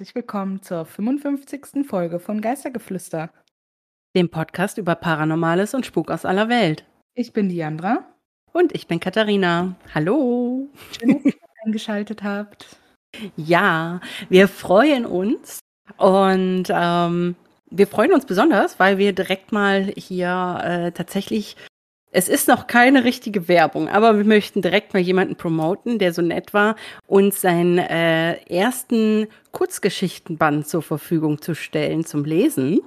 Herzlich 0.00 0.14
willkommen 0.14 0.62
zur 0.62 0.86
55. 0.86 1.86
Folge 1.86 2.20
von 2.20 2.40
Geistergeflüster. 2.40 3.28
Dem 4.16 4.30
Podcast 4.30 4.78
über 4.78 4.94
Paranormales 4.94 5.74
und 5.74 5.84
Spuk 5.84 6.10
aus 6.10 6.24
aller 6.24 6.48
Welt. 6.48 6.86
Ich 7.12 7.34
bin 7.34 7.50
Diandra. 7.50 8.06
Und 8.54 8.74
ich 8.74 8.86
bin 8.86 8.98
Katharina. 8.98 9.76
Hallo. 9.94 10.70
Schön, 10.98 11.22
dass 11.22 11.34
ihr 11.34 11.34
eingeschaltet 11.66 12.22
habt. 12.22 12.78
Ja, 13.36 14.00
wir 14.30 14.48
freuen 14.48 15.04
uns 15.04 15.60
und 15.98 16.68
ähm, 16.70 17.36
wir 17.70 17.86
freuen 17.86 18.14
uns 18.14 18.24
besonders, 18.24 18.80
weil 18.80 18.96
wir 18.96 19.12
direkt 19.12 19.52
mal 19.52 19.92
hier 19.98 20.60
äh, 20.64 20.92
tatsächlich 20.92 21.56
es 22.12 22.28
ist 22.28 22.48
noch 22.48 22.66
keine 22.66 23.04
richtige 23.04 23.48
Werbung, 23.48 23.88
aber 23.88 24.16
wir 24.16 24.24
möchten 24.24 24.62
direkt 24.62 24.94
mal 24.94 25.00
jemanden 25.00 25.36
promoten, 25.36 25.98
der 25.98 26.12
so 26.12 26.22
nett 26.22 26.52
war, 26.52 26.76
uns 27.06 27.40
seinen 27.40 27.78
äh, 27.78 28.34
ersten 28.46 29.28
Kurzgeschichtenband 29.52 30.66
zur 30.66 30.82
Verfügung 30.82 31.40
zu 31.40 31.54
stellen 31.54 32.04
zum 32.04 32.24
Lesen. 32.24 32.80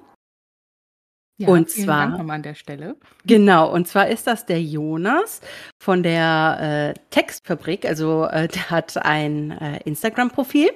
Ja, 1.38 1.48
und 1.48 1.72
vielen 1.72 1.86
zwar 1.86 2.02
Dank 2.08 2.18
nochmal 2.20 2.36
an 2.36 2.44
der 2.44 2.54
Stelle. 2.54 2.96
Genau, 3.26 3.72
und 3.73 3.88
zwar 3.88 4.08
ist 4.08 4.27
das 4.27 4.46
der 4.46 4.62
Jonas 4.62 5.41
von 5.82 6.04
der 6.04 6.94
äh, 6.96 6.99
Textfabrik. 7.10 7.85
Also 7.85 8.26
äh, 8.26 8.48
der 8.48 8.70
hat 8.70 8.98
ein 8.98 9.52
äh, 9.52 9.80
Instagram-Profil 9.85 10.70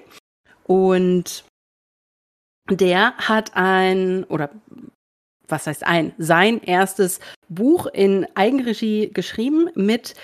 und 0.64 1.44
der 2.70 3.16
hat 3.18 3.52
ein, 3.56 4.24
oder 4.26 4.50
was 5.48 5.68
heißt 5.68 5.86
ein, 5.86 6.14
sein 6.18 6.62
erstes 6.62 7.20
Buch 7.50 7.88
in 7.88 8.28
Eigenregie 8.36 9.12
geschrieben 9.14 9.70
mit 9.76 10.16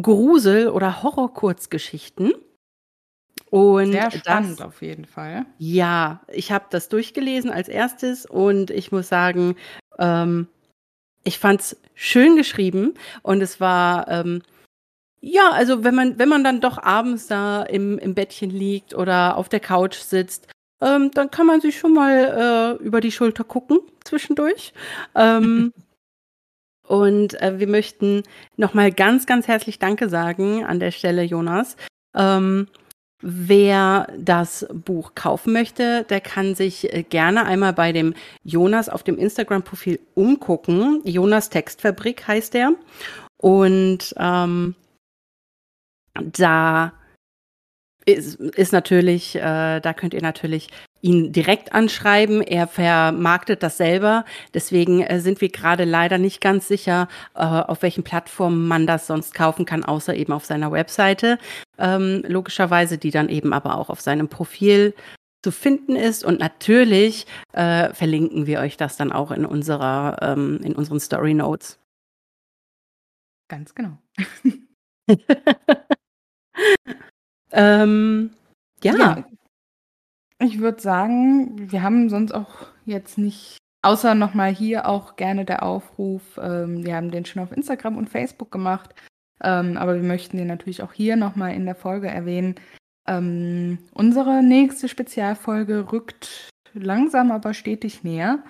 Grusel- 0.00 0.68
oder 0.68 1.02
Horror-Kurzgeschichten. 1.02 2.32
Und 3.50 3.92
Sehr 3.92 4.10
spannend 4.10 4.60
das, 4.60 4.66
auf 4.66 4.80
jeden 4.80 5.04
Fall. 5.04 5.44
ja, 5.58 6.22
ich 6.28 6.52
habe 6.52 6.64
das 6.70 6.88
durchgelesen 6.88 7.50
als 7.50 7.68
erstes 7.68 8.24
und 8.24 8.70
ich 8.70 8.92
muss 8.92 9.08
sagen, 9.08 9.56
ähm, 9.98 10.48
ich 11.22 11.38
fand's 11.38 11.76
schön 11.94 12.36
geschrieben 12.36 12.94
und 13.22 13.42
es 13.42 13.60
war 13.60 14.08
ähm, 14.08 14.42
ja, 15.20 15.50
also 15.50 15.84
wenn 15.84 15.94
man 15.94 16.18
wenn 16.18 16.30
man 16.30 16.44
dann 16.44 16.60
doch 16.62 16.82
abends 16.82 17.26
da 17.26 17.62
im, 17.62 17.98
im 17.98 18.14
Bettchen 18.14 18.50
liegt 18.50 18.94
oder 18.94 19.36
auf 19.36 19.48
der 19.50 19.60
Couch 19.60 19.96
sitzt, 19.96 20.48
ähm, 20.80 21.10
dann 21.12 21.30
kann 21.30 21.46
man 21.46 21.60
sich 21.60 21.78
schon 21.78 21.92
mal 21.92 22.78
äh, 22.80 22.82
über 22.82 23.00
die 23.00 23.12
Schulter 23.12 23.44
gucken 23.44 23.80
zwischendurch. 24.04 24.72
Und 26.92 27.40
äh, 27.40 27.58
wir 27.58 27.68
möchten 27.68 28.22
noch 28.58 28.74
mal 28.74 28.92
ganz 28.92 29.24
ganz 29.24 29.48
herzlich 29.48 29.78
Danke 29.78 30.10
sagen 30.10 30.62
an 30.62 30.78
der 30.78 30.90
Stelle, 30.90 31.22
Jonas. 31.22 31.78
Ähm, 32.14 32.66
Wer 33.24 34.08
das 34.18 34.66
Buch 34.72 35.14
kaufen 35.14 35.52
möchte, 35.52 36.02
der 36.10 36.20
kann 36.20 36.56
sich 36.56 36.92
äh, 36.92 37.04
gerne 37.04 37.44
einmal 37.46 37.72
bei 37.72 37.92
dem 37.92 38.14
Jonas 38.42 38.88
auf 38.88 39.04
dem 39.04 39.16
Instagram-Profil 39.16 40.00
umgucken. 40.14 41.00
Jonas 41.04 41.48
Textfabrik 41.48 42.26
heißt 42.26 42.56
er. 42.56 42.74
Und 43.36 44.12
ähm, 44.18 44.74
da 46.14 46.92
ist, 48.06 48.40
ist 48.40 48.72
natürlich, 48.72 49.36
äh, 49.36 49.78
da 49.78 49.94
könnt 49.94 50.14
ihr 50.14 50.22
natürlich 50.22 50.68
ihn 51.02 51.32
direkt 51.32 51.74
anschreiben. 51.74 52.40
Er 52.40 52.66
vermarktet 52.66 53.62
das 53.62 53.76
selber. 53.76 54.24
Deswegen 54.54 55.02
äh, 55.02 55.20
sind 55.20 55.40
wir 55.40 55.50
gerade 55.50 55.84
leider 55.84 56.16
nicht 56.16 56.40
ganz 56.40 56.68
sicher, 56.68 57.08
äh, 57.34 57.40
auf 57.40 57.82
welchen 57.82 58.04
Plattformen 58.04 58.66
man 58.66 58.86
das 58.86 59.06
sonst 59.06 59.34
kaufen 59.34 59.66
kann, 59.66 59.84
außer 59.84 60.14
eben 60.14 60.32
auf 60.32 60.44
seiner 60.44 60.72
Webseite. 60.72 61.38
Ähm, 61.78 62.22
logischerweise, 62.26 62.96
die 62.98 63.10
dann 63.10 63.28
eben 63.28 63.52
aber 63.52 63.76
auch 63.76 63.90
auf 63.90 64.00
seinem 64.00 64.28
Profil 64.28 64.94
zu 65.42 65.50
finden 65.50 65.96
ist. 65.96 66.24
Und 66.24 66.38
natürlich 66.38 67.26
äh, 67.52 67.92
verlinken 67.92 68.46
wir 68.46 68.60
euch 68.60 68.76
das 68.76 68.96
dann 68.96 69.12
auch 69.12 69.32
in 69.32 69.44
unserer, 69.44 70.18
ähm, 70.22 70.60
in 70.62 70.74
unseren 70.76 71.00
Story 71.00 71.34
Notes. 71.34 71.80
Ganz 73.48 73.74
genau. 73.74 73.98
ähm, 77.52 78.30
ja. 78.82 78.94
Ja. 78.96 79.24
Ich 80.42 80.58
würde 80.58 80.82
sagen, 80.82 81.70
wir 81.70 81.82
haben 81.82 82.08
sonst 82.08 82.32
auch 82.32 82.66
jetzt 82.84 83.16
nicht, 83.16 83.58
außer 83.82 84.14
nochmal 84.14 84.52
hier 84.52 84.88
auch 84.88 85.16
gerne 85.16 85.44
der 85.44 85.62
Aufruf, 85.62 86.22
ähm, 86.42 86.84
wir 86.84 86.96
haben 86.96 87.10
den 87.10 87.24
schon 87.24 87.42
auf 87.42 87.52
Instagram 87.52 87.96
und 87.96 88.10
Facebook 88.10 88.50
gemacht, 88.50 88.94
ähm, 89.42 89.76
aber 89.76 89.94
wir 89.94 90.02
möchten 90.02 90.36
den 90.36 90.48
natürlich 90.48 90.82
auch 90.82 90.92
hier 90.92 91.16
nochmal 91.16 91.54
in 91.54 91.64
der 91.64 91.76
Folge 91.76 92.08
erwähnen. 92.08 92.56
Ähm, 93.06 93.78
unsere 93.92 94.42
nächste 94.42 94.88
Spezialfolge 94.88 95.92
rückt 95.92 96.50
langsam, 96.74 97.30
aber 97.30 97.54
stetig 97.54 98.02
näher. 98.02 98.42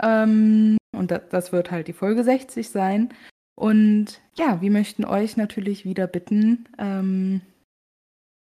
Ähm, 0.00 0.78
und 0.96 1.10
das, 1.10 1.22
das 1.30 1.52
wird 1.52 1.70
halt 1.70 1.88
die 1.88 1.92
Folge 1.92 2.24
60 2.24 2.70
sein. 2.70 3.10
Und 3.54 4.20
ja, 4.34 4.60
wir 4.62 4.70
möchten 4.70 5.04
euch 5.04 5.36
natürlich 5.36 5.84
wieder 5.84 6.06
bitten, 6.06 6.68
ähm, 6.78 7.42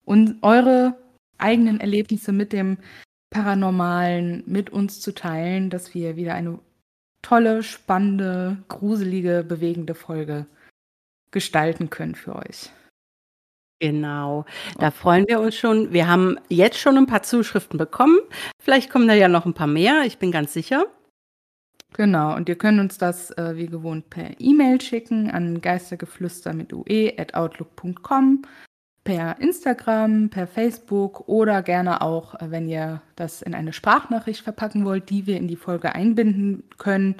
und 0.04 0.42
eure 0.42 0.96
eigenen 1.42 1.80
Erlebnisse 1.80 2.32
mit 2.32 2.52
dem 2.52 2.78
Paranormalen 3.30 4.44
mit 4.46 4.70
uns 4.70 5.00
zu 5.00 5.14
teilen, 5.14 5.70
dass 5.70 5.94
wir 5.94 6.16
wieder 6.16 6.34
eine 6.34 6.58
tolle, 7.22 7.62
spannende, 7.62 8.58
gruselige, 8.68 9.44
bewegende 9.46 9.94
Folge 9.94 10.46
gestalten 11.30 11.88
können 11.88 12.14
für 12.14 12.36
euch. 12.36 12.70
Genau, 13.80 14.44
da 14.78 14.92
freuen 14.92 15.26
wir 15.26 15.40
uns 15.40 15.56
schon. 15.56 15.92
Wir 15.92 16.06
haben 16.06 16.38
jetzt 16.48 16.78
schon 16.78 16.96
ein 16.96 17.06
paar 17.06 17.24
Zuschriften 17.24 17.78
bekommen. 17.78 18.18
Vielleicht 18.60 18.90
kommen 18.90 19.08
da 19.08 19.14
ja 19.14 19.26
noch 19.26 19.44
ein 19.44 19.54
paar 19.54 19.66
mehr, 19.66 20.02
ich 20.04 20.18
bin 20.18 20.30
ganz 20.30 20.52
sicher. 20.52 20.86
Genau, 21.94 22.36
und 22.36 22.48
ihr 22.48 22.56
könnt 22.56 22.80
uns 22.80 22.96
das 22.96 23.32
äh, 23.32 23.56
wie 23.56 23.66
gewohnt 23.66 24.08
per 24.08 24.40
E-Mail 24.40 24.80
schicken 24.80 25.30
an 25.30 25.60
geistergeflüster 25.60 26.54
mit 26.54 26.72
ue 26.72 27.12
at 27.18 27.34
outlook.com, 27.34 28.42
per 29.04 29.40
Instagram, 29.40 30.28
per 30.30 30.46
Facebook 30.46 31.28
oder 31.28 31.62
gerne 31.62 32.02
auch, 32.02 32.34
äh, 32.34 32.50
wenn 32.50 32.68
ihr 32.68 33.02
das 33.16 33.42
in 33.42 33.54
eine 33.54 33.72
Sprachnachricht 33.72 34.42
verpacken 34.42 34.84
wollt, 34.84 35.10
die 35.10 35.26
wir 35.26 35.36
in 35.36 35.48
die 35.48 35.56
Folge 35.56 35.94
einbinden 35.94 36.64
können, 36.78 37.16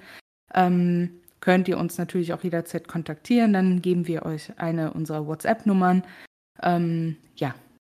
ähm, 0.55 1.21
könnt 1.41 1.69
ihr 1.69 1.79
uns 1.79 1.99
natürlich 1.99 2.33
auch 2.33 2.45
jederzeit 2.45 2.87
kontaktieren. 2.87 3.53
Dann 3.53 3.83
geben 3.83 4.07
wir 4.07 4.25
euch 4.25 4.53
eine 4.59 4.93
unserer 4.93 5.27
WhatsApp-Nummern. 5.27 6.05
Ähm, 6.63 7.17
ja, 7.35 7.55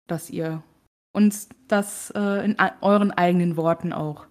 dass 0.08 0.30
ihr 0.30 0.64
uns 1.12 1.50
das 1.68 2.12
äh, 2.16 2.46
in 2.46 2.56
euren 2.82 3.12
eigenen 3.12 3.58
Worten 3.58 3.92
auch 3.92 4.26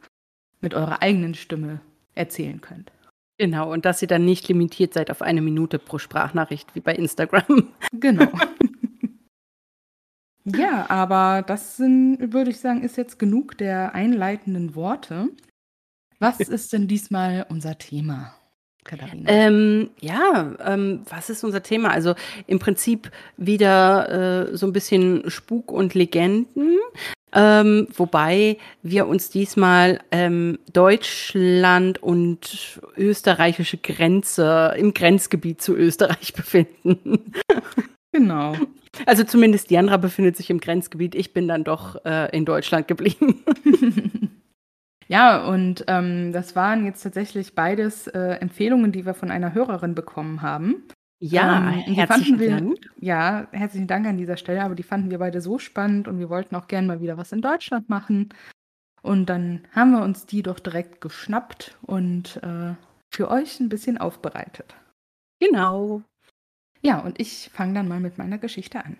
mit 0.60 0.74
eurer 0.74 1.02
eigenen 1.02 1.34
Stimme 1.34 1.80
erzählen 2.14 2.60
könnt. 2.60 2.91
Genau, 3.38 3.72
und 3.72 3.84
dass 3.84 4.00
ihr 4.02 4.08
dann 4.08 4.24
nicht 4.24 4.48
limitiert 4.48 4.94
seid 4.94 5.10
auf 5.10 5.22
eine 5.22 5.42
Minute 5.42 5.78
pro 5.78 5.98
Sprachnachricht 5.98 6.74
wie 6.74 6.80
bei 6.80 6.94
Instagram. 6.94 7.68
Genau. 7.92 8.28
ja, 10.44 10.91
aber 10.91 11.42
das 11.47 11.76
sind, 11.76 12.32
würde 12.32 12.50
ich 12.50 12.58
sagen, 12.58 12.82
ist 12.82 12.97
jetzt 12.97 13.19
genug 13.19 13.56
der 13.58 13.94
einleitenden 13.94 14.75
Worte. 14.75 15.28
Was 16.19 16.41
ist 16.41 16.72
denn 16.72 16.86
diesmal 16.86 17.47
unser 17.48 17.78
Thema, 17.78 18.34
Katharina? 18.84 19.28
Ähm, 19.28 19.91
ja, 20.00 20.54
ähm, 20.64 21.03
was 21.08 21.30
ist 21.30 21.42
unser 21.42 21.62
Thema? 21.62 21.91
Also 21.91 22.14
im 22.47 22.58
Prinzip 22.58 23.10
wieder 23.36 24.50
äh, 24.50 24.56
so 24.56 24.66
ein 24.66 24.72
bisschen 24.72 25.28
Spuk 25.30 25.72
und 25.72 25.94
Legenden. 25.94 26.78
Ähm, 27.34 27.89
wobei 27.97 28.59
wir 28.83 29.06
uns 29.06 29.30
diesmal 29.30 30.00
ähm, 30.10 30.59
Deutschland 30.72 32.03
und 32.03 32.80
österreichische 32.97 33.78
Grenze 33.78 34.74
im 34.77 34.92
Grenzgebiet 34.92 35.62
zu 35.62 35.74
Österreich 35.74 36.33
befinden. 36.36 37.33
Genau. 38.12 38.54
Also 39.06 39.24
zumindest 39.24 39.70
Diandra 39.70 39.97
befindet 39.97 40.36
sich 40.36 40.50
im 40.50 40.60
Grenzgebiet. 40.60 41.14
Ich 41.14 41.32
bin 41.32 41.48
dann 41.48 41.64
doch 41.64 42.04
äh, 42.04 42.34
in 42.36 42.44
Deutschland 42.44 42.86
geblieben. 42.88 43.42
ja, 45.09 45.47
und 45.47 45.84
ähm, 45.88 46.32
das 46.32 46.54
waren 46.54 46.84
jetzt 46.84 47.03
tatsächlich 47.03 47.54
beides 47.54 48.06
äh, 48.09 48.34
Empfehlungen, 48.41 48.92
die 48.92 49.06
wir 49.06 49.14
von 49.14 49.30
einer 49.30 49.54
Hörerin 49.54 49.94
bekommen 49.94 50.42
haben. 50.42 50.84
Ja, 51.24 51.72
Ähm, 51.86 51.94
herzlichen 51.94 52.41
wir, 52.41 52.50
Dank. 52.50 52.78
ja, 53.00 53.47
herzlichen 53.53 53.86
Dank 53.86 54.06
an 54.06 54.18
dieser 54.18 54.36
Stelle, 54.36 54.62
aber 54.65 54.74
die 54.74 54.82
fanden 54.82 55.10
wir 55.10 55.18
beide 55.18 55.41
so 55.41 55.58
spannend 55.60 56.08
und 56.08 56.18
wir 56.18 56.28
wollten 56.28 56.56
auch 56.56 56.66
gerne 56.66 56.88
mal 56.88 57.00
wieder 57.00 57.16
was 57.16 57.30
in 57.30 57.41
Deutschland 57.41 57.88
machen. 57.88 58.30
Und 59.03 59.26
dann 59.26 59.62
haben 59.72 59.92
wir 59.92 60.03
uns 60.03 60.26
die 60.26 60.42
doch 60.42 60.58
direkt 60.58 61.00
geschnappt 61.00 61.76
und 61.82 62.41
äh, 62.42 62.74
für 63.15 63.30
euch 63.30 63.60
ein 63.60 63.68
bisschen 63.68 63.98
aufbereitet. 63.98 64.74
Genau. 65.41 66.03
Ja, 66.82 66.98
und 66.98 67.20
ich 67.20 67.48
fange 67.52 67.74
dann 67.74 67.88
mal 67.88 68.00
mit 68.00 68.18
meiner 68.18 68.38
Geschichte 68.38 68.84
an. 68.84 68.98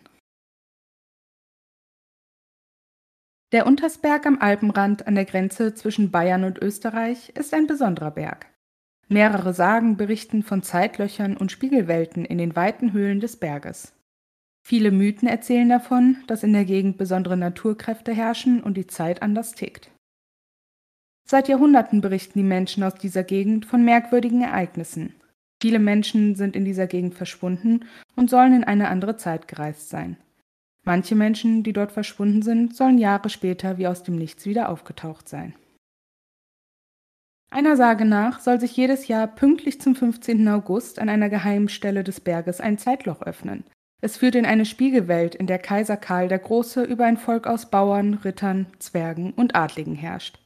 Der 3.53 3.67
Untersberg 3.67 4.25
am 4.25 4.39
Alpenrand 4.41 5.07
an 5.07 5.15
der 5.15 5.27
Grenze 5.27 5.75
zwischen 5.75 6.11
Bayern 6.11 6.45
und 6.45 6.59
Österreich 6.63 7.31
ist 7.31 7.53
ein 7.53 7.67
besonderer 7.67 8.13
Berg. 8.13 8.47
Mehrere 9.09 9.53
Sagen 9.53 9.99
berichten 9.99 10.43
von 10.43 10.63
Zeitlöchern 10.63 11.37
und 11.37 11.53
Spiegelwelten 11.53 12.25
in 12.25 12.39
den 12.39 12.57
weiten 12.57 12.95
Höhlen 12.95 13.21
des 13.21 13.37
Berges. 13.37 13.93
Viele 14.65 14.91
Mythen 14.91 15.29
erzählen 15.29 15.69
davon, 15.69 16.25
dass 16.29 16.45
in 16.45 16.55
der 16.55 16.65
Gegend 16.65 16.97
besondere 16.97 17.37
Naturkräfte 17.37 18.15
herrschen 18.15 18.63
und 18.63 18.77
die 18.77 18.87
Zeit 18.87 19.21
anders 19.21 19.53
tickt. 19.53 19.91
Seit 21.29 21.49
Jahrhunderten 21.49 22.01
berichten 22.01 22.39
die 22.39 22.45
Menschen 22.45 22.83
aus 22.85 22.95
dieser 22.95 23.25
Gegend 23.25 23.67
von 23.67 23.85
merkwürdigen 23.85 24.41
Ereignissen. 24.41 25.15
Viele 25.63 25.79
Menschen 25.79 26.35
sind 26.35 26.57
in 26.57 26.65
dieser 26.65 26.89
Gegend 26.89 27.15
verschwunden 27.15 27.85
und 28.17 28.29
sollen 28.29 28.53
in 28.53 28.65
eine 28.65 28.89
andere 28.89 29.17
Zeit 29.17 29.47
gereist 29.47 29.91
sein. 29.91 30.17
Manche 30.83 31.15
Menschen, 31.15 31.63
die 31.63 31.73
dort 31.73 31.93
verschwunden 31.93 32.43
sind, 32.43 32.75
sollen 32.75 32.99
Jahre 32.99 33.29
später 33.29 33.79
wie 33.79 33.87
aus 33.87 34.03
dem 34.03 34.17
Nichts 34.17 34.45
wieder 34.45 34.71
aufgetaucht 34.71 35.29
sein. 35.29 35.55
Einer 37.49 37.77
Sage 37.77 38.05
nach 38.05 38.41
soll 38.41 38.59
sich 38.59 38.77
jedes 38.77 39.07
Jahr 39.07 39.29
pünktlich 39.29 39.81
zum 39.81 39.95
15. 39.95 40.49
August 40.49 40.99
an 40.99 41.09
einer 41.09 41.29
geheimen 41.29 41.69
Stelle 41.69 42.03
des 42.03 42.19
Berges 42.19 42.61
ein 42.61 42.77
Zeitloch 42.77 43.23
öffnen. 43.23 43.63
Es 44.01 44.17
führt 44.17 44.35
in 44.35 44.47
eine 44.47 44.65
Spiegelwelt, 44.65 45.37
in 45.37 45.47
der 45.47 45.61
Kaiser 45.61 45.97
Karl 45.97 46.27
der 46.27 46.41
Große 46.41 46.83
über 46.83 47.05
ein 47.05 47.19
Volk 47.19 47.47
aus 47.47 47.71
Bauern, 47.71 48.15
Rittern, 48.15 48.67
Zwergen 48.81 49.33
und 49.33 49.55
Adligen 49.55 49.95
herrscht. 49.95 50.42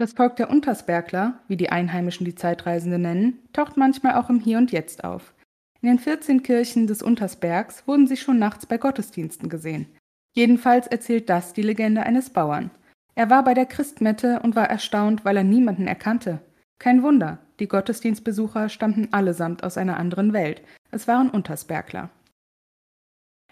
Das 0.00 0.14
Volk 0.14 0.36
der 0.36 0.48
Untersbergler, 0.48 1.34
wie 1.46 1.58
die 1.58 1.68
Einheimischen 1.68 2.24
die 2.24 2.34
Zeitreisende 2.34 2.98
nennen, 2.98 3.38
taucht 3.52 3.76
manchmal 3.76 4.14
auch 4.14 4.30
im 4.30 4.40
Hier 4.40 4.56
und 4.56 4.72
Jetzt 4.72 5.04
auf. 5.04 5.34
In 5.82 5.88
den 5.90 5.98
14 5.98 6.42
Kirchen 6.42 6.86
des 6.86 7.02
Untersbergs 7.02 7.86
wurden 7.86 8.06
sie 8.06 8.16
schon 8.16 8.38
nachts 8.38 8.64
bei 8.64 8.78
Gottesdiensten 8.78 9.50
gesehen. 9.50 9.88
Jedenfalls 10.34 10.86
erzählt 10.86 11.28
das 11.28 11.52
die 11.52 11.60
Legende 11.60 12.02
eines 12.04 12.30
Bauern. 12.30 12.70
Er 13.14 13.28
war 13.28 13.44
bei 13.44 13.52
der 13.52 13.66
Christmette 13.66 14.40
und 14.40 14.56
war 14.56 14.70
erstaunt, 14.70 15.26
weil 15.26 15.36
er 15.36 15.44
niemanden 15.44 15.86
erkannte. 15.86 16.40
Kein 16.78 17.02
Wunder, 17.02 17.36
die 17.58 17.68
Gottesdienstbesucher 17.68 18.70
stammten 18.70 19.12
allesamt 19.12 19.64
aus 19.64 19.76
einer 19.76 19.98
anderen 19.98 20.32
Welt. 20.32 20.62
Es 20.90 21.08
waren 21.08 21.28
Untersbergler. 21.28 22.08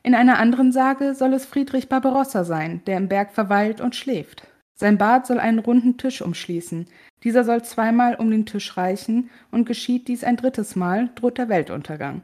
In 0.02 0.14
einer 0.14 0.38
anderen 0.38 0.72
Sage 0.72 1.14
soll 1.14 1.34
es 1.34 1.44
Friedrich 1.44 1.90
Barbarossa 1.90 2.44
sein, 2.44 2.80
der 2.86 2.96
im 2.96 3.08
Berg 3.08 3.32
verweilt 3.32 3.82
und 3.82 3.94
schläft. 3.94 4.46
Sein 4.80 4.96
Bart 4.96 5.26
soll 5.26 5.40
einen 5.40 5.58
runden 5.58 5.96
Tisch 5.96 6.22
umschließen. 6.22 6.86
Dieser 7.24 7.42
soll 7.42 7.64
zweimal 7.64 8.14
um 8.14 8.30
den 8.30 8.46
Tisch 8.46 8.76
reichen, 8.76 9.28
und 9.50 9.64
geschieht 9.66 10.06
dies 10.06 10.22
ein 10.22 10.36
drittes 10.36 10.76
Mal, 10.76 11.10
droht 11.16 11.36
der 11.38 11.48
Weltuntergang. 11.48 12.22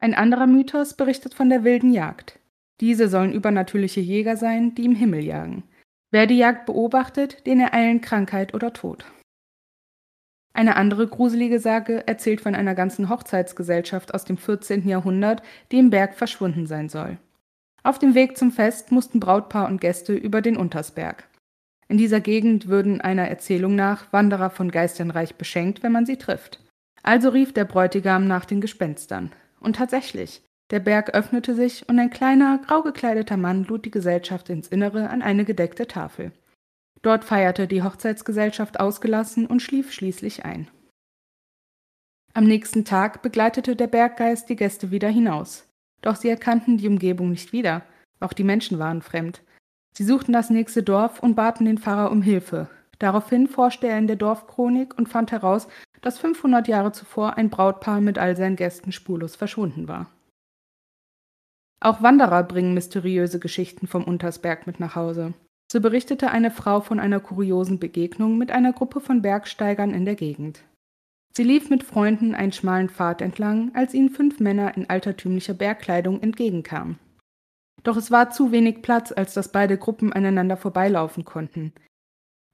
Ein 0.00 0.14
anderer 0.14 0.46
Mythos 0.46 0.94
berichtet 0.94 1.34
von 1.34 1.50
der 1.50 1.64
wilden 1.64 1.92
Jagd. 1.92 2.40
Diese 2.80 3.08
sollen 3.08 3.34
übernatürliche 3.34 4.00
Jäger 4.00 4.38
sein, 4.38 4.74
die 4.74 4.86
im 4.86 4.94
Himmel 4.94 5.22
jagen. 5.22 5.64
Wer 6.10 6.26
die 6.26 6.38
Jagd 6.38 6.64
beobachtet, 6.64 7.46
den 7.46 7.60
ereilen 7.60 8.00
Krankheit 8.00 8.54
oder 8.54 8.72
Tod. 8.72 9.04
Eine 10.54 10.76
andere 10.76 11.06
gruselige 11.06 11.60
Sage 11.60 12.06
erzählt 12.06 12.40
von 12.40 12.54
einer 12.54 12.74
ganzen 12.74 13.10
Hochzeitsgesellschaft 13.10 14.14
aus 14.14 14.24
dem 14.24 14.38
14. 14.38 14.88
Jahrhundert, 14.88 15.42
die 15.70 15.78
im 15.78 15.90
Berg 15.90 16.14
verschwunden 16.14 16.66
sein 16.66 16.88
soll. 16.88 17.18
Auf 17.82 17.98
dem 17.98 18.14
Weg 18.14 18.38
zum 18.38 18.50
Fest 18.50 18.92
mussten 18.92 19.20
Brautpaar 19.20 19.68
und 19.68 19.80
Gäste 19.80 20.14
über 20.14 20.40
den 20.40 20.56
Untersberg. 20.56 21.28
In 21.92 21.98
dieser 21.98 22.22
Gegend 22.22 22.68
würden 22.68 23.02
einer 23.02 23.28
Erzählung 23.28 23.74
nach 23.74 24.10
Wanderer 24.14 24.48
von 24.48 24.70
Geistern 24.70 25.10
reich 25.10 25.34
beschenkt, 25.34 25.82
wenn 25.82 25.92
man 25.92 26.06
sie 26.06 26.16
trifft. 26.16 26.58
Also 27.02 27.28
rief 27.28 27.52
der 27.52 27.66
Bräutigam 27.66 28.26
nach 28.26 28.46
den 28.46 28.62
Gespenstern. 28.62 29.30
Und 29.60 29.76
tatsächlich, 29.76 30.40
der 30.70 30.80
Berg 30.80 31.10
öffnete 31.10 31.54
sich 31.54 31.86
und 31.90 31.98
ein 31.98 32.08
kleiner, 32.08 32.62
grau 32.66 32.80
gekleideter 32.80 33.36
Mann 33.36 33.64
lud 33.64 33.84
die 33.84 33.90
Gesellschaft 33.90 34.48
ins 34.48 34.68
Innere 34.68 35.10
an 35.10 35.20
eine 35.20 35.44
gedeckte 35.44 35.86
Tafel. 35.86 36.32
Dort 37.02 37.26
feierte 37.26 37.66
die 37.66 37.82
Hochzeitsgesellschaft 37.82 38.80
ausgelassen 38.80 39.46
und 39.46 39.60
schlief 39.60 39.92
schließlich 39.92 40.46
ein. 40.46 40.68
Am 42.32 42.44
nächsten 42.44 42.86
Tag 42.86 43.20
begleitete 43.20 43.76
der 43.76 43.88
Berggeist 43.88 44.48
die 44.48 44.56
Gäste 44.56 44.92
wieder 44.92 45.10
hinaus. 45.10 45.68
Doch 46.00 46.16
sie 46.16 46.30
erkannten 46.30 46.78
die 46.78 46.88
Umgebung 46.88 47.28
nicht 47.28 47.52
wieder, 47.52 47.82
auch 48.18 48.32
die 48.32 48.44
Menschen 48.44 48.78
waren 48.78 49.02
fremd. 49.02 49.42
Sie 49.92 50.04
suchten 50.04 50.32
das 50.32 50.50
nächste 50.50 50.82
Dorf 50.82 51.22
und 51.22 51.34
baten 51.34 51.66
den 51.66 51.78
Pfarrer 51.78 52.10
um 52.10 52.22
Hilfe. 52.22 52.68
Daraufhin 52.98 53.48
forschte 53.48 53.88
er 53.88 53.98
in 53.98 54.06
der 54.06 54.16
Dorfchronik 54.16 54.96
und 54.96 55.08
fand 55.08 55.32
heraus, 55.32 55.68
dass 56.00 56.18
500 56.18 56.68
Jahre 56.68 56.92
zuvor 56.92 57.36
ein 57.36 57.50
Brautpaar 57.50 58.00
mit 58.00 58.18
all 58.18 58.36
seinen 58.36 58.56
Gästen 58.56 58.92
spurlos 58.92 59.36
verschwunden 59.36 59.88
war. 59.88 60.08
Auch 61.80 62.00
Wanderer 62.00 62.44
bringen 62.44 62.74
mysteriöse 62.74 63.40
Geschichten 63.40 63.88
vom 63.88 64.04
Untersberg 64.04 64.66
mit 64.66 64.78
nach 64.78 64.94
Hause. 64.94 65.34
So 65.70 65.80
berichtete 65.80 66.30
eine 66.30 66.50
Frau 66.50 66.80
von 66.80 67.00
einer 67.00 67.18
kuriosen 67.18 67.80
Begegnung 67.80 68.38
mit 68.38 68.52
einer 68.52 68.72
Gruppe 68.72 69.00
von 69.00 69.20
Bergsteigern 69.20 69.92
in 69.92 70.04
der 70.04 70.14
Gegend. 70.14 70.62
Sie 71.34 71.44
lief 71.44 71.70
mit 71.70 71.82
Freunden 71.82 72.34
einen 72.34 72.52
schmalen 72.52 72.88
Pfad 72.88 73.22
entlang, 73.22 73.72
als 73.74 73.94
ihnen 73.94 74.10
fünf 74.10 74.38
Männer 74.38 74.76
in 74.76 74.90
altertümlicher 74.90 75.54
Bergkleidung 75.54 76.20
entgegenkamen. 76.22 76.98
Doch 77.82 77.96
es 77.96 78.10
war 78.10 78.30
zu 78.30 78.52
wenig 78.52 78.82
Platz, 78.82 79.12
als 79.12 79.34
dass 79.34 79.50
beide 79.50 79.76
Gruppen 79.78 80.12
aneinander 80.12 80.56
vorbeilaufen 80.56 81.24
konnten. 81.24 81.72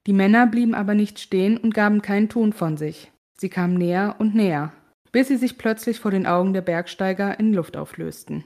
Die 0.06 0.12
Männer 0.12 0.46
blieben 0.46 0.74
aber 0.74 0.94
nicht 0.94 1.18
stehen 1.18 1.58
und 1.58 1.74
gaben 1.74 2.00
keinen 2.02 2.28
Ton 2.28 2.52
von 2.52 2.76
sich. 2.76 3.12
Sie 3.36 3.50
kamen 3.50 3.74
näher 3.74 4.16
und 4.18 4.34
näher, 4.34 4.72
bis 5.12 5.28
sie 5.28 5.36
sich 5.36 5.58
plötzlich 5.58 6.00
vor 6.00 6.10
den 6.10 6.26
Augen 6.26 6.52
der 6.52 6.62
Bergsteiger 6.62 7.38
in 7.38 7.52
Luft 7.52 7.76
auflösten. 7.76 8.44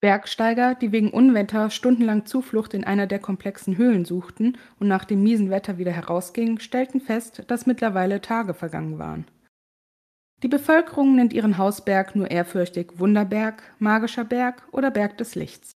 Bergsteiger, 0.00 0.74
die 0.74 0.92
wegen 0.92 1.10
Unwetter 1.10 1.70
stundenlang 1.70 2.26
Zuflucht 2.26 2.74
in 2.74 2.84
einer 2.84 3.06
der 3.06 3.18
komplexen 3.18 3.76
Höhlen 3.76 4.04
suchten 4.04 4.58
und 4.78 4.88
nach 4.88 5.04
dem 5.04 5.22
miesen 5.22 5.50
Wetter 5.50 5.78
wieder 5.78 5.92
herausgingen, 5.92 6.60
stellten 6.60 7.00
fest, 7.00 7.44
dass 7.46 7.66
mittlerweile 7.66 8.20
Tage 8.20 8.52
vergangen 8.52 8.98
waren. 8.98 9.24
Die 10.42 10.48
Bevölkerung 10.48 11.14
nennt 11.14 11.32
ihren 11.32 11.56
Hausberg 11.56 12.14
nur 12.14 12.30
ehrfürchtig 12.30 12.98
Wunderberg, 12.98 13.62
Magischer 13.78 14.24
Berg 14.24 14.62
oder 14.70 14.90
Berg 14.90 15.16
des 15.18 15.34
Lichts. 15.34 15.72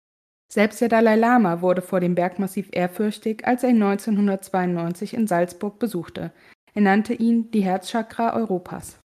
Selbst 0.51 0.81
der 0.81 0.89
Dalai 0.89 1.15
Lama 1.15 1.62
wurde 1.62 1.81
vor 1.81 2.00
dem 2.00 2.15
Bergmassiv 2.15 2.69
ehrfürchtig, 2.71 3.45
als 3.45 3.63
er 3.63 3.69
ihn 3.69 3.83
1992 3.83 5.13
in 5.13 5.27
Salzburg 5.27 5.77
besuchte. 5.77 6.31
Er 6.74 6.81
nannte 6.81 7.13
ihn 7.13 7.51
die 7.51 7.63
Herzchakra 7.63 8.33
Europas. 8.33 9.00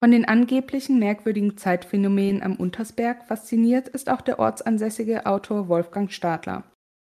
Von 0.00 0.10
den 0.10 0.26
angeblichen 0.26 0.98
merkwürdigen 0.98 1.56
Zeitphänomenen 1.56 2.42
am 2.42 2.56
Untersberg 2.56 3.26
fasziniert 3.26 3.88
ist 3.88 4.10
auch 4.10 4.20
der 4.20 4.38
ortsansässige 4.38 5.26
Autor 5.26 5.68
Wolfgang 5.68 6.12
Stadler. 6.12 6.64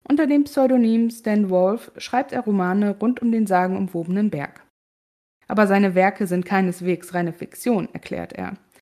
Unter 0.08 0.26
dem 0.26 0.46
Pseudonym 0.46 1.10
Stan 1.12 1.50
Wolf 1.50 1.92
schreibt 1.98 2.32
er 2.32 2.42
Romane 2.42 2.98
rund 3.00 3.22
um 3.22 3.32
den 3.32 3.46
sagenumwobenen 3.46 4.30
Berg. 4.30 4.66
Aber 5.50 5.68
seine 5.68 5.96
Werke 5.96 6.28
sind 6.28 6.46
keineswegs 6.46 7.14
reine 7.14 7.34
Fiktion, 7.34 7.90
erklärt 7.92 8.34
er. 8.34 8.54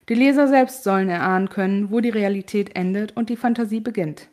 Die 0.09 0.15
Leser 0.15 0.49
selbst 0.49 0.83
sollen 0.83 1.09
erahnen 1.09 1.49
können, 1.49 1.91
wo 1.93 2.01
die 2.01 2.11
Realität 2.11 2.75
endet 2.75 3.17
und 3.17 3.31
die 3.31 3.37
Fantasie 3.37 3.81
beginnt. 3.81 4.29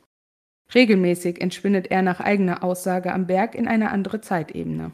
Regelmäßig 0.74 1.39
entschwindet 1.39 1.91
er 1.91 2.01
nach 2.01 2.19
eigener 2.19 2.63
Aussage 2.63 3.13
am 3.13 3.27
Berg 3.27 3.53
in 3.53 3.67
eine 3.67 3.91
andere 3.91 4.19
Zeitebene. 4.19 4.91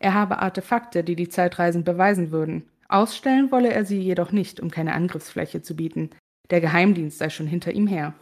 Er 0.00 0.14
habe 0.14 0.40
Artefakte, 0.40 1.04
die 1.04 1.16
die 1.16 1.28
Zeitreisen 1.28 1.84
beweisen 1.84 2.32
würden. 2.32 2.68
Ausstellen 2.88 3.52
wolle 3.52 3.72
er 3.72 3.84
sie 3.84 4.00
jedoch 4.00 4.32
nicht, 4.32 4.60
um 4.60 4.70
keine 4.70 4.94
Angriffsfläche 4.94 5.62
zu 5.62 5.76
bieten. 5.76 6.10
Der 6.50 6.60
Geheimdienst 6.60 7.18
sei 7.18 7.30
schon 7.30 7.46
hinter 7.46 7.72
ihm 7.72 7.86
her. 7.86 8.14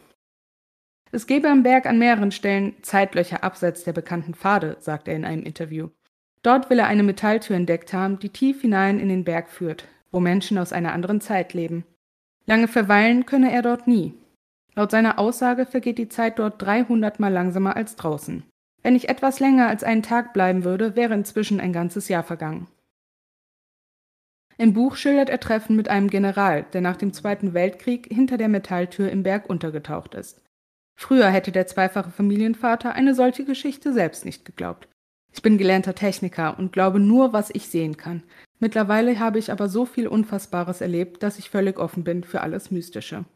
Es 1.13 1.27
gebe 1.27 1.49
am 1.49 1.63
Berg 1.63 1.87
an 1.87 1.99
mehreren 1.99 2.33
Stellen 2.33 2.75
Zeitlöcher 2.83 3.43
abseits 3.43 3.85
der 3.85 3.93
bekannten 3.93 4.35
Pfade, 4.35 4.77
sagt 4.81 5.09
er 5.09 5.15
in 5.15 5.25
einem 5.25 5.45
Interview. 5.45 5.89
Dort 6.47 6.71
will 6.71 6.79
er 6.79 6.87
eine 6.87 7.03
Metalltür 7.03 7.57
entdeckt 7.57 7.93
haben, 7.93 8.21
die 8.21 8.29
tief 8.29 8.61
hinein 8.61 9.01
in 9.01 9.09
den 9.09 9.25
Berg 9.25 9.51
führt, 9.51 9.89
wo 10.13 10.21
Menschen 10.21 10.59
aus 10.59 10.73
einer 10.73 10.93
anderen 10.93 11.21
Zeit 11.21 11.55
leben. 11.55 11.85
Lange 12.47 12.69
verweilen 12.69 13.27
könne 13.27 13.51
er 13.51 13.63
dort 13.63 13.89
nie. 13.89 14.15
Laut 14.77 14.93
seiner 14.93 15.19
Aussage 15.19 15.67
vergeht 15.67 15.99
die 15.99 16.09
Zeit 16.09 16.39
dort 16.39 16.63
300 16.63 17.19
Mal 17.19 17.33
langsamer 17.33 17.75
als 17.75 17.97
draußen. 17.97 18.45
Wenn 18.85 18.95
ich 18.95 19.09
etwas 19.09 19.41
länger 19.41 19.67
als 19.67 19.83
einen 19.83 20.05
Tag 20.05 20.33
bleiben 20.35 20.63
würde, 20.63 20.95
wäre 20.95 21.15
inzwischen 21.15 21.59
ein 21.59 21.73
ganzes 21.73 22.07
Jahr 22.07 22.23
vergangen. 22.23 22.69
Im 24.57 24.73
Buch 24.73 24.95
schildert 24.95 25.31
er 25.31 25.41
Treffen 25.41 25.75
mit 25.75 25.89
einem 25.89 26.11
General, 26.11 26.65
der 26.73 26.81
nach 26.81 26.97
dem 26.97 27.13
Zweiten 27.13 27.55
Weltkrieg 27.55 28.07
hinter 28.07 28.39
der 28.39 28.49
Metalltür 28.49 29.11
im 29.11 29.25
Berg 29.25 29.51
untergetaucht 29.51 30.15
ist. 30.15 30.41
Früher 30.97 31.29
hätte 31.29 31.51
der 31.51 31.67
zweifache 31.67 32.13
Familienvater 32.13 32.93
eine 32.93 33.17
solche 33.17 33.45
Geschichte 33.45 33.93
selbst 33.93 34.25
nicht 34.25 34.45
geglaubt. 34.45 34.87
Ich 35.37 35.43
bin 35.43 35.59
gelernter 35.59 35.95
Techniker 35.95 36.59
und 36.59 36.73
glaube 36.73 36.99
nur, 36.99 37.35
was 37.35 37.51
ich 37.53 37.69
sehen 37.69 37.99
kann. 37.99 38.23
Mittlerweile 38.59 39.19
habe 39.19 39.39
ich 39.39 39.53
aber 39.53 39.69
so 39.69 39.85
viel 39.85 40.09
Unfassbares 40.09 40.81
erlebt, 40.81 41.23
dass 41.23 41.39
ich 41.39 41.51
völlig 41.51 41.79
offen 41.79 42.05
bin 42.05 42.25
für 42.25 42.41
alles 42.41 42.71
Mystische. 42.71 43.27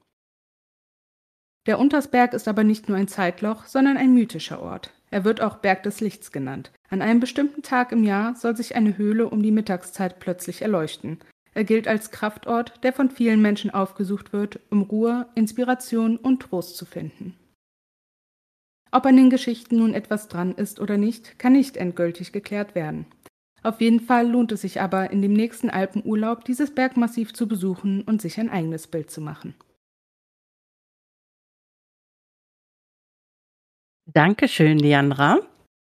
Der 1.67 1.79
Untersberg 1.79 2.33
ist 2.33 2.49
aber 2.49 2.65
nicht 2.65 2.89
nur 2.89 2.97
ein 2.97 3.07
Zeitloch, 3.07 3.67
sondern 3.67 3.99
ein 3.99 4.15
mythischer 4.15 4.63
Ort. 4.63 4.93
Er 5.11 5.25
wird 5.25 5.43
auch 5.43 5.59
Berg 5.59 5.83
des 5.83 6.01
Lichts 6.01 6.33
genannt. 6.33 6.73
An 6.89 7.03
einem 7.03 7.21
bestimmten 7.21 7.61
Tag 7.61 7.93
im 7.93 8.03
Jahr 8.03 8.35
soll 8.35 8.57
sich 8.57 8.77
eine 8.77 8.97
Höhle 8.97 9.29
um 9.29 9.43
die 9.43 9.53
Mittagszeit 9.53 10.21
plötzlich 10.21 10.63
erleuchten. 10.63 11.19
Er 11.53 11.65
gilt 11.65 11.87
als 11.87 12.11
Kraftort, 12.11 12.83
der 12.83 12.95
von 12.95 13.11
vielen 13.11 13.43
Menschen 13.43 13.71
aufgesucht 13.71 14.33
wird, 14.33 14.59
um 14.71 14.81
Ruhe, 14.81 15.27
Inspiration 15.35 16.17
und 16.17 16.41
Trost 16.41 16.79
zu 16.79 16.87
finden. 16.87 17.37
Ob 18.93 19.07
an 19.07 19.17
den 19.17 19.31
Geschichten 19.31 19.79
nun 19.79 19.95
etwas 19.95 20.29
dran 20.29 20.55
ist 20.55 20.81
oder 20.81 20.97
nicht, 20.97 21.39
kann 21.39 21.53
nicht 21.53 21.77
endgültig 21.77 22.33
geklärt 22.33 22.75
werden. 22.75 23.07
Auf 23.63 23.81
jeden 23.81 24.01
Fall 24.01 24.29
lohnt 24.29 24.53
es 24.53 24.63
sich 24.63 24.81
aber, 24.81 25.11
in 25.11 25.23
dem 25.23 25.33
nächsten 25.33 25.71
Alpenurlaub 25.71 26.45
dieses 26.45 26.75
Bergmassiv 26.75 27.33
zu 27.33 27.47
besuchen 27.47 28.03
und 28.03 28.23
sich 28.23 28.41
ein 28.41 28.51
eigenes 28.51 28.87
Bild 28.87 29.11
zu 29.11 29.21
machen. 29.21 29.55
Dankeschön, 34.07 34.79
Leandra. 34.79 35.39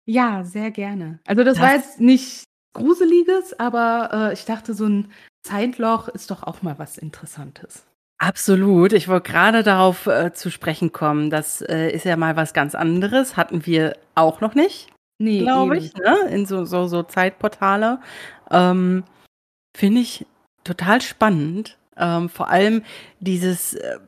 Ja, 0.06 0.42
sehr 0.42 0.70
gerne. 0.70 1.20
Also 1.26 1.44
das, 1.44 1.58
das 1.58 1.62
war 1.62 1.74
jetzt 1.74 2.00
nicht 2.00 2.44
Gruseliges, 2.72 3.58
aber 3.60 4.30
äh, 4.30 4.32
ich 4.32 4.44
dachte, 4.44 4.74
so 4.74 4.86
ein 4.86 5.12
Zeitloch 5.46 6.08
ist 6.08 6.30
doch 6.30 6.42
auch 6.42 6.62
mal 6.62 6.78
was 6.78 6.98
Interessantes. 6.98 7.86
Absolut. 8.18 8.92
Ich 8.92 9.06
wollte 9.06 9.30
gerade 9.30 9.62
darauf 9.62 10.06
äh, 10.06 10.32
zu 10.32 10.50
sprechen 10.50 10.92
kommen. 10.92 11.30
Das 11.30 11.62
äh, 11.62 11.90
ist 11.90 12.04
ja 12.04 12.16
mal 12.16 12.34
was 12.36 12.52
ganz 12.52 12.74
anderes. 12.74 13.36
Hatten 13.36 13.64
wir 13.64 13.96
auch 14.16 14.40
noch 14.40 14.54
nicht, 14.54 14.88
nee, 15.18 15.40
glaube 15.40 15.78
ich, 15.78 15.94
ne? 15.94 16.16
in 16.30 16.44
so, 16.44 16.64
so, 16.64 16.88
so 16.88 17.04
Zeitportale. 17.04 18.00
Ähm, 18.50 19.04
Finde 19.76 20.00
ich 20.00 20.26
total 20.64 21.00
spannend. 21.00 21.78
Ähm, 21.96 22.28
vor 22.28 22.48
allem 22.48 22.82
dieses, 23.20 23.74
äh, 23.74 23.98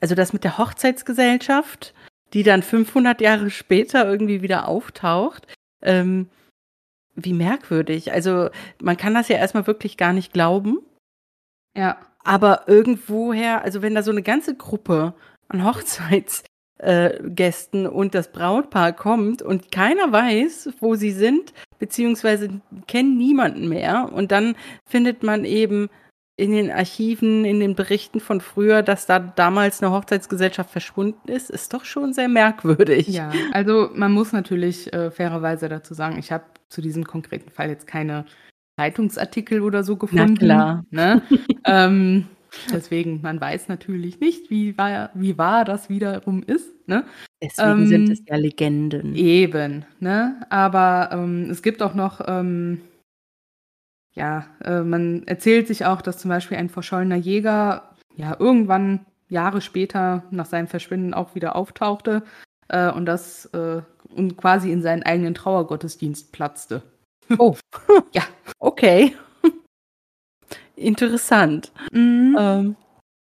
also 0.00 0.14
das 0.14 0.32
mit 0.32 0.44
der 0.44 0.58
Hochzeitsgesellschaft, 0.58 1.92
die 2.32 2.44
dann 2.44 2.62
500 2.62 3.20
Jahre 3.20 3.50
später 3.50 4.08
irgendwie 4.08 4.42
wieder 4.42 4.68
auftaucht. 4.68 5.46
Ähm, 5.82 6.28
wie 7.16 7.32
merkwürdig. 7.32 8.12
Also 8.12 8.50
man 8.80 8.96
kann 8.96 9.14
das 9.14 9.28
ja 9.28 9.38
erstmal 9.38 9.66
wirklich 9.66 9.96
gar 9.96 10.12
nicht 10.12 10.32
glauben. 10.32 10.78
Ja. 11.76 11.98
Aber 12.26 12.62
irgendwoher, 12.66 13.62
also 13.62 13.82
wenn 13.82 13.94
da 13.94 14.02
so 14.02 14.10
eine 14.10 14.22
ganze 14.22 14.56
Gruppe 14.56 15.14
an 15.48 15.64
Hochzeitsgästen 15.64 17.84
äh, 17.84 17.88
und 17.88 18.16
das 18.16 18.32
Brautpaar 18.32 18.92
kommt 18.92 19.42
und 19.42 19.70
keiner 19.70 20.10
weiß, 20.10 20.70
wo 20.80 20.96
sie 20.96 21.12
sind, 21.12 21.54
beziehungsweise 21.78 22.60
kennen 22.88 23.16
niemanden 23.16 23.68
mehr 23.68 24.10
und 24.12 24.32
dann 24.32 24.56
findet 24.88 25.22
man 25.22 25.44
eben 25.44 25.88
in 26.36 26.50
den 26.50 26.70
Archiven, 26.70 27.44
in 27.44 27.60
den 27.60 27.76
Berichten 27.76 28.20
von 28.20 28.40
früher, 28.40 28.82
dass 28.82 29.06
da 29.06 29.20
damals 29.20 29.82
eine 29.82 29.92
Hochzeitsgesellschaft 29.92 30.70
verschwunden 30.70 31.30
ist, 31.30 31.48
ist 31.48 31.72
doch 31.72 31.84
schon 31.84 32.12
sehr 32.12 32.28
merkwürdig. 32.28 33.08
Ja, 33.08 33.32
also 33.52 33.90
man 33.94 34.12
muss 34.12 34.32
natürlich 34.32 34.92
äh, 34.92 35.10
fairerweise 35.10 35.68
dazu 35.68 35.94
sagen, 35.94 36.18
ich 36.18 36.32
habe 36.32 36.44
zu 36.68 36.82
diesem 36.82 37.04
konkreten 37.04 37.50
Fall 37.50 37.70
jetzt 37.70 37.86
keine 37.86 38.26
Zeitungsartikel 38.76 39.62
oder 39.62 39.82
so 39.82 39.96
gefunden. 39.96 40.34
Na 40.34 40.38
klar. 40.38 40.84
Ne? 40.90 41.22
ähm, 41.66 42.26
deswegen, 42.72 43.20
man 43.22 43.40
weiß 43.40 43.68
natürlich 43.68 44.20
nicht, 44.20 44.50
wie 44.50 44.76
wahr, 44.76 45.10
wie 45.14 45.38
wahr 45.38 45.64
das 45.64 45.88
wiederum 45.88 46.42
ist. 46.42 46.88
Ne? 46.88 47.04
Deswegen 47.42 47.70
ähm, 47.70 47.86
sind 47.86 48.10
es 48.10 48.22
ja 48.26 48.36
Legenden. 48.36 49.14
Eben, 49.14 49.84
ne? 49.98 50.40
Aber 50.50 51.10
ähm, 51.12 51.48
es 51.50 51.62
gibt 51.62 51.82
auch 51.82 51.94
noch 51.94 52.20
ähm, 52.26 52.80
ja, 54.16 54.46
äh, 54.64 54.80
man 54.80 55.24
erzählt 55.26 55.68
sich 55.68 55.84
auch, 55.84 56.00
dass 56.00 56.18
zum 56.18 56.30
Beispiel 56.30 56.56
ein 56.56 56.70
verschollener 56.70 57.16
Jäger 57.16 57.94
ja 58.16 58.34
irgendwann 58.38 59.04
Jahre 59.28 59.60
später 59.60 60.24
nach 60.30 60.46
seinem 60.46 60.68
Verschwinden 60.68 61.12
auch 61.12 61.34
wieder 61.34 61.54
auftauchte 61.54 62.22
äh, 62.68 62.90
und 62.90 63.04
das 63.06 63.46
äh, 63.46 63.82
und 64.14 64.36
quasi 64.38 64.72
in 64.72 64.80
seinen 64.80 65.02
eigenen 65.02 65.34
Trauergottesdienst 65.34 66.32
platzte. 66.32 66.82
Oh, 67.38 67.56
ja, 68.12 68.22
okay. 68.58 69.14
Interessant. 70.76 71.72
Mhm. 71.92 72.36
Ähm, 72.38 72.76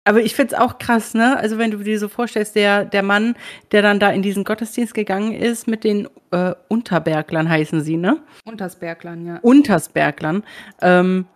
aber 0.07 0.21
ich 0.21 0.35
finde 0.35 0.55
es 0.55 0.61
auch 0.61 0.79
krass, 0.79 1.15
ne? 1.15 1.39
Also 1.39 1.57
wenn 1.57 1.71
du 1.71 1.79
dir 1.79 1.99
so 1.99 2.09
vorstellst, 2.09 2.55
der, 2.57 2.85
der 2.85 3.03
Mann, 3.03 3.37
der 3.73 3.81
dann 3.81 3.99
da 3.99 4.11
in 4.11 4.21
diesen 4.21 4.45
Gottesdienst 4.45 4.93
gegangen 4.93 5.33
ist 5.33 5.67
mit 5.67 5.83
den 5.83 6.09
äh, 6.31 6.55
Unterberglern, 6.69 7.49
heißen 7.49 7.81
sie, 7.81 7.97
ne? 7.97 8.19
Untersberglern, 8.45 9.27
ja. 9.27 9.39
Untersberglern. 9.41 10.45
Ähm, 10.83 11.27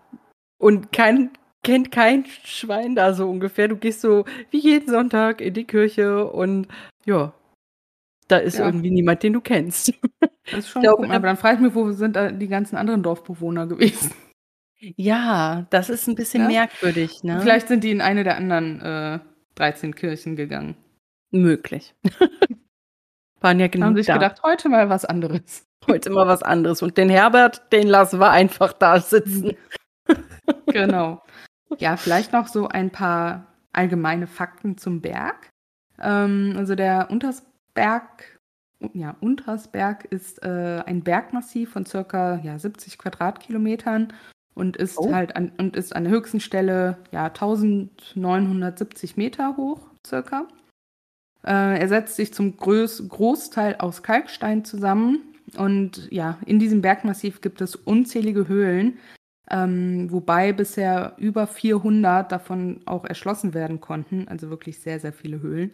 und 0.59 0.93
kein, 0.93 1.31
kennt 1.65 1.91
kein 1.91 2.27
Schwein 2.45 2.95
da 2.95 3.15
so 3.15 3.29
ungefähr. 3.31 3.69
Du 3.69 3.77
gehst 3.77 4.03
so 4.03 4.27
wie 4.51 4.59
jeden 4.59 4.91
Sonntag 4.91 5.41
in 5.41 5.55
die 5.55 5.65
Kirche 5.65 6.27
und 6.27 6.69
ja, 7.07 7.33
da 8.29 8.37
ist 8.37 8.59
ja. 8.59 8.67
irgendwie 8.67 8.91
niemand, 8.91 9.23
den 9.23 9.33
du 9.33 9.41
kennst. 9.41 9.93
Das 10.21 10.61
ist 10.61 10.69
schon 10.71 10.83
glaub, 10.83 11.01
cool. 11.01 11.11
Aber 11.11 11.27
dann 11.27 11.37
frage 11.37 11.57
ich 11.57 11.63
mich, 11.63 11.75
wo 11.75 11.91
sind 11.93 12.15
da 12.15 12.31
die 12.31 12.49
ganzen 12.49 12.77
anderen 12.77 13.03
Dorfbewohner 13.03 13.67
gewesen? 13.67 14.13
Ja, 14.81 15.67
das 15.71 15.91
ist 15.91 16.07
ein 16.07 16.15
bisschen 16.15 16.43
ja? 16.43 16.61
merkwürdig, 16.61 17.25
ne? 17.25 17.41
Vielleicht 17.41 17.67
sind 17.67 17.83
die 17.83 17.91
in 17.91 18.01
eine 18.01 18.23
der 18.23 18.37
anderen 18.37 18.81
äh, 18.81 19.19
13 19.57 19.93
Kirchen 19.97 20.37
gegangen. 20.37 20.77
Möglich. 21.33 21.97
Waren 23.41 23.59
ja 23.59 23.67
genug 23.67 23.87
Haben 23.87 23.97
sich 23.97 24.07
da. 24.07 24.13
gedacht, 24.15 24.45
heute 24.45 24.69
mal 24.69 24.89
was 24.89 25.05
anderes. 25.05 25.67
Heute 25.89 26.11
mal 26.11 26.29
was 26.29 26.45
anderes. 26.45 26.81
Und 26.81 26.97
den 26.97 27.09
Herbert, 27.09 27.73
den 27.73 27.89
lassen 27.89 28.21
wir 28.21 28.31
einfach 28.31 28.73
da 28.73 29.01
sitzen. 29.01 29.57
genau. 30.67 31.25
Ja, 31.79 31.97
vielleicht 31.97 32.33
noch 32.33 32.47
so 32.47 32.69
ein 32.69 32.91
paar 32.91 33.49
allgemeine 33.73 34.29
Fakten 34.29 34.79
zum 34.79 35.01
Berg. 35.01 35.51
Ähm, 36.01 36.55
also 36.57 36.77
der 36.77 37.11
Untersberg, 37.79 38.41
ja, 38.93 39.17
Untersberg 39.21 40.05
ist 40.05 40.43
äh, 40.43 40.83
ein 40.87 41.03
Bergmassiv 41.03 41.73
von 41.73 41.87
circa 41.87 42.41
ja, 42.43 42.59
70 42.59 42.99
Quadratkilometern 42.99 44.13
und 44.55 44.77
ist 44.77 44.99
oh. 44.99 45.13
halt 45.13 45.37
an, 45.37 45.53
und 45.59 45.77
ist 45.77 45.95
an 45.95 46.05
der 46.05 46.13
höchsten 46.13 46.41
Stelle 46.41 46.99
ja 47.11 47.27
1970 47.27 49.17
Meter 49.17 49.57
hoch 49.57 49.81
circa. 50.07 50.47
Äh, 51.45 51.81
er 51.81 51.89
setzt 51.89 52.17
sich 52.17 52.33
zum 52.33 52.57
Groß 52.57 53.09
Großteil 53.09 53.77
aus 53.77 54.03
Kalkstein 54.03 54.65
zusammen 54.65 55.21
und 55.57 56.09
ja, 56.11 56.39
in 56.45 56.59
diesem 56.59 56.83
Bergmassiv 56.83 57.41
gibt 57.41 57.61
es 57.61 57.77
unzählige 57.77 58.49
Höhlen, 58.49 58.99
ähm, 59.51 60.11
wobei 60.11 60.53
bisher 60.53 61.15
über 61.17 61.47
400 61.47 62.31
davon 62.31 62.81
auch 62.85 63.05
erschlossen 63.05 63.55
werden 63.55 63.81
konnten, 63.81 64.29
also 64.29 64.51
wirklich 64.51 64.81
sehr, 64.81 65.01
sehr 65.01 65.13
viele 65.13 65.41
Höhlen. 65.41 65.73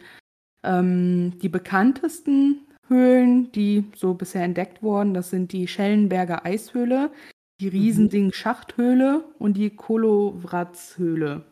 Ähm, 0.65 1.37
die 1.39 1.49
bekanntesten 1.49 2.61
Höhlen, 2.87 3.51
die 3.51 3.85
so 3.95 4.13
bisher 4.13 4.43
entdeckt 4.43 4.83
wurden, 4.83 5.13
das 5.13 5.29
sind 5.29 5.51
die 5.51 5.67
Schellenberger 5.67 6.45
Eishöhle, 6.45 7.11
die 7.59 7.67
mhm. 7.67 7.71
Riesending-Schachthöhle 7.71 9.23
und 9.39 9.55
die 9.57 9.69
Kolovratz-Höhle. 9.69 11.43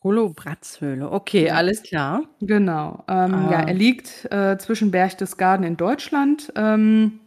Kolovratz-Höhle, 0.00 1.10
okay, 1.10 1.50
alles 1.50 1.82
klar. 1.82 2.22
Genau. 2.40 3.04
Ähm, 3.08 3.34
ah. 3.34 3.50
Ja, 3.50 3.60
er 3.62 3.74
liegt 3.74 4.30
äh, 4.30 4.56
zwischen 4.58 4.90
Berchtesgaden 4.90 5.66
in 5.66 5.76
Deutschland 5.76 6.52
ähm, 6.54 7.20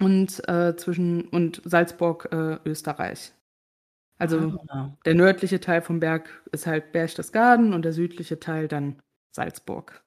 und 0.00 0.48
äh, 0.48 0.76
zwischen 0.76 1.28
und 1.28 1.62
Salzburg, 1.64 2.28
äh, 2.32 2.58
Österreich. 2.68 3.32
Also 4.20 4.60
ah. 4.68 4.90
der 5.06 5.14
nördliche 5.14 5.60
Teil 5.60 5.80
vom 5.80 5.98
Berg 5.98 6.28
ist 6.52 6.66
halt 6.66 6.92
Berchtesgaden 6.92 7.72
und 7.72 7.84
der 7.84 7.94
südliche 7.94 8.38
Teil 8.38 8.68
dann 8.68 8.96
Salzburg. 9.32 10.02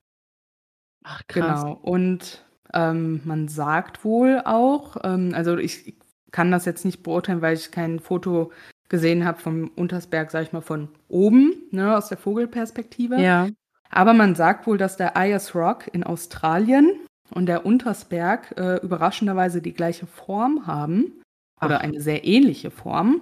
Ach, 1.03 1.21
krass. 1.27 1.63
Genau. 1.63 1.79
Und 1.81 2.45
ähm, 2.73 3.21
man 3.25 3.47
sagt 3.47 4.05
wohl 4.05 4.41
auch, 4.45 4.97
ähm, 5.03 5.31
also 5.33 5.57
ich 5.57 5.95
kann 6.31 6.51
das 6.51 6.65
jetzt 6.65 6.85
nicht 6.85 7.01
beurteilen, 7.01 7.41
weil 7.41 7.55
ich 7.55 7.71
kein 7.71 7.99
Foto 7.99 8.51
gesehen 8.87 9.25
habe 9.25 9.39
vom 9.39 9.69
Untersberg, 9.75 10.29
sag 10.29 10.43
ich 10.43 10.53
mal, 10.53 10.61
von 10.61 10.89
oben, 11.07 11.53
ne, 11.71 11.97
aus 11.97 12.09
der 12.09 12.17
Vogelperspektive. 12.17 13.19
Ja. 13.19 13.49
Aber 13.89 14.13
man 14.13 14.35
sagt 14.35 14.67
wohl, 14.67 14.77
dass 14.77 14.95
der 14.95 15.17
Ayers 15.17 15.55
Rock 15.55 15.89
in 15.91 16.03
Australien 16.03 16.91
und 17.31 17.47
der 17.47 17.65
Untersberg 17.65 18.53
äh, 18.57 18.77
überraschenderweise 18.77 19.61
die 19.61 19.73
gleiche 19.73 20.05
Form 20.05 20.67
haben 20.67 21.21
oder 21.63 21.81
eine 21.81 22.01
sehr 22.01 22.25
ähnliche 22.25 22.69
Form. 22.69 23.21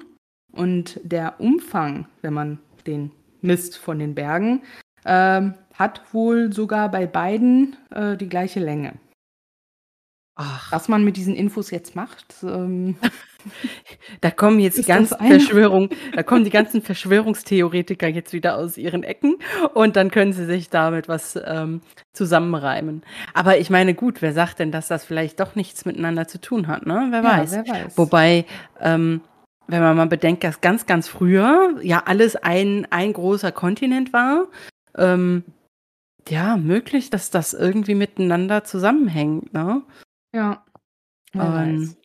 Und 0.51 0.99
der 1.03 1.39
Umfang, 1.39 2.07
wenn 2.21 2.33
man 2.33 2.59
den 2.85 3.11
misst 3.41 3.77
von 3.77 3.99
den 3.99 4.15
Bergen, 4.15 4.61
äh, 5.03 5.41
hat 5.73 6.13
wohl 6.13 6.53
sogar 6.53 6.89
bei 6.89 7.07
beiden 7.07 7.75
äh, 7.91 8.17
die 8.17 8.29
gleiche 8.29 8.59
Länge. 8.59 8.93
Ach. 10.35 10.71
Was 10.71 10.87
man 10.87 11.03
mit 11.03 11.17
diesen 11.17 11.35
Infos 11.35 11.71
jetzt 11.71 11.95
macht. 11.95 12.35
Ähm, 12.43 12.95
da 14.21 14.31
kommen 14.31 14.59
jetzt 14.59 14.77
die 14.77 14.83
ganzen 14.83 15.17
Verschwörung, 15.17 15.89
da 16.15 16.23
kommen 16.23 16.43
die 16.45 16.49
ganzen 16.49 16.81
Verschwörungstheoretiker 16.81 18.07
jetzt 18.07 18.33
wieder 18.33 18.57
aus 18.57 18.77
ihren 18.77 19.03
Ecken 19.03 19.35
und 19.73 19.95
dann 19.95 20.09
können 20.09 20.33
sie 20.33 20.45
sich 20.45 20.69
damit 20.69 21.07
was 21.07 21.39
ähm, 21.45 21.81
zusammenreimen. 22.13 23.03
Aber 23.33 23.57
ich 23.57 23.69
meine, 23.69 23.93
gut, 23.93 24.21
wer 24.21 24.33
sagt 24.33 24.59
denn, 24.59 24.71
dass 24.71 24.87
das 24.87 25.03
vielleicht 25.05 25.39
doch 25.39 25.55
nichts 25.55 25.85
miteinander 25.85 26.27
zu 26.27 26.39
tun 26.39 26.67
hat, 26.67 26.85
ne? 26.85 27.07
Wer, 27.09 27.23
ja, 27.23 27.37
weiß. 27.37 27.51
wer 27.51 27.67
weiß. 27.67 27.97
Wobei, 27.97 28.45
ähm, 28.79 29.21
wenn 29.71 29.81
man 29.81 29.97
mal 29.97 30.07
bedenkt, 30.07 30.43
dass 30.43 30.61
ganz, 30.61 30.85
ganz 30.85 31.07
früher 31.07 31.79
ja 31.81 32.03
alles 32.05 32.35
ein, 32.35 32.87
ein 32.89 33.13
großer 33.13 33.51
Kontinent 33.51 34.13
war, 34.13 34.47
ähm, 34.97 35.43
ja, 36.29 36.57
möglich, 36.57 37.09
dass 37.09 37.31
das 37.31 37.53
irgendwie 37.53 37.95
miteinander 37.95 38.63
zusammenhängt, 38.63 39.53
ne? 39.53 39.81
Ja. 40.33 40.63
Ähm, 41.33 41.95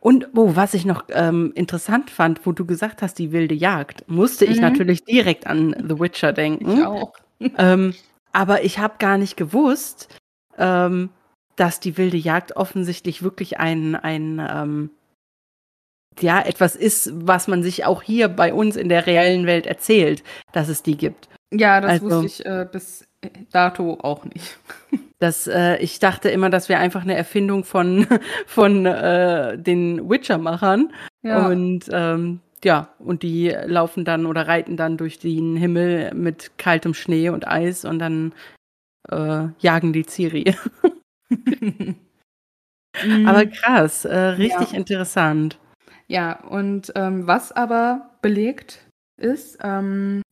und 0.00 0.28
oh, 0.34 0.54
was 0.54 0.74
ich 0.74 0.84
noch 0.84 1.04
ähm, 1.10 1.52
interessant 1.54 2.10
fand, 2.10 2.46
wo 2.46 2.52
du 2.52 2.64
gesagt 2.64 3.02
hast, 3.02 3.18
die 3.18 3.32
wilde 3.32 3.54
Jagd, 3.54 4.08
musste 4.08 4.44
ich 4.44 4.56
mhm. 4.56 4.62
natürlich 4.62 5.04
direkt 5.04 5.46
an 5.46 5.74
The 5.88 5.98
Witcher 5.98 6.32
denken. 6.32 6.78
Ich 6.78 6.86
auch. 6.86 7.12
ähm, 7.58 7.94
aber 8.32 8.64
ich 8.64 8.78
habe 8.78 8.94
gar 8.98 9.18
nicht 9.18 9.36
gewusst, 9.36 10.14
ähm, 10.58 11.10
dass 11.56 11.80
die 11.80 11.96
wilde 11.96 12.16
Jagd 12.16 12.56
offensichtlich 12.56 13.22
wirklich 13.22 13.58
ein, 13.58 13.94
ein 13.96 14.44
ähm, 14.48 14.90
ja, 16.20 16.40
etwas 16.40 16.76
ist, 16.76 17.10
was 17.14 17.48
man 17.48 17.62
sich 17.62 17.84
auch 17.84 18.02
hier 18.02 18.28
bei 18.28 18.52
uns 18.54 18.76
in 18.76 18.88
der 18.88 19.06
reellen 19.06 19.46
Welt 19.46 19.66
erzählt, 19.66 20.22
dass 20.52 20.68
es 20.68 20.82
die 20.82 20.96
gibt. 20.96 21.28
Ja, 21.52 21.80
das 21.80 22.02
also, 22.02 22.22
wusste 22.22 22.26
ich 22.26 22.46
äh, 22.46 22.66
bis 22.70 23.06
dato 23.52 23.98
auch 24.02 24.24
nicht. 24.24 24.58
Das, 25.20 25.46
äh, 25.46 25.76
ich 25.76 26.00
dachte 26.00 26.28
immer, 26.28 26.50
das 26.50 26.68
wäre 26.68 26.80
einfach 26.80 27.00
eine 27.00 27.16
Erfindung 27.16 27.64
von, 27.64 28.06
von 28.46 28.84
äh, 28.84 29.56
den 29.56 30.10
Witcher-Machern. 30.10 30.92
Ja. 31.22 31.46
Und 31.46 31.86
ähm, 31.90 32.40
ja, 32.62 32.88
und 32.98 33.22
die 33.22 33.48
laufen 33.64 34.04
dann 34.04 34.26
oder 34.26 34.48
reiten 34.48 34.76
dann 34.76 34.98
durch 34.98 35.18
den 35.18 35.56
Himmel 35.56 36.12
mit 36.14 36.58
kaltem 36.58 36.92
Schnee 36.92 37.30
und 37.30 37.48
Eis 37.48 37.86
und 37.86 38.00
dann 38.00 38.34
äh, 39.10 39.46
jagen 39.60 39.94
die 39.94 40.04
Ciri. 40.04 40.54
aber 43.26 43.46
krass, 43.46 44.04
äh, 44.04 44.16
richtig 44.16 44.72
ja. 44.72 44.78
interessant. 44.78 45.58
Ja, 46.06 46.40
und 46.44 46.92
ähm, 46.96 47.26
was 47.26 47.52
aber 47.52 48.10
belegt 48.20 48.86
ist, 49.16 49.58
ähm, 49.62 50.22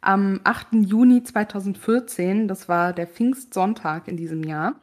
am 0.00 0.40
8. 0.44 0.68
Juni 0.72 1.22
2014, 1.22 2.48
das 2.48 2.68
war 2.68 2.92
der 2.92 3.06
Pfingstsonntag 3.06 4.08
in 4.08 4.16
diesem 4.16 4.42
Jahr, 4.44 4.80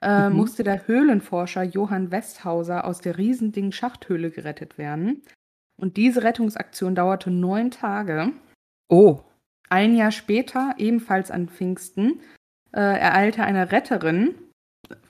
äh, 0.00 0.28
mhm. 0.28 0.36
musste 0.36 0.62
der 0.62 0.86
Höhlenforscher 0.86 1.62
Johann 1.62 2.10
Westhauser 2.10 2.84
aus 2.84 3.00
der 3.00 3.18
Riesending-Schachthöhle 3.18 4.30
gerettet 4.30 4.78
werden. 4.78 5.22
Und 5.80 5.96
diese 5.96 6.22
Rettungsaktion 6.22 6.94
dauerte 6.94 7.30
neun 7.30 7.70
Tage. 7.70 8.32
Oh. 8.88 9.20
Ein 9.68 9.94
Jahr 9.94 10.12
später, 10.12 10.74
ebenfalls 10.76 11.30
an 11.30 11.48
Pfingsten, 11.48 12.20
äh, 12.72 12.80
ereilte 12.80 13.42
eine 13.42 13.72
Retterin 13.72 14.34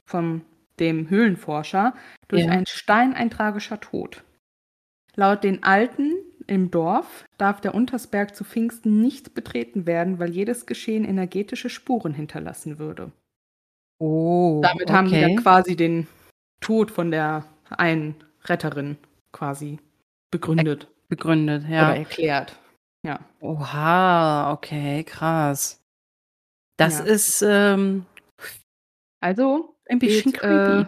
von 0.07 0.43
dem 0.79 1.11
Höhlenforscher 1.11 1.95
durch 2.29 2.45
ja. 2.45 2.51
einen 2.51 2.67
Stein 2.67 3.15
ein 3.15 3.31
tragischer 3.31 3.81
Tod. 3.81 4.25
Laut 5.17 5.45
den 5.45 5.63
Alten 5.63 6.13
im 6.47 6.71
Dorf 6.71 7.25
darf 7.39 7.61
der 7.61 7.75
Untersberg 7.75 8.35
zu 8.35 8.45
Pfingsten 8.45 9.01
nicht 9.03 9.35
betreten 9.35 9.87
werden, 9.87 10.19
weil 10.19 10.31
jedes 10.31 10.67
Geschehen 10.67 11.05
energetische 11.05 11.71
Spuren 11.71 12.15
hinterlassen 12.15 12.79
würde. 12.79 13.13
Oh, 13.99 14.61
Damit 14.63 14.83
okay. 14.83 14.93
haben 14.93 15.09
die 15.09 15.21
dann 15.21 15.37
quasi 15.37 15.77
den 15.77 16.09
Tod 16.61 16.91
von 16.91 17.11
der 17.11 17.45
einen 17.71 18.17
Retterin 18.45 18.97
quasi 19.33 19.79
begründet. 20.31 20.89
Begründet, 21.09 21.69
ja. 21.69 21.91
Oder 21.91 21.99
erklärt. 21.99 22.59
Ja. 23.05 23.21
Oha, 23.41 24.53
okay, 24.53 25.05
krass. 25.05 25.83
Das 26.79 26.99
ja. 26.99 27.05
ist 27.05 27.43
ähm, 27.43 28.07
also 29.21 29.77
ein 29.89 29.99
bisschen 29.99 30.33
geht, 30.33 30.41
creepy. 30.41 30.83
Äh, 30.83 30.87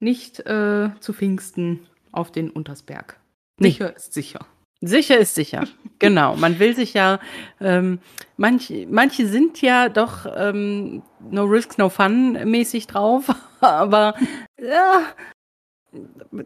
nicht 0.00 0.40
äh, 0.40 0.90
zu 1.00 1.12
Pfingsten 1.12 1.86
auf 2.12 2.30
den 2.30 2.50
Untersberg. 2.50 3.18
Sicher 3.58 3.88
nee. 3.88 3.96
ist 3.96 4.12
sicher. 4.12 4.46
Sicher 4.80 5.18
ist 5.18 5.34
sicher. 5.34 5.64
genau. 5.98 6.36
Man 6.36 6.58
will 6.58 6.74
sich 6.74 6.94
ja, 6.94 7.20
ähm, 7.60 7.98
manch, 8.36 8.72
manche 8.88 9.26
sind 9.26 9.60
ja 9.60 9.88
doch 9.88 10.26
ähm, 10.34 11.02
no 11.30 11.44
risk, 11.44 11.78
no 11.78 11.88
fun 11.88 12.32
mäßig 12.32 12.86
drauf, 12.86 13.28
aber 13.60 14.14
ja, 14.58 15.02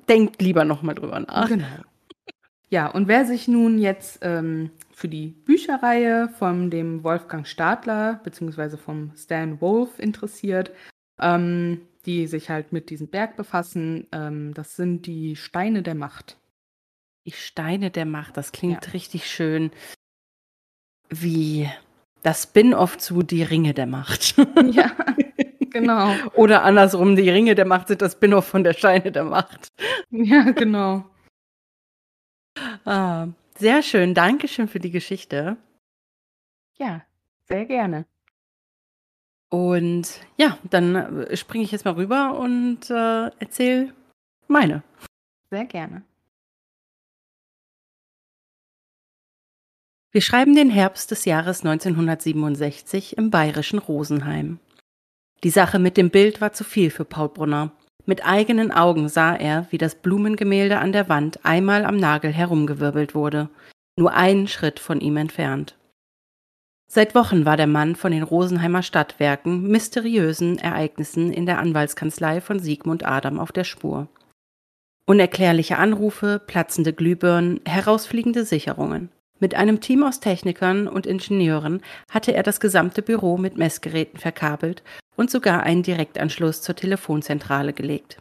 denkt 0.09 0.43
lieber 0.43 0.65
nochmal 0.65 0.95
drüber 0.95 1.21
nach. 1.21 1.49
Genau. 1.49 1.67
Ja, 2.71 2.89
und 2.89 3.07
wer 3.07 3.25
sich 3.25 3.47
nun 3.47 3.79
jetzt 3.79 4.19
ähm, 4.23 4.71
für 4.91 5.07
die 5.07 5.29
Bücherreihe 5.29 6.29
von 6.39 6.71
dem 6.71 7.05
Wolfgang 7.05 7.47
Stadler 7.47 8.21
bzw. 8.25 8.77
vom 8.77 9.13
Stan 9.17 9.61
Wolf 9.61 10.01
interessiert, 10.01 10.73
ähm, 11.21 11.83
die 12.07 12.27
sich 12.27 12.51
halt 12.51 12.73
mit 12.73 12.91
diesem 12.91 13.09
Berg 13.09 13.37
befassen, 13.37 14.07
ähm, 14.13 14.55
das 14.55 14.77
sind 14.77 15.07
die 15.07 15.37
Steine 15.37 15.83
der 15.83 15.95
Macht. 15.95 16.39
Die 17.27 17.33
Steine 17.33 17.91
der 17.91 18.05
Macht, 18.05 18.37
das 18.37 18.53
klingt 18.53 18.87
ja. 18.87 18.93
richtig 18.93 19.31
schön. 19.31 19.71
Wie 21.09 21.69
das 22.23 22.45
Spin-off 22.45 22.99
zu 22.99 23.23
Die 23.23 23.43
Ringe 23.43 23.75
der 23.75 23.87
Macht. 23.87 24.35
Ja, 24.73 24.91
genau. 25.71 26.15
Oder 26.35 26.63
andersrum, 26.63 27.17
die 27.17 27.29
Ringe 27.29 27.55
der 27.55 27.67
Macht 27.67 27.89
sind 27.89 28.03
das 28.03 28.13
Spin-off 28.13 28.47
von 28.47 28.65
der 28.65 28.73
Steine 28.73 29.13
der 29.13 29.25
Macht. 29.25 29.73
Ja, 30.11 30.51
genau. 30.51 31.05
Ah, 32.85 33.29
sehr 33.57 33.83
schön. 33.83 34.15
Dankeschön 34.15 34.69
für 34.69 34.81
die 34.81 34.91
Geschichte. 34.91 35.57
Ja, 36.77 37.03
sehr 37.45 37.67
gerne. 37.67 38.07
Und 39.55 40.21
ja, 40.37 40.59
dann 40.69 40.97
äh, 40.97 41.37
springe 41.37 41.63
ich 41.63 41.71
jetzt 41.71 41.85
mal 41.85 41.95
rüber 41.95 42.37
und 42.37 42.91
äh, 42.91 43.27
erzähle 43.39 43.95
meine. 44.49 44.83
Sehr 45.49 45.65
gerne. 45.65 46.03
Wir 50.11 50.23
schreiben 50.23 50.57
den 50.57 50.71
Herbst 50.71 51.13
des 51.13 51.25
Jahres 51.25 51.61
1967 51.61 53.17
im 53.17 53.31
bayerischen 53.31 53.79
Rosenheim. 53.79 54.59
Die 55.45 55.51
Sache 55.51 55.79
mit 55.79 55.97
dem 55.97 56.11
Bild 56.11 56.41
war 56.41 56.53
zu 56.53 56.65
viel 56.65 56.91
für 56.91 57.05
Paul 57.05 57.29
Brunner. 57.29 57.71
Mit 58.07 58.27
eigenen 58.27 58.73
Augen 58.73 59.09
sah 59.09 59.37
er, 59.37 59.69
wie 59.71 59.79
das 59.79 59.95
Blumengemälde 59.95 60.81
an 60.81 60.91
der 60.91 61.09
Wand 61.09 61.45
einmal 61.45 61.85
am 61.85 61.97
Nagel 61.97 62.33
herumgewirbelt 62.33 63.15
wurde, 63.15 63.51
nur 63.97 64.15
einen 64.15 64.49
Schritt 64.49 64.81
von 64.81 65.01
ihm 65.01 65.17
entfernt. 65.17 65.77
Seit 66.87 67.15
Wochen 67.15 67.45
war 67.45 67.57
der 67.57 67.67
Mann 67.67 67.97
von 67.97 68.13
den 68.13 68.23
Rosenheimer 68.23 68.83
Stadtwerken 68.83 69.63
mysteriösen 69.63 70.59
Ereignissen 70.59 71.33
in 71.33 71.47
der 71.47 71.59
Anwaltskanzlei 71.59 72.41
von 72.41 72.61
Siegmund 72.61 73.05
Adam 73.05 73.41
auf 73.41 73.53
der 73.53 73.65
Spur. 73.65 74.09
Unerklärliche 75.07 75.77
Anrufe, 75.77 76.41
platzende 76.47 76.93
Glühbirnen, 76.93 77.61
herausfliegende 77.67 78.45
Sicherungen. 78.45 79.11
Mit 79.41 79.55
einem 79.55 79.81
Team 79.81 80.05
aus 80.05 80.21
Technikern 80.21 80.89
und 80.89 81.07
Ingenieuren 81.07 81.83
hatte 82.11 82.33
er 82.33 82.43
das 82.43 82.61
gesamte 82.61 83.03
Büro 83.03 83.37
mit 83.37 83.59
Messgeräten 83.59 84.19
verkabelt 84.19 84.83
und 85.17 85.31
sogar 85.31 85.65
einen 85.65 85.83
Direktanschluss 85.83 86.63
zur 86.63 86.77
Telefonzentrale 86.77 87.73
gelegt. 87.73 88.19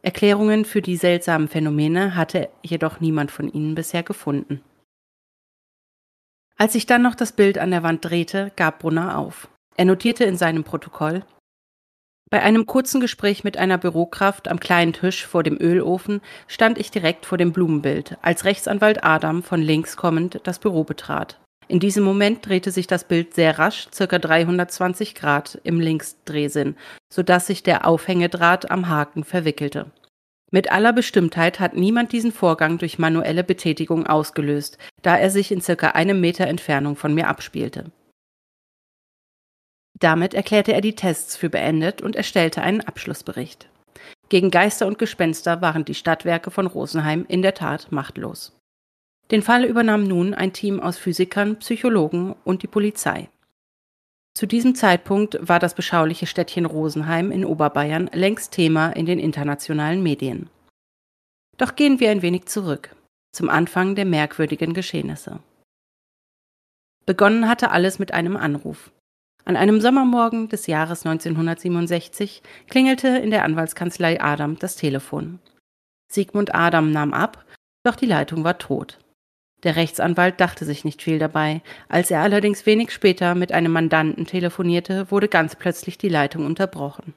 Erklärungen 0.00 0.64
für 0.64 0.82
die 0.82 0.96
seltsamen 0.96 1.46
Phänomene 1.46 2.16
hatte 2.16 2.48
jedoch 2.62 2.98
niemand 2.98 3.30
von 3.30 3.52
ihnen 3.52 3.76
bisher 3.76 4.02
gefunden. 4.02 4.60
Als 6.56 6.74
sich 6.74 6.86
dann 6.86 7.02
noch 7.02 7.14
das 7.14 7.32
Bild 7.32 7.58
an 7.58 7.70
der 7.70 7.82
Wand 7.82 8.04
drehte, 8.04 8.52
gab 8.56 8.80
Brunner 8.80 9.18
auf. 9.18 9.48
Er 9.76 9.84
notierte 9.84 10.24
in 10.24 10.36
seinem 10.36 10.64
Protokoll 10.64 11.24
bei 12.32 12.42
einem 12.42 12.64
kurzen 12.64 13.02
Gespräch 13.02 13.44
mit 13.44 13.58
einer 13.58 13.76
Bürokraft 13.76 14.48
am 14.48 14.58
kleinen 14.58 14.94
Tisch 14.94 15.26
vor 15.26 15.42
dem 15.42 15.60
Ölofen 15.60 16.22
stand 16.48 16.78
ich 16.78 16.90
direkt 16.90 17.26
vor 17.26 17.36
dem 17.36 17.52
Blumenbild, 17.52 18.16
als 18.22 18.46
Rechtsanwalt 18.46 19.04
Adam 19.04 19.42
von 19.42 19.60
links 19.60 19.98
kommend 19.98 20.40
das 20.44 20.58
Büro 20.58 20.82
betrat. 20.82 21.38
In 21.68 21.78
diesem 21.78 22.04
Moment 22.04 22.46
drehte 22.46 22.70
sich 22.70 22.86
das 22.86 23.04
Bild 23.04 23.34
sehr 23.34 23.58
rasch, 23.58 23.86
circa 23.92 24.18
320 24.18 25.14
Grad 25.14 25.60
im 25.62 25.78
Linksdrehsinn, 25.78 26.76
sodass 27.12 27.48
sich 27.48 27.64
der 27.64 27.86
Aufhängedraht 27.86 28.70
am 28.70 28.88
Haken 28.88 29.24
verwickelte. 29.24 29.90
Mit 30.54 30.70
aller 30.70 30.92
Bestimmtheit 30.92 31.60
hat 31.60 31.74
niemand 31.74 32.12
diesen 32.12 32.30
Vorgang 32.30 32.76
durch 32.76 32.98
manuelle 32.98 33.42
Betätigung 33.42 34.06
ausgelöst, 34.06 34.76
da 35.00 35.16
er 35.16 35.30
sich 35.30 35.50
in 35.50 35.62
circa 35.62 35.88
einem 35.92 36.20
Meter 36.20 36.46
Entfernung 36.46 36.94
von 36.94 37.14
mir 37.14 37.28
abspielte. 37.28 37.90
Damit 39.98 40.34
erklärte 40.34 40.74
er 40.74 40.82
die 40.82 40.94
Tests 40.94 41.36
für 41.36 41.48
beendet 41.48 42.02
und 42.02 42.16
erstellte 42.16 42.60
einen 42.60 42.82
Abschlussbericht. 42.82 43.68
Gegen 44.28 44.50
Geister 44.50 44.86
und 44.86 44.98
Gespenster 44.98 45.62
waren 45.62 45.86
die 45.86 45.94
Stadtwerke 45.94 46.50
von 46.50 46.66
Rosenheim 46.66 47.24
in 47.28 47.40
der 47.40 47.54
Tat 47.54 47.90
machtlos. 47.90 48.54
Den 49.30 49.42
Fall 49.42 49.64
übernahm 49.64 50.04
nun 50.04 50.34
ein 50.34 50.52
Team 50.52 50.80
aus 50.80 50.98
Physikern, 50.98 51.56
Psychologen 51.60 52.34
und 52.44 52.62
die 52.62 52.66
Polizei. 52.66 53.30
Zu 54.34 54.46
diesem 54.46 54.74
Zeitpunkt 54.74 55.38
war 55.40 55.58
das 55.58 55.74
beschauliche 55.74 56.26
Städtchen 56.26 56.64
Rosenheim 56.64 57.30
in 57.30 57.44
Oberbayern 57.44 58.08
längst 58.12 58.52
Thema 58.52 58.90
in 58.90 59.06
den 59.06 59.18
internationalen 59.18 60.02
Medien. 60.02 60.48
Doch 61.58 61.76
gehen 61.76 62.00
wir 62.00 62.10
ein 62.10 62.22
wenig 62.22 62.46
zurück, 62.46 62.96
zum 63.32 63.50
Anfang 63.50 63.94
der 63.94 64.06
merkwürdigen 64.06 64.72
Geschehnisse. 64.72 65.40
Begonnen 67.04 67.48
hatte 67.48 67.70
alles 67.70 67.98
mit 67.98 68.14
einem 68.14 68.36
Anruf. 68.36 68.90
An 69.44 69.56
einem 69.56 69.80
Sommermorgen 69.80 70.48
des 70.48 70.66
Jahres 70.66 71.04
1967 71.04 72.42
klingelte 72.68 73.08
in 73.08 73.30
der 73.30 73.44
Anwaltskanzlei 73.44 74.20
Adam 74.20 74.58
das 74.58 74.76
Telefon. 74.76 75.40
Sigmund 76.10 76.54
Adam 76.54 76.90
nahm 76.90 77.12
ab, 77.12 77.44
doch 77.84 77.96
die 77.96 78.06
Leitung 78.06 78.44
war 78.44 78.58
tot. 78.58 78.98
Der 79.64 79.76
Rechtsanwalt 79.76 80.40
dachte 80.40 80.64
sich 80.64 80.84
nicht 80.84 81.02
viel 81.02 81.18
dabei. 81.18 81.62
Als 81.88 82.10
er 82.10 82.20
allerdings 82.20 82.66
wenig 82.66 82.90
später 82.90 83.34
mit 83.34 83.52
einem 83.52 83.72
Mandanten 83.72 84.26
telefonierte, 84.26 85.10
wurde 85.10 85.28
ganz 85.28 85.54
plötzlich 85.54 85.98
die 85.98 86.08
Leitung 86.08 86.46
unterbrochen. 86.46 87.14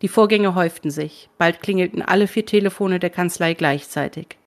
Die 0.00 0.08
Vorgänge 0.08 0.54
häuften 0.54 0.90
sich, 0.90 1.28
bald 1.38 1.60
klingelten 1.60 2.02
alle 2.02 2.26
vier 2.26 2.44
Telefone 2.44 2.98
der 2.98 3.10
Kanzlei 3.10 3.54
gleichzeitig. 3.54 4.38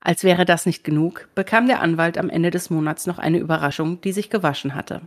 Als 0.00 0.22
wäre 0.22 0.44
das 0.44 0.64
nicht 0.66 0.84
genug, 0.84 1.28
bekam 1.34 1.66
der 1.66 1.80
Anwalt 1.80 2.18
am 2.18 2.30
Ende 2.30 2.50
des 2.50 2.70
Monats 2.70 3.06
noch 3.06 3.18
eine 3.18 3.38
Überraschung, 3.38 4.00
die 4.00 4.12
sich 4.12 4.30
gewaschen 4.30 4.74
hatte. 4.74 5.02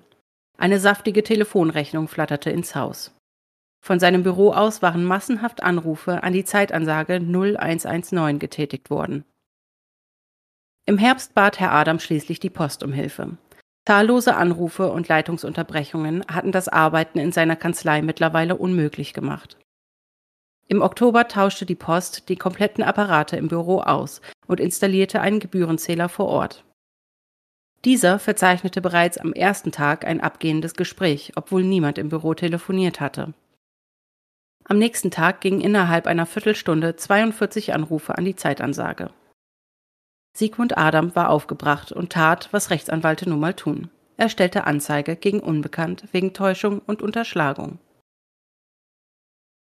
Eine 0.57 0.79
saftige 0.79 1.23
Telefonrechnung 1.23 2.07
flatterte 2.07 2.49
ins 2.49 2.75
Haus. 2.75 3.13
Von 3.83 3.99
seinem 3.99 4.23
Büro 4.23 4.51
aus 4.51 4.81
waren 4.81 5.05
massenhaft 5.05 5.63
Anrufe 5.63 6.23
an 6.23 6.33
die 6.33 6.43
Zeitansage 6.43 7.15
0119 7.15 8.39
getätigt 8.39 8.89
worden. 8.89 9.23
Im 10.89 10.97
Herbst 10.97 11.33
bat 11.33 11.59
Herr 11.59 11.73
Adam 11.73 11.99
schließlich 11.99 12.39
die 12.39 12.49
Post 12.49 12.81
um 12.81 12.93
Hilfe. 12.93 13.37
Zahllose 13.85 14.37
Anrufe 14.37 14.89
und 14.89 15.09
Leitungsunterbrechungen 15.09 16.23
hatten 16.31 16.53
das 16.53 16.69
Arbeiten 16.69 17.19
in 17.19 17.33
seiner 17.33 17.57
Kanzlei 17.57 18.01
mittlerweile 18.01 18.55
unmöglich 18.55 19.13
gemacht. 19.13 19.57
Im 20.69 20.81
Oktober 20.81 21.27
tauschte 21.27 21.65
die 21.65 21.75
Post 21.75 22.29
die 22.29 22.37
kompletten 22.37 22.85
Apparate 22.85 23.35
im 23.35 23.49
Büro 23.49 23.81
aus 23.81 24.21
und 24.47 24.61
installierte 24.61 25.19
einen 25.19 25.41
Gebührenzähler 25.41 26.07
vor 26.07 26.27
Ort. 26.27 26.63
Dieser 27.83 28.17
verzeichnete 28.17 28.79
bereits 28.79 29.17
am 29.17 29.33
ersten 29.33 29.73
Tag 29.73 30.05
ein 30.05 30.21
abgehendes 30.21 30.73
Gespräch, 30.73 31.33
obwohl 31.35 31.63
niemand 31.63 31.97
im 31.97 32.07
Büro 32.07 32.33
telefoniert 32.33 33.01
hatte. 33.01 33.33
Am 34.63 34.77
nächsten 34.77 35.11
Tag 35.11 35.41
gingen 35.41 35.59
innerhalb 35.59 36.07
einer 36.07 36.25
Viertelstunde 36.25 36.95
42 36.95 37.73
Anrufe 37.73 38.17
an 38.17 38.23
die 38.23 38.37
Zeitansage. 38.37 39.11
Sigmund 40.37 40.77
Adam 40.77 41.15
war 41.15 41.31
aufgebracht 41.31 41.91
und 41.91 42.11
tat, 42.11 42.49
was 42.51 42.69
Rechtsanwälte 42.69 43.27
nun 43.27 43.39
mal 43.39 43.55
tun. 43.55 43.89
Er 44.17 44.29
stellte 44.29 44.67
Anzeige 44.67 45.15
gegen 45.15 45.39
Unbekannt 45.39 46.03
wegen 46.11 46.33
Täuschung 46.33 46.77
und 46.85 47.01
Unterschlagung. 47.01 47.79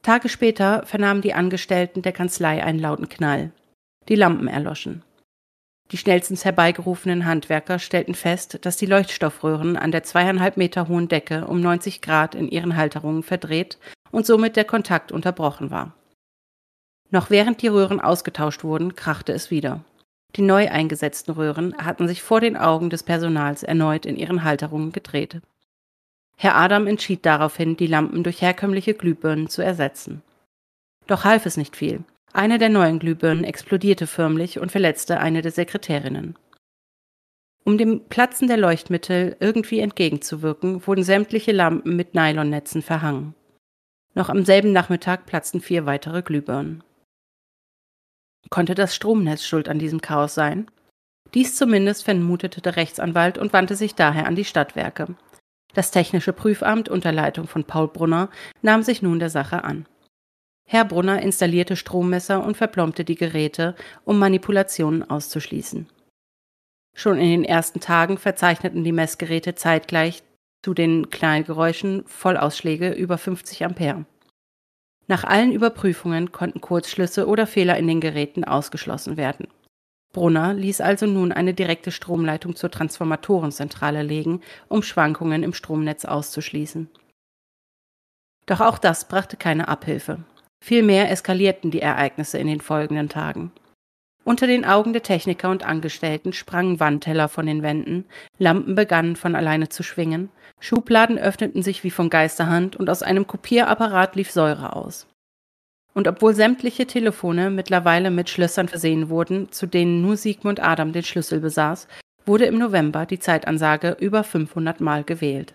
Tage 0.03 0.29
später 0.29 0.87
vernahmen 0.87 1.23
die 1.23 1.35
Angestellten 1.35 2.03
der 2.03 2.13
Kanzlei 2.13 2.63
einen 2.63 2.79
lauten 2.79 3.09
Knall. 3.09 3.51
Die 4.09 4.15
Lampen 4.15 4.47
erloschen. 4.47 5.03
Die 5.91 5.97
schnellstens 5.97 6.45
herbeigerufenen 6.45 7.27
Handwerker 7.27 7.81
stellten 7.81 8.15
fest, 8.15 8.61
dass 8.63 8.77
die 8.77 8.87
Leuchtstoffröhren 8.87 9.77
an 9.77 9.91
der 9.91 10.05
zweieinhalb 10.05 10.57
Meter 10.57 10.87
hohen 10.87 11.09
Decke 11.09 11.49
um 11.49 11.61
90 11.61 12.01
Grad 12.01 12.37
in 12.37 12.49
ihren 12.49 12.77
Halterungen 12.77 13.25
verdreht 13.25 13.77
und 14.13 14.25
somit 14.25 14.55
der 14.55 14.65
Kontakt 14.65 15.11
unterbrochen 15.11 15.73
war. 15.73 15.97
Noch 17.11 17.29
während 17.29 17.61
die 17.61 17.67
Röhren 17.67 18.01
ausgetauscht 18.01 18.63
wurden, 18.63 18.95
krachte 18.95 19.33
es 19.33 19.51
wieder. 19.51 19.85
Die 20.37 20.43
neu 20.43 20.69
eingesetzten 20.69 21.33
Röhren 21.33 21.77
hatten 21.77 22.07
sich 22.07 22.23
vor 22.23 22.41
den 22.41 22.57
Augen 22.57 22.91
des 22.91 23.03
Personals 23.03 23.63
erneut 23.63 24.07
in 24.07 24.17
ihren 24.17 24.45
Halterungen 24.45 24.93
gedreht. 24.93 25.41
Herr 26.37 26.57
Adam 26.57 26.87
entschied 26.87 27.27
daraufhin, 27.27 27.77
die 27.77 27.87
Lampen 27.87 28.23
durch 28.23 28.41
herkömmliche 28.41 28.95
Glühbirnen 28.95 29.49
zu 29.49 29.63
ersetzen. 29.63 30.23
Doch 31.07 31.25
half 31.25 31.45
es 31.47 31.57
nicht 31.57 31.77
viel. 31.77 32.05
Eine 32.33 32.59
der 32.59 32.69
neuen 32.69 32.99
Glühbirnen 32.99 33.45
explodierte 33.45 34.07
förmlich 34.07 34.59
und 34.61 34.71
verletzte 34.71 35.19
eine 35.19 35.43
der 35.43 35.51
Sekretärinnen. 35.51 36.37
Um 37.65 37.77
dem 37.77 38.07
Platzen 38.09 38.49
der 38.49 38.57
Leuchtmittel 38.57 39.37
irgendwie 39.41 39.81
entgegenzuwirken, 39.81 40.87
wurden 40.87 41.05
sämtliche 41.05 41.53
Lampen 41.53 41.97
mit 41.97 42.15
Nylonnetzen 42.15 42.83
verhangen. 42.83 43.35
Noch 44.15 44.29
am 44.29 44.45
selben 44.45 44.73
Nachmittag 44.73 45.27
platzten 45.27 45.61
vier 45.61 45.87
weitere 45.87 46.23
Glühbirnen. 46.23 46.83
Konnte 48.49 48.75
das 48.75 48.95
Stromnetz 48.95 49.45
schuld 49.45 49.69
an 49.69 49.79
diesem 49.79 50.01
Chaos 50.01 50.35
sein? 50.35 50.71
Dies 51.35 51.55
zumindest 51.55 52.05
vermutete 52.05 52.61
der 52.61 52.77
Rechtsanwalt 52.77 53.39
und 53.39 53.53
wandte 53.53 53.77
sich 53.77 53.95
daher 53.95 54.27
an 54.27 54.35
die 54.35 54.45
Stadtwerke, 54.45 55.15
das 55.75 55.93
Technische 55.93 56.33
Prüfamt 56.33 56.89
unter 56.89 57.13
Leitung 57.13 57.47
von 57.47 57.65
Paul 57.65 57.89
Brunner 57.89 58.29
nahm 58.63 58.83
sich 58.83 59.03
nun 59.03 59.19
der 59.19 59.31
Sache 59.31 59.63
an. 59.65 59.87
Herr 60.67 60.85
Brunner 60.85 61.23
installierte 61.23 61.77
Strommesser 61.77 62.45
und 62.45 62.57
verplombte 62.57 63.05
die 63.05 63.15
Geräte, 63.15 63.75
um 64.05 64.19
Manipulationen 64.19 65.09
auszuschließen. 65.09 65.89
Schon 66.95 67.19
in 67.19 67.31
den 67.31 67.45
ersten 67.45 67.81
Tagen 67.81 68.19
verzeichneten 68.19 68.85
die 68.85 68.93
Messgeräte 68.93 69.55
zeitgleich 69.55 70.23
zu 70.63 70.75
den 70.75 71.09
Knallgeräuschen 71.11 72.05
Vollausschläge 72.07 72.91
über 72.91 73.17
50 73.17 73.65
Ampere. 73.65 74.05
Nach 75.11 75.25
allen 75.25 75.51
Überprüfungen 75.51 76.31
konnten 76.31 76.61
Kurzschlüsse 76.61 77.27
oder 77.27 77.49
Fehler 77.49 77.77
in 77.77 77.89
den 77.89 78.01
Geräten 78.01 78.45
ausgeschlossen 78.45 79.17
werden. 79.17 79.49
Brunner 80.13 80.55
ließ 80.55 80.81
also 80.81 81.07
nun 81.07 81.33
eine 81.33 81.53
direkte 81.53 81.91
Stromleitung 81.91 82.55
zur 82.55 82.71
Transformatorenzentrale 82.71 84.05
legen, 84.05 84.41
um 84.69 84.85
Schwankungen 84.85 85.43
im 85.43 85.53
Stromnetz 85.53 86.05
auszuschließen. 86.05 86.89
Doch 88.47 88.61
auch 88.61 88.79
das 88.79 89.09
brachte 89.09 89.37
keine 89.37 89.67
Abhilfe. 89.67 90.23
Vielmehr 90.65 91.11
eskalierten 91.11 91.73
die 91.73 91.83
Ereignisse 91.83 92.39
in 92.39 92.47
den 92.47 92.61
folgenden 92.61 93.09
Tagen. 93.09 93.51
Unter 94.23 94.47
den 94.47 94.65
Augen 94.65 94.93
der 94.93 95.03
Techniker 95.03 95.51
und 95.51 95.65
Angestellten 95.65 96.33
sprangen 96.33 96.79
Wandteller 96.79 97.29
von 97.29 97.47
den 97.47 97.65
Wänden, 97.65 98.05
Lampen 98.39 98.77
begannen 98.77 99.17
von 99.17 99.35
alleine 99.35 99.71
zu 99.71 99.83
schwingen, 99.83 100.29
Schubladen 100.61 101.19
öffneten 101.19 101.63
sich 101.63 101.83
wie 101.83 101.91
von 101.91 102.11
Geisterhand 102.11 102.77
und 102.77 102.89
aus 102.91 103.03
einem 103.03 103.27
Kopierapparat 103.27 104.15
lief 104.15 104.31
Säure 104.31 104.77
aus. 104.77 105.07
Und 105.95 106.07
obwohl 106.07 106.35
sämtliche 106.35 106.87
Telefone 106.87 107.51
mittlerweile 107.51 108.11
mit 108.11 108.31
Schlössern 108.31 108.69
versehen 108.69 109.09
wurden, 109.09 109.51
zu 109.51 109.67
denen 109.67 110.03
nur 110.03 110.17
Sigmund 110.17 110.61
Adam 110.61 110.93
den 110.93 111.03
Schlüssel 111.03 111.41
besaß, 111.41 111.89
wurde 112.27 112.45
im 112.45 112.59
November 112.59 113.07
die 113.07 113.19
Zeitansage 113.19 113.97
über 113.99 114.23
500 114.23 114.81
Mal 114.81 115.03
gewählt. 115.03 115.55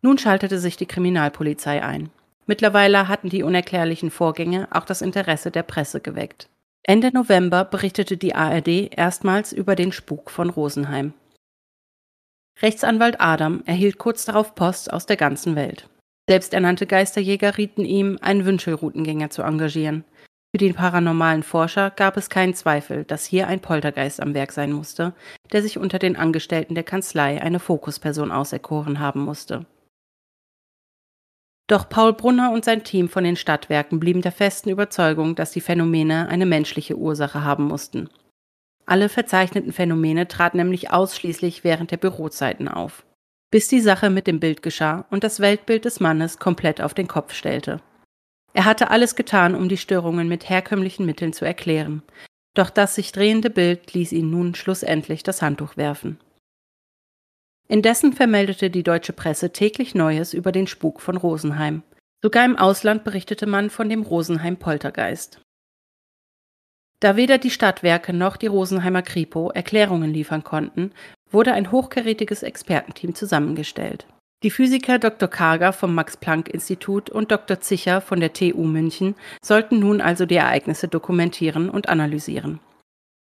Nun 0.00 0.16
schaltete 0.16 0.58
sich 0.58 0.76
die 0.76 0.86
Kriminalpolizei 0.86 1.82
ein. 1.82 2.08
Mittlerweile 2.46 3.08
hatten 3.08 3.28
die 3.28 3.42
unerklärlichen 3.42 4.10
Vorgänge 4.10 4.68
auch 4.70 4.84
das 4.84 5.02
Interesse 5.02 5.50
der 5.50 5.62
Presse 5.62 6.00
geweckt. 6.00 6.48
Ende 6.82 7.12
November 7.12 7.64
berichtete 7.64 8.16
die 8.16 8.34
ARD 8.34 8.96
erstmals 8.96 9.52
über 9.52 9.76
den 9.76 9.92
Spuk 9.92 10.30
von 10.30 10.48
Rosenheim. 10.48 11.12
Rechtsanwalt 12.62 13.20
Adam 13.20 13.62
erhielt 13.64 13.98
kurz 13.98 14.26
darauf 14.26 14.54
Post 14.54 14.92
aus 14.92 15.06
der 15.06 15.16
ganzen 15.16 15.56
Welt. 15.56 15.88
Selbsternannte 16.28 16.86
Geisterjäger 16.86 17.56
rieten 17.56 17.84
ihm, 17.84 18.18
einen 18.20 18.44
Wünschelroutengänger 18.44 19.30
zu 19.30 19.42
engagieren. 19.42 20.04
Für 20.52 20.58
den 20.58 20.74
paranormalen 20.74 21.42
Forscher 21.42 21.90
gab 21.90 22.16
es 22.16 22.28
keinen 22.28 22.54
Zweifel, 22.54 23.04
dass 23.04 23.24
hier 23.24 23.46
ein 23.46 23.60
Poltergeist 23.60 24.20
am 24.20 24.34
Werk 24.34 24.52
sein 24.52 24.72
musste, 24.72 25.14
der 25.52 25.62
sich 25.62 25.78
unter 25.78 25.98
den 25.98 26.16
Angestellten 26.16 26.74
der 26.74 26.84
Kanzlei 26.84 27.40
eine 27.40 27.60
Fokusperson 27.60 28.30
auserkoren 28.30 28.98
haben 28.98 29.20
musste. 29.20 29.64
Doch 31.68 31.88
Paul 31.88 32.12
Brunner 32.12 32.50
und 32.52 32.64
sein 32.64 32.82
Team 32.82 33.08
von 33.08 33.22
den 33.22 33.36
Stadtwerken 33.36 34.00
blieben 34.00 34.22
der 34.22 34.32
festen 34.32 34.70
Überzeugung, 34.70 35.36
dass 35.36 35.52
die 35.52 35.60
Phänomene 35.60 36.28
eine 36.28 36.46
menschliche 36.46 36.96
Ursache 36.96 37.44
haben 37.44 37.64
mussten. 37.64 38.10
Alle 38.90 39.08
verzeichneten 39.08 39.72
Phänomene 39.72 40.28
traten 40.28 40.58
nämlich 40.58 40.90
ausschließlich 40.90 41.64
während 41.64 41.90
der 41.90 41.96
Bürozeiten 41.96 42.68
auf 42.68 43.04
bis 43.50 43.68
die 43.68 43.80
Sache 43.80 44.10
mit 44.10 44.26
dem 44.26 44.40
Bild 44.40 44.62
geschah 44.62 45.06
und 45.10 45.24
das 45.24 45.40
Weltbild 45.40 45.84
des 45.84 46.00
Mannes 46.00 46.38
komplett 46.38 46.80
auf 46.80 46.94
den 46.94 47.08
Kopf 47.08 47.34
stellte. 47.34 47.80
Er 48.52 48.64
hatte 48.64 48.90
alles 48.90 49.16
getan, 49.16 49.54
um 49.54 49.68
die 49.68 49.76
Störungen 49.76 50.28
mit 50.28 50.48
herkömmlichen 50.48 51.06
Mitteln 51.06 51.32
zu 51.32 51.44
erklären, 51.44 52.02
doch 52.54 52.70
das 52.70 52.94
sich 52.94 53.12
drehende 53.12 53.50
Bild 53.50 53.92
ließ 53.92 54.12
ihn 54.12 54.30
nun 54.30 54.54
schlussendlich 54.54 55.22
das 55.22 55.42
Handtuch 55.42 55.76
werfen. 55.76 56.18
Indessen 57.68 58.12
vermeldete 58.12 58.70
die 58.70 58.82
deutsche 58.82 59.12
Presse 59.12 59.52
täglich 59.52 59.94
Neues 59.94 60.34
über 60.34 60.50
den 60.50 60.66
Spuk 60.66 61.00
von 61.00 61.16
Rosenheim. 61.16 61.84
Sogar 62.22 62.44
im 62.44 62.56
Ausland 62.56 63.04
berichtete 63.04 63.46
man 63.46 63.70
von 63.70 63.88
dem 63.88 64.02
Rosenheim-Poltergeist. 64.02 65.40
Da 67.00 67.16
weder 67.16 67.38
die 67.38 67.50
Stadtwerke 67.50 68.12
noch 68.12 68.36
die 68.36 68.46
Rosenheimer 68.46 69.02
Kripo 69.02 69.50
Erklärungen 69.50 70.12
liefern 70.12 70.44
konnten, 70.44 70.92
wurde 71.30 71.54
ein 71.54 71.72
hochkarätiges 71.72 72.42
Expertenteam 72.42 73.14
zusammengestellt. 73.14 74.06
Die 74.42 74.50
Physiker 74.50 74.98
Dr. 74.98 75.28
Karger 75.28 75.72
vom 75.72 75.94
Max-Planck-Institut 75.94 77.10
und 77.10 77.30
Dr. 77.30 77.60
Zicher 77.60 78.00
von 78.00 78.20
der 78.20 78.32
TU 78.32 78.64
München 78.64 79.14
sollten 79.42 79.80
nun 79.80 80.00
also 80.00 80.24
die 80.24 80.36
Ereignisse 80.36 80.88
dokumentieren 80.88 81.68
und 81.68 81.88
analysieren. 81.88 82.60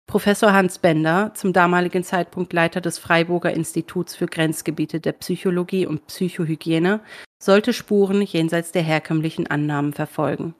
Professor 0.07 0.53
Hans 0.53 0.79
Bender, 0.79 1.31
zum 1.35 1.53
damaligen 1.53 2.03
Zeitpunkt 2.03 2.51
Leiter 2.51 2.81
des 2.81 2.97
Freiburger 2.97 3.51
Instituts 3.53 4.15
für 4.15 4.25
Grenzgebiete 4.25 4.99
der 4.99 5.11
Psychologie 5.11 5.85
und 5.85 6.07
Psychohygiene, 6.07 7.01
sollte 7.41 7.73
Spuren 7.73 8.21
jenseits 8.21 8.71
der 8.71 8.81
herkömmlichen 8.81 9.47
Annahmen 9.47 9.93
verfolgen. 9.93 10.55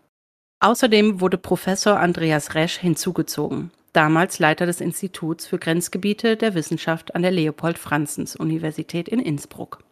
Außerdem 0.61 1.21
wurde 1.21 1.37
Professor 1.37 1.99
Andreas 1.99 2.55
Resch 2.55 2.77
hinzugezogen 2.77 3.71
damals 3.93 4.39
Leiter 4.39 4.65
des 4.65 4.81
Instituts 4.81 5.47
für 5.47 5.57
Grenzgebiete 5.57 6.37
der 6.37 6.53
Wissenschaft 6.53 7.15
an 7.15 7.21
der 7.21 7.31
Leopold-Franzens-Universität 7.31 9.09
in 9.09 9.19
Innsbruck. 9.19 9.83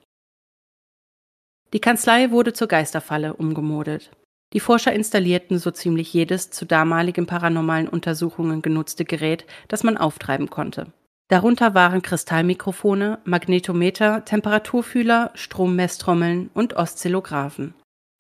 Die 1.74 1.80
Kanzlei 1.80 2.32
wurde 2.32 2.54
zur 2.54 2.68
Geisterfalle 2.68 3.34
umgemodelt. 3.34 4.12
Die 4.54 4.62
Forscher 4.62 4.94
installierten 4.94 5.60
so 5.60 5.72
ziemlich 5.72 6.14
jedes 6.14 6.52
zu 6.52 6.66
damaligen 6.66 7.26
paranormalen 7.26 7.90
Untersuchungen 7.90 8.62
genutzte 8.62 9.04
Gerät, 9.04 9.46
das 9.68 9.84
man 9.84 9.98
auftreiben 9.98 10.50
konnte. 10.50 10.94
Darunter 11.28 11.74
waren 11.74 12.02
Kristallmikrofone, 12.02 13.20
Magnetometer, 13.26 14.24
Temperaturfühler, 14.24 15.32
Strommesstrommeln 15.34 16.50
und 16.54 16.78
Oszillographen. 16.78 17.74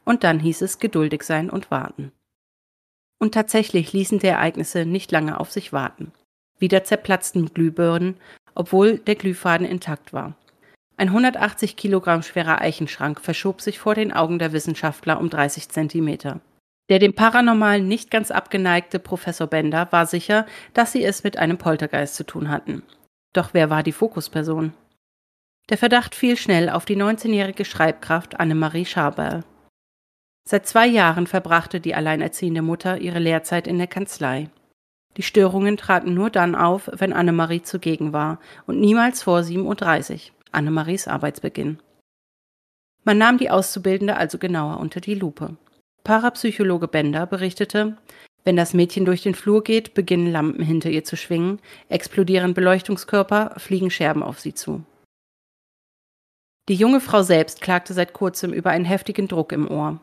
Und 0.04 0.26
dann 0.26 0.42
hieß 0.42 0.62
es 0.62 0.80
geduldig 0.80 1.24
sein 1.24 1.50
und 1.50 1.72
warten. 1.72 2.12
Und 3.20 3.34
tatsächlich 3.34 3.94
ließen 3.94 4.20
die 4.20 4.28
Ereignisse 4.28 4.86
nicht 4.86 5.12
lange 5.12 5.40
auf 5.40 5.52
sich 5.52 5.74
warten. 5.74 6.12
Wieder 6.60 6.84
zerplatzten 6.84 7.54
Glühbirnen, 7.54 8.16
obwohl 8.56 9.00
der 9.00 9.16
Glühfaden 9.16 9.66
intakt 9.66 10.14
war. 10.14 10.36
Ein 10.98 11.10
180 11.10 11.76
Kilogramm 11.76 12.24
schwerer 12.24 12.62
Eichenschrank 12.62 13.22
verschob 13.22 13.62
sich 13.62 13.78
vor 13.78 13.94
den 13.94 14.12
Augen 14.12 14.40
der 14.40 14.52
Wissenschaftler 14.52 15.20
um 15.20 15.30
30 15.30 15.70
Zentimeter. 15.70 16.42
Der 16.90 17.00
dem 17.00 17.14
Paranormalen 17.14 17.88
nicht 17.88 18.10
ganz 18.10 18.32
abgeneigte 18.32 18.98
Professor 18.98 19.46
Bender 19.48 19.88
war 19.92 20.06
sicher, 20.06 20.46
dass 20.74 20.94
sie 20.94 21.04
es 21.04 21.24
mit 21.24 21.38
einem 21.38 21.58
Poltergeist 21.58 22.16
zu 22.16 22.24
tun 22.24 22.50
hatten. 22.50 22.82
Doch 23.34 23.50
wer 23.54 23.70
war 23.70 23.84
die 23.84 23.92
Fokusperson? 23.92 24.74
Der 25.70 25.78
Verdacht 25.78 26.16
fiel 26.16 26.38
schnell 26.38 26.70
auf 26.70 26.86
die 26.86 26.96
19-jährige 26.96 27.66
Schreibkraft 27.66 28.40
Annemarie 28.40 28.86
Schaberl. 28.86 29.44
Seit 30.50 30.66
zwei 30.66 30.88
Jahren 30.88 31.28
verbrachte 31.28 31.82
die 31.82 31.94
alleinerziehende 31.94 32.62
Mutter 32.62 33.00
ihre 33.00 33.20
Lehrzeit 33.20 33.68
in 33.68 33.80
der 33.80 33.88
Kanzlei. 33.88 34.50
Die 35.18 35.22
Störungen 35.22 35.76
traten 35.76 36.14
nur 36.14 36.30
dann 36.30 36.56
auf, 36.56 36.90
wenn 36.94 37.12
Annemarie 37.12 37.64
zugegen 37.64 38.14
war 38.14 38.40
und 38.66 38.80
niemals 38.80 39.24
vor 39.24 39.40
7.30 39.40 40.14
Uhr, 40.14 40.20
Annemaries 40.54 41.10
Arbeitsbeginn. 41.10 41.80
Man 43.04 43.18
nahm 43.18 43.38
die 43.38 43.50
Auszubildende 43.50 44.16
also 44.16 44.38
genauer 44.38 44.80
unter 44.80 45.02
die 45.02 45.16
Lupe. 45.16 45.58
Parapsychologe 46.06 46.88
Bender 46.88 47.26
berichtete, 47.26 47.98
wenn 48.46 48.56
das 48.56 48.74
Mädchen 48.74 49.04
durch 49.04 49.24
den 49.24 49.36
Flur 49.36 49.66
geht, 49.66 49.96
beginnen 49.96 50.32
Lampen 50.32 50.64
hinter 50.64 50.90
ihr 50.90 51.04
zu 51.04 51.18
schwingen, 51.18 51.60
explodieren 51.90 52.54
Beleuchtungskörper, 52.54 53.56
fliegen 53.58 53.92
Scherben 53.92 54.24
auf 54.24 54.40
sie 54.40 54.54
zu. 54.54 54.86
Die 56.70 56.76
junge 56.76 57.02
Frau 57.02 57.22
selbst 57.22 57.60
klagte 57.60 57.94
seit 57.94 58.14
kurzem 58.14 58.54
über 58.54 58.70
einen 58.70 58.86
heftigen 58.86 59.28
Druck 59.28 59.52
im 59.52 59.70
Ohr. 59.70 60.00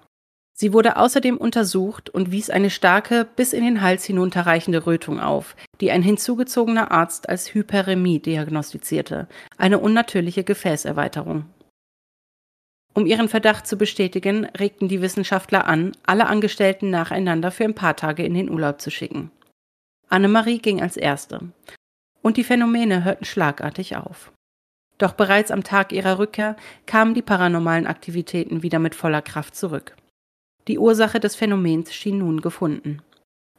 Sie 0.57 0.73
wurde 0.73 0.97
außerdem 0.97 1.37
untersucht 1.37 2.11
und 2.11 2.31
wies 2.31 2.49
eine 2.49 2.71
starke, 2.71 3.27
bis 3.37 3.53
in 3.53 3.65
den 3.65 3.81
Hals 3.81 4.05
hinunterreichende 4.05 4.87
Rötung 4.87 5.19
auf, 5.19 5.57
die 5.81 5.91
ein 5.91 6.03
hinzugezogener 6.03 6.93
Arzt 6.93 7.29
als 7.29 7.53
Hyperemie 7.53 8.21
diagnostizierte, 8.21 9.27
eine 9.59 9.81
unnatürliche 9.81 10.45
Gefäßerweiterung. 10.45 11.47
Um 12.95 13.07
ihren 13.07 13.29
Verdacht 13.29 13.67
zu 13.67 13.77
bestätigen, 13.77 14.45
regten 14.45 14.87
die 14.87 15.03
Wissenschaftler 15.03 15.67
an, 15.67 15.91
alle 16.07 16.27
Angestellten 16.27 16.91
nacheinander 16.91 17.51
für 17.51 17.65
ein 17.65 17.75
paar 17.75 17.97
Tage 17.97 18.25
in 18.25 18.35
den 18.35 18.49
Urlaub 18.49 18.81
zu 18.81 18.93
schicken. 18.93 19.33
Annemarie 20.09 20.59
ging 20.59 20.81
als 20.81 20.97
erste. 20.97 21.41
Und 22.23 22.37
die 22.37 22.45
Phänomene 22.45 23.03
hörten 23.03 23.25
schlagartig 23.25 23.97
auf. 23.97 24.31
Doch 24.99 25.15
bereits 25.15 25.51
am 25.51 25.65
Tag 25.65 25.91
ihrer 25.91 26.21
Rückkehr 26.21 26.55
kamen 26.87 27.15
die 27.15 27.23
paranormalen 27.23 27.89
Aktivitäten 27.89 28.63
wieder 28.63 28.79
mit 28.79 28.95
voller 28.95 29.23
Kraft 29.23 29.57
zurück. 29.57 29.97
Die 30.69 30.79
Ursache 30.79 31.21
des 31.21 31.37
Phänomens 31.37 31.93
schien 31.93 32.19
nun 32.19 32.41
gefunden. 32.41 33.03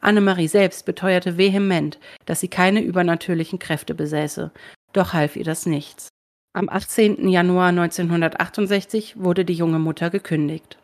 Annemarie 0.02 0.48
selbst 0.48 0.86
beteuerte 0.86 1.38
vehement, 1.38 2.00
dass 2.26 2.39
sie 2.39 2.48
keine 2.48 2.82
übernatürlichen 2.82 3.60
Kräfte 3.60 3.94
besäße, 3.94 4.52
doch 4.94 5.13
half 5.13 5.36
ihr 5.36 5.44
das 5.44 5.65
nichts. 5.65 6.10
Am 6.54 6.70
18. 6.70 7.28
Januar 7.28 7.70
1968 7.70 9.20
wurde 9.20 9.46
die 9.46 9.54
junge 9.54 9.80
Mutter 9.80 10.10
gekündigt. 10.10 10.78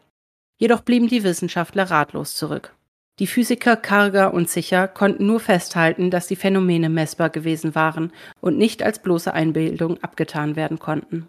Jedoch 0.60 0.82
blieben 0.82 1.08
die 1.08 1.24
Wissenschaftler 1.24 1.90
ratlos 1.90 2.36
zurück. 2.36 2.76
Die 3.20 3.28
Physiker 3.28 3.76
Karger 3.78 4.34
und 4.34 4.50
Sicher 4.50 4.88
konnten 4.88 5.26
nur 5.26 5.40
festhalten, 5.40 6.12
dass 6.12 6.28
die 6.28 6.36
Phänomene 6.36 6.90
messbar 6.90 7.30
gewesen 7.30 7.76
waren 7.76 8.12
und 8.42 8.58
nicht 8.58 8.84
als 8.84 9.00
bloße 9.00 9.34
Einbildung 9.34 10.02
abgetan 10.04 10.56
werden 10.56 10.80
konnten. 10.80 11.28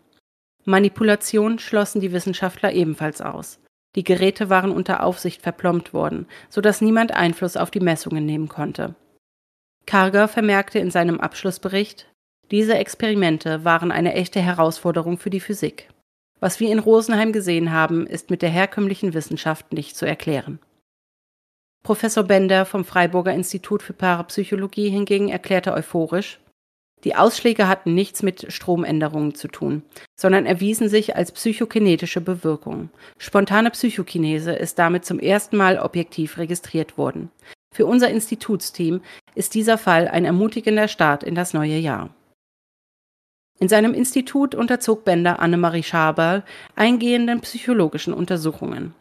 Manipulation 0.64 1.58
schlossen 1.58 2.00
die 2.00 2.12
Wissenschaftler 2.12 2.72
ebenfalls 2.72 3.20
aus. 3.20 3.58
Die 3.94 4.04
Geräte 4.04 4.48
waren 4.48 4.70
unter 4.70 5.02
Aufsicht 5.02 5.42
verplombt 5.42 5.92
worden, 5.92 6.26
so 6.48 6.60
dass 6.60 6.80
niemand 6.80 7.12
Einfluss 7.12 7.56
auf 7.56 7.70
die 7.70 7.80
Messungen 7.80 8.24
nehmen 8.24 8.48
konnte. 8.48 8.94
Karger 9.86 10.28
vermerkte 10.28 10.78
in 10.78 10.90
seinem 10.90 11.20
Abschlussbericht, 11.20 12.08
diese 12.50 12.74
Experimente 12.76 13.64
waren 13.64 13.90
eine 13.90 14.14
echte 14.14 14.40
Herausforderung 14.40 15.18
für 15.18 15.30
die 15.30 15.40
Physik. 15.40 15.88
Was 16.40 16.60
wir 16.60 16.70
in 16.70 16.78
Rosenheim 16.78 17.32
gesehen 17.32 17.72
haben, 17.72 18.06
ist 18.06 18.30
mit 18.30 18.42
der 18.42 18.50
herkömmlichen 18.50 19.14
Wissenschaft 19.14 19.72
nicht 19.72 19.96
zu 19.96 20.06
erklären. 20.06 20.58
Professor 21.82 22.24
Bender 22.24 22.64
vom 22.64 22.84
Freiburger 22.84 23.32
Institut 23.32 23.82
für 23.82 23.92
Parapsychologie 23.92 24.88
hingegen 24.88 25.28
erklärte 25.28 25.72
euphorisch, 25.72 26.40
die 27.04 27.16
Ausschläge 27.16 27.68
hatten 27.68 27.94
nichts 27.94 28.22
mit 28.22 28.52
Stromänderungen 28.52 29.34
zu 29.34 29.48
tun, 29.48 29.82
sondern 30.18 30.46
erwiesen 30.46 30.88
sich 30.88 31.16
als 31.16 31.32
psychokinetische 31.32 32.20
Bewirkung. 32.20 32.90
Spontane 33.18 33.70
Psychokinese 33.70 34.52
ist 34.52 34.78
damit 34.78 35.04
zum 35.04 35.18
ersten 35.18 35.56
Mal 35.56 35.78
objektiv 35.78 36.38
registriert 36.38 36.96
worden. 36.96 37.30
Für 37.74 37.86
unser 37.86 38.10
Institutsteam 38.10 39.00
ist 39.34 39.54
dieser 39.54 39.78
Fall 39.78 40.06
ein 40.06 40.24
ermutigender 40.24 40.88
Start 40.88 41.24
in 41.24 41.34
das 41.34 41.54
neue 41.54 41.78
Jahr. 41.78 42.10
In 43.58 43.68
seinem 43.68 43.94
Institut 43.94 44.54
unterzog 44.54 45.04
Bender 45.04 45.40
Annemarie 45.40 45.82
Schaberl 45.82 46.42
eingehenden 46.74 47.40
psychologischen 47.40 48.12
Untersuchungen. 48.12 48.94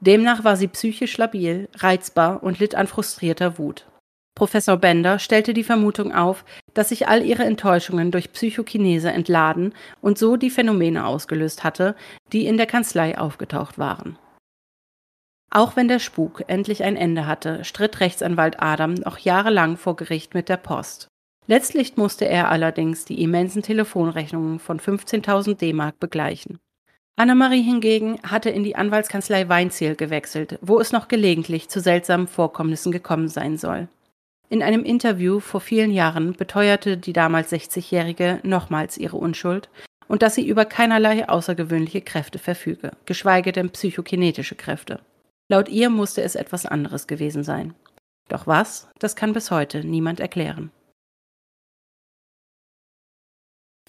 Demnach 0.00 0.44
war 0.44 0.56
sie 0.56 0.68
psychisch 0.68 1.16
labil, 1.16 1.68
reizbar 1.76 2.42
und 2.42 2.58
litt 2.58 2.74
an 2.74 2.86
frustrierter 2.86 3.58
Wut. 3.58 3.86
Professor 4.34 4.76
Bender 4.76 5.18
stellte 5.18 5.52
die 5.54 5.64
Vermutung 5.64 6.12
auf, 6.12 6.44
dass 6.74 6.88
sich 6.88 7.06
all 7.06 7.22
ihre 7.24 7.44
Enttäuschungen 7.44 8.10
durch 8.10 8.32
Psychokinese 8.32 9.10
entladen 9.10 9.74
und 10.00 10.18
so 10.18 10.36
die 10.36 10.50
Phänomene 10.50 11.06
ausgelöst 11.06 11.64
hatte, 11.64 11.94
die 12.32 12.46
in 12.46 12.56
der 12.56 12.66
Kanzlei 12.66 13.18
aufgetaucht 13.18 13.78
waren. 13.78 14.18
Auch 15.50 15.76
wenn 15.76 15.86
der 15.86 15.98
Spuk 15.98 16.44
endlich 16.46 16.82
ein 16.82 16.96
Ende 16.96 17.26
hatte, 17.26 17.62
stritt 17.64 18.00
Rechtsanwalt 18.00 18.62
Adam 18.62 18.94
noch 18.94 19.18
jahrelang 19.18 19.76
vor 19.76 19.96
Gericht 19.96 20.32
mit 20.32 20.48
der 20.48 20.56
Post. 20.56 21.08
Letztlich 21.46 21.96
musste 21.98 22.26
er 22.26 22.50
allerdings 22.50 23.04
die 23.04 23.22
immensen 23.22 23.62
Telefonrechnungen 23.62 24.60
von 24.60 24.80
15.000 24.80 25.58
D-Mark 25.58 25.98
begleichen. 26.00 26.58
Annemarie 27.16 27.62
hingegen 27.62 28.18
hatte 28.22 28.48
in 28.48 28.64
die 28.64 28.76
Anwaltskanzlei 28.76 29.48
Weinziel 29.50 29.94
gewechselt, 29.94 30.58
wo 30.62 30.80
es 30.80 30.92
noch 30.92 31.08
gelegentlich 31.08 31.68
zu 31.68 31.80
seltsamen 31.80 32.28
Vorkommnissen 32.28 32.90
gekommen 32.90 33.28
sein 33.28 33.58
soll. 33.58 33.88
In 34.48 34.62
einem 34.62 34.84
Interview 34.84 35.40
vor 35.40 35.60
vielen 35.60 35.90
Jahren 35.90 36.34
beteuerte 36.34 36.98
die 36.98 37.12
damals 37.12 37.52
60-Jährige 37.52 38.40
nochmals 38.42 38.98
ihre 38.98 39.16
Unschuld 39.16 39.70
und 40.08 40.22
dass 40.22 40.34
sie 40.34 40.46
über 40.46 40.64
keinerlei 40.64 41.28
außergewöhnliche 41.28 42.02
Kräfte 42.02 42.38
verfüge, 42.38 42.92
geschweige 43.06 43.52
denn 43.52 43.70
psychokinetische 43.70 44.54
Kräfte. 44.54 45.00
Laut 45.48 45.68
ihr 45.68 45.90
musste 45.90 46.22
es 46.22 46.34
etwas 46.34 46.66
anderes 46.66 47.06
gewesen 47.06 47.44
sein. 47.44 47.74
Doch 48.28 48.46
was, 48.46 48.88
das 48.98 49.16
kann 49.16 49.32
bis 49.32 49.50
heute 49.50 49.84
niemand 49.84 50.20
erklären. 50.20 50.70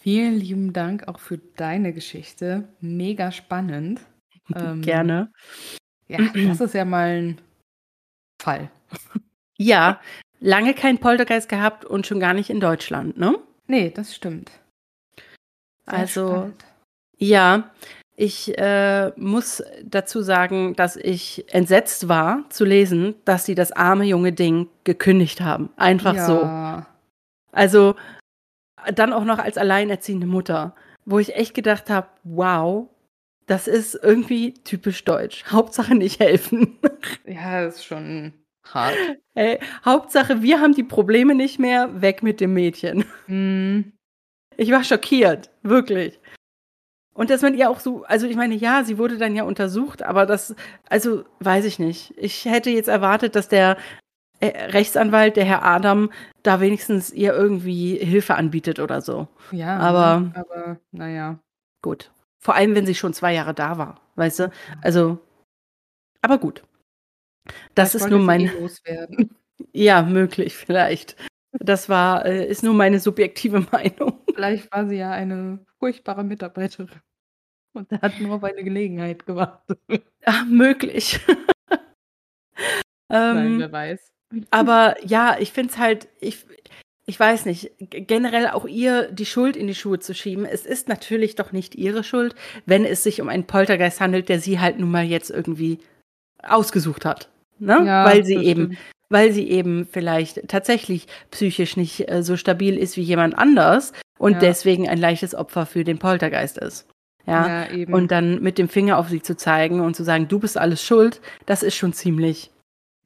Vielen 0.02 0.36
lieben 0.36 0.74
Dank 0.74 1.08
auch 1.08 1.20
für 1.20 1.38
deine 1.38 1.94
Geschichte. 1.94 2.68
Mega 2.82 3.32
spannend. 3.32 4.02
Ähm, 4.54 4.82
Gerne. 4.82 5.32
Ja, 6.10 6.18
das 6.34 6.60
ist 6.60 6.74
ja 6.74 6.84
mal 6.84 7.08
ein 7.08 7.42
Fall. 8.42 8.70
Ja, 9.58 10.02
lange 10.44 10.74
kein 10.74 11.00
Poltergeist 11.00 11.50
gehabt 11.50 11.86
und 11.86 12.06
schon 12.06 12.20
gar 12.20 12.34
nicht 12.34 12.50
in 12.50 12.60
Deutschland, 12.60 13.18
ne? 13.18 13.40
Nee, 13.68 13.90
das 13.90 14.14
stimmt. 14.14 14.52
Sehr 15.86 16.00
also, 16.00 16.28
spannend. 16.28 16.66
ja, 17.18 17.72
ich 18.16 18.56
äh, 18.58 19.12
muss 19.16 19.64
dazu 19.84 20.22
sagen, 20.22 20.76
dass 20.76 20.98
ich 20.98 21.46
entsetzt 21.54 22.10
war 22.10 22.44
zu 22.50 22.66
lesen, 22.66 23.16
dass 23.26 23.46
sie 23.46 23.56
das 23.56 23.72
arme 23.72 24.04
junge 24.04 24.34
Ding 24.34 24.68
gekündigt 24.84 25.42
haben. 25.42 25.70
Einfach 25.78 26.16
ja. 26.16 26.26
so. 26.26 26.88
Also, 27.52 27.96
dann 28.94 29.14
auch 29.14 29.24
noch 29.24 29.40
als 29.40 29.58
alleinerziehende 29.58 30.28
Mutter, 30.28 30.76
wo 31.06 31.20
ich 31.20 31.36
echt 31.36 31.54
gedacht 31.54 31.90
habe, 31.90 32.08
wow, 32.24 32.90
das 33.46 33.68
ist 33.68 33.96
irgendwie 33.96 34.54
typisch 34.54 35.04
deutsch. 35.06 35.46
Hauptsache 35.46 35.96
nicht 35.96 36.20
helfen. 36.20 36.78
Ja, 37.26 37.64
das 37.64 37.76
ist 37.76 37.86
schon 37.86 38.34
Hart. 38.66 38.96
Ey, 39.36 39.60
Hauptsache, 39.84 40.42
wir 40.42 40.60
haben 40.60 40.74
die 40.74 40.84
Probleme 40.84 41.36
nicht 41.36 41.60
mehr, 41.60 42.02
weg 42.02 42.24
mit 42.24 42.40
dem 42.40 42.54
Mädchen. 42.54 43.06
Mm. 43.28 43.94
Ich 44.58 44.72
war 44.72 44.84
schockiert, 44.84 45.50
wirklich. 45.64 46.20
Und 47.14 47.30
dass 47.30 47.42
man 47.42 47.54
ihr 47.54 47.70
auch 47.70 47.80
so, 47.80 48.04
also 48.06 48.26
ich 48.26 48.36
meine, 48.36 48.56
ja, 48.56 48.84
sie 48.84 48.98
wurde 48.98 49.18
dann 49.18 49.36
ja 49.36 49.44
untersucht, 49.44 50.02
aber 50.02 50.26
das, 50.26 50.56
also 50.90 51.24
weiß 51.40 51.66
ich 51.66 51.78
nicht. 51.80 52.14
Ich 52.18 52.46
hätte 52.46 52.70
jetzt 52.72 52.88
erwartet, 52.88 53.36
dass 53.36 53.48
der 53.48 53.78
äh, 54.40 54.72
Rechtsanwalt, 54.72 55.36
der 55.36 55.46
Herr 55.46 55.64
Adam, 55.64 56.12
da 56.42 56.60
wenigstens 56.60 57.12
ihr 57.12 57.34
irgendwie 57.34 57.98
Hilfe 57.98 58.36
anbietet 58.36 58.80
oder 58.80 59.02
so. 59.02 59.28
Ja, 59.52 59.78
aber, 59.78 60.32
aber 60.34 60.80
naja. 60.92 61.40
Gut. 61.82 62.12
Vor 62.40 62.56
allem, 62.56 62.76
wenn 62.76 62.86
sie 62.86 62.96
schon 62.96 63.14
zwei 63.14 63.34
Jahre 63.34 63.54
da 63.54 63.78
war, 63.78 64.02
weißt 64.16 64.40
du? 64.40 64.52
Also, 64.82 65.20
aber 66.22 66.40
gut. 66.40 66.64
Das 67.76 67.96
ist 67.96 68.10
nur 68.10 68.20
mein. 68.20 68.50
Eh 68.86 69.28
ja, 69.74 70.02
möglich, 70.02 70.56
vielleicht. 70.56 71.16
Das 71.60 71.88
war, 71.88 72.26
äh, 72.26 72.46
ist 72.48 72.64
nur 72.64 72.74
meine 72.74 73.00
subjektive 73.00 73.66
Meinung. 73.72 74.20
Vielleicht 74.34 74.72
war 74.72 74.88
sie 74.88 74.98
ja 74.98 75.12
eine 75.12 75.60
furchtbare 75.80 76.24
Mitarbeiterin. 76.24 76.90
Und 77.74 77.92
hat 77.92 78.20
nur 78.20 78.36
auf 78.36 78.44
eine 78.44 78.64
Gelegenheit 78.64 79.26
gewartet. 79.26 79.80
Ach, 80.26 80.46
möglich. 80.46 81.20
ähm, 81.72 81.80
Nein, 83.10 83.60
wer 83.60 83.72
weiß. 83.72 84.12
Aber 84.52 84.96
ja, 85.04 85.38
ich 85.40 85.52
finde 85.52 85.74
es 85.74 85.80
halt, 85.80 86.08
ich, 86.20 86.46
ich 87.06 87.20
weiß 87.20 87.46
nicht, 87.46 87.72
generell 87.80 88.48
auch 88.48 88.66
ihr 88.66 89.12
die 89.12 89.26
Schuld 89.26 89.56
in 89.56 89.66
die 89.68 89.76
Schuhe 89.76 90.00
zu 90.00 90.14
schieben. 90.14 90.46
Es 90.46 90.68
ist 90.68 90.88
natürlich 90.88 91.36
doch 91.36 91.52
nicht 91.52 91.74
ihre 91.74 92.04
Schuld, 92.04 92.36
wenn 92.68 92.86
es 92.86 93.04
sich 93.04 93.22
um 93.22 93.30
einen 93.30 93.46
Poltergeist 93.46 94.00
handelt, 94.02 94.30
der 94.30 94.40
sie 94.40 94.60
halt 94.60 94.80
nun 94.80 94.92
mal 94.92 95.06
jetzt 95.06 95.32
irgendwie 95.32 95.80
ausgesucht 96.44 97.06
hat 97.06 97.30
ne? 97.60 97.84
Ja, 97.86 98.06
weil 98.06 98.24
sie 98.26 98.36
eben, 98.36 98.64
stimmt. 98.66 98.78
weil 99.10 99.32
sie 99.32 99.50
eben 99.50 99.86
vielleicht 99.86 100.48
tatsächlich 100.48 101.08
psychisch 101.32 101.78
nicht 101.78 102.10
äh, 102.10 102.24
so 102.24 102.38
stabil 102.38 102.78
ist 102.78 102.98
wie 102.98 103.02
jemand 103.02 103.38
anders 103.38 103.94
und 104.20 104.34
Ja. 104.34 104.40
deswegen 104.40 104.88
ein 104.90 104.98
leichtes 105.00 105.36
Opfer 105.36 105.66
für 105.66 105.84
den 105.84 106.00
Poltergeist 106.00 106.58
ist. 106.58 106.88
Ja, 107.26 107.66
Ja, 107.72 107.88
und 107.96 108.12
dann 108.12 108.42
mit 108.42 108.58
dem 108.58 108.68
Finger 108.68 108.98
auf 108.98 109.08
sie 109.10 109.22
zu 109.22 109.38
zeigen 109.38 109.80
und 109.80 109.96
zu 109.96 110.04
sagen, 110.04 110.28
du 110.28 110.40
bist 110.40 110.58
alles 110.58 110.84
schuld, 110.84 111.22
das 111.46 111.64
ist 111.64 111.76
schon 111.76 111.94
ziemlich. 111.94 112.52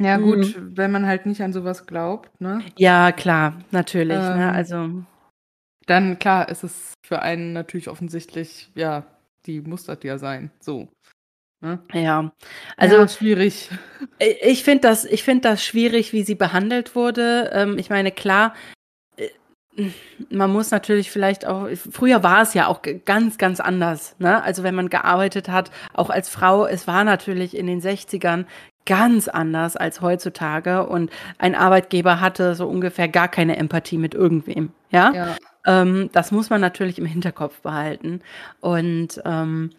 ja, 0.01 0.17
gut, 0.17 0.39
Mhm. 0.57 0.77
wenn 0.77 0.91
man 0.91 1.05
halt 1.07 1.25
nicht 1.25 1.41
an 1.41 1.53
sowas 1.53 1.85
glaubt, 1.87 2.29
ne? 2.41 2.61
Ja, 2.77 3.11
klar, 3.11 3.59
natürlich. 3.71 4.17
ne? 4.17 4.49
Ähm, 4.49 4.55
Also, 4.55 4.89
Dann 5.85 6.19
klar 6.19 6.49
ist 6.49 6.63
es 6.63 6.93
für 7.05 7.21
einen 7.21 7.53
natürlich 7.53 7.87
offensichtlich, 7.89 8.69
ja, 8.75 9.05
die 9.45 9.61
muss 9.61 9.85
das 9.85 9.99
ja 10.03 10.17
sein. 10.17 10.51
So. 10.59 10.87
Ne? 11.61 11.79
ja. 11.93 12.31
Also, 12.77 12.97
ja, 12.97 13.07
schwierig. 13.07 13.69
Ich 14.19 14.63
finde 14.63 14.81
das, 14.87 15.05
ich 15.05 15.23
finde 15.23 15.49
das 15.49 15.63
schwierig, 15.63 16.13
wie 16.13 16.21
sie 16.23 16.35
behandelt 16.35 16.95
wurde. 16.95 17.49
Ähm, 17.53 17.77
ich 17.79 17.89
meine, 17.89 18.11
klar, 18.11 18.53
äh, 19.17 19.29
man 20.29 20.51
muss 20.51 20.69
natürlich 20.71 21.09
vielleicht 21.09 21.45
auch, 21.47 21.67
früher 21.91 22.21
war 22.23 22.41
es 22.43 22.53
ja 22.53 22.67
auch 22.67 22.81
ganz, 23.05 23.37
ganz 23.39 23.59
anders. 23.59 24.15
Ne? 24.19 24.41
Also 24.43 24.61
wenn 24.63 24.75
man 24.75 24.89
gearbeitet 24.89 25.49
hat, 25.49 25.71
auch 25.93 26.09
als 26.11 26.29
Frau, 26.29 26.67
es 26.67 26.85
war 26.87 27.03
natürlich 27.03 27.55
in 27.57 27.65
den 27.67 27.81
60ern 27.81 28.45
ganz 28.85 29.27
anders 29.27 29.75
als 29.75 30.01
heutzutage 30.01 30.85
und 30.87 31.11
ein 31.39 31.55
Arbeitgeber 31.55 32.21
hatte 32.21 32.55
so 32.55 32.67
ungefähr 32.67 33.07
gar 33.07 33.27
keine 33.27 33.57
Empathie 33.57 33.97
mit 33.97 34.13
irgendwem. 34.13 34.71
Ja, 34.91 35.11
Ja. 35.13 35.35
ähm, 35.65 36.09
das 36.13 36.31
muss 36.31 36.49
man 36.51 36.61
natürlich 36.61 36.97
im 36.99 37.05
Hinterkopf 37.05 37.61
behalten. 37.61 38.21
Und 38.61 39.21
ähm, 39.25 39.71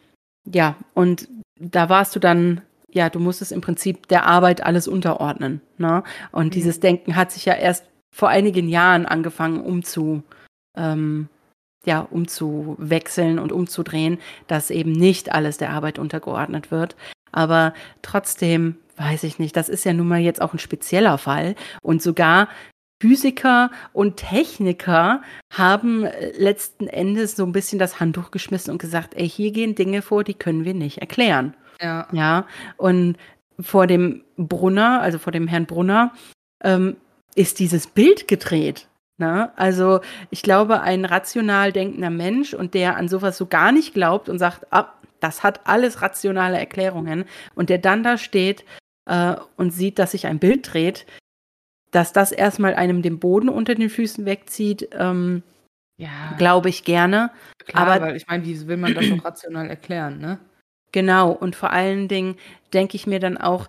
ja, 0.45 0.77
und 0.95 1.29
da 1.61 1.89
warst 1.89 2.15
du 2.17 2.21
dann, 2.21 2.63
ja, 2.91 3.11
du 3.11 3.21
musstest 3.21 3.53
im 3.53 3.61
Prinzip 3.61 4.09
der 4.09 4.27
Arbeit 4.27 4.63
alles 4.65 4.89
unterordnen. 4.89 5.61
Ne? 5.77 6.03
Und 6.33 6.47
Mhm. 6.47 6.51
dieses 6.51 6.81
Denken 6.81 7.17
hat 7.17 7.33
sich 7.33 7.45
ja 7.45 7.55
erst 7.55 7.85
vor 8.15 8.29
einigen 8.29 8.69
Jahren 8.69 9.07
angefangen 9.07 9.61
umzu, 9.61 10.23
ähm, 10.77 11.29
ja, 11.85 12.01
umzuwechseln 12.01 13.39
und 13.39 13.53
umzudrehen, 13.53 14.19
dass 14.47 14.71
eben 14.71 14.93
nicht 14.93 15.33
alles 15.33 15.59
der 15.59 15.71
Arbeit 15.71 15.99
untergeordnet 15.99 16.71
wird. 16.71 16.97
Aber 17.33 17.75
trotzdem 18.03 18.77
weiß 18.97 19.23
ich 19.25 19.39
nicht, 19.39 19.57
das 19.57 19.69
ist 19.69 19.85
ja 19.85 19.93
nun 19.93 20.09
mal 20.09 20.19
jetzt 20.19 20.43
auch 20.43 20.53
ein 20.53 20.59
spezieller 20.59 21.19
Fall. 21.19 21.55
Und 21.83 22.03
sogar 22.03 22.49
Physiker 23.01 23.71
und 23.93 24.17
Techniker 24.17 25.23
haben 25.53 26.05
äh, 26.05 26.33
letzten 26.37 26.89
Endes 26.89 27.37
so 27.37 27.45
ein 27.45 27.53
bisschen 27.53 27.79
das 27.79 28.01
Handtuch 28.01 28.31
geschmissen 28.31 28.73
und 28.73 28.79
gesagt, 28.79 29.15
ey, 29.15 29.29
hier 29.29 29.53
gehen 29.53 29.75
Dinge 29.75 30.03
vor, 30.03 30.25
die 30.25 30.35
können 30.35 30.65
wir 30.65 30.75
nicht 30.75 30.99
erklären. 30.99 31.55
Ja. 31.81 32.09
Ja, 32.13 32.47
und 32.77 33.17
vor 33.61 33.87
dem 33.87 34.25
Brunner, 34.37 35.01
also 35.01 35.19
vor 35.19 35.33
dem 35.33 35.47
Herrn 35.47 35.67
Brunner, 35.67 36.13
ähm, 36.63 36.97
ist 37.35 37.61
dieses 37.61 37.87
Bild 37.87 38.27
gedreht. 38.27 38.89
Ne? 39.19 39.51
Also 39.57 40.01
ich 40.31 40.43
glaube, 40.43 40.81
ein 40.81 41.05
rational 41.05 41.73
denkender 41.73 42.11
Mensch 42.11 42.55
und 42.55 42.75
der 42.75 42.97
an 42.97 43.09
sowas 43.09 43.37
so 43.37 43.47
gar 43.47 43.73
nicht 43.73 43.95
glaubt 43.95 44.29
und 44.29 44.39
sagt, 44.39 44.67
ah, 44.73 44.93
das 45.21 45.43
hat 45.43 45.67
alles 45.67 46.03
rationale 46.03 46.59
Erklärungen 46.59 47.25
und 47.55 47.71
der 47.71 47.79
dann 47.79 48.05
da 48.05 48.17
steht 48.17 48.65
äh, 49.07 49.35
und 49.57 49.73
sieht, 49.73 49.99
dass 49.99 50.13
sich 50.13 50.27
ein 50.27 50.39
Bild 50.39 50.73
dreht, 50.73 51.07
dass 51.91 52.13
das 52.13 52.33
erstmal 52.33 52.75
einem 52.75 53.03
den 53.03 53.19
Boden 53.19 53.49
unter 53.49 53.75
den 53.75 53.91
Füßen 53.91 54.25
wegzieht, 54.25 54.89
ähm, 54.93 55.43
Ja, 55.99 56.35
glaube 56.39 56.69
ich 56.69 56.85
gerne. 56.85 57.31
klar, 57.67 57.87
aber- 57.87 58.07
weil 58.07 58.17
ich 58.17 58.27
meine, 58.27 58.45
wie 58.45 58.67
will 58.67 58.77
man 58.77 58.95
das 58.95 59.11
auch 59.11 59.25
rational 59.25 59.69
erklären, 59.69 60.19
ne? 60.21 60.39
Genau, 60.93 61.33
und 61.33 61.55
vor 61.57 61.71
allen 61.71 62.09
Dingen 62.09 62.37
denke 62.73 62.97
ich 62.97 63.07
mir 63.07 63.21
dann 63.21 63.37
auch, 63.37 63.69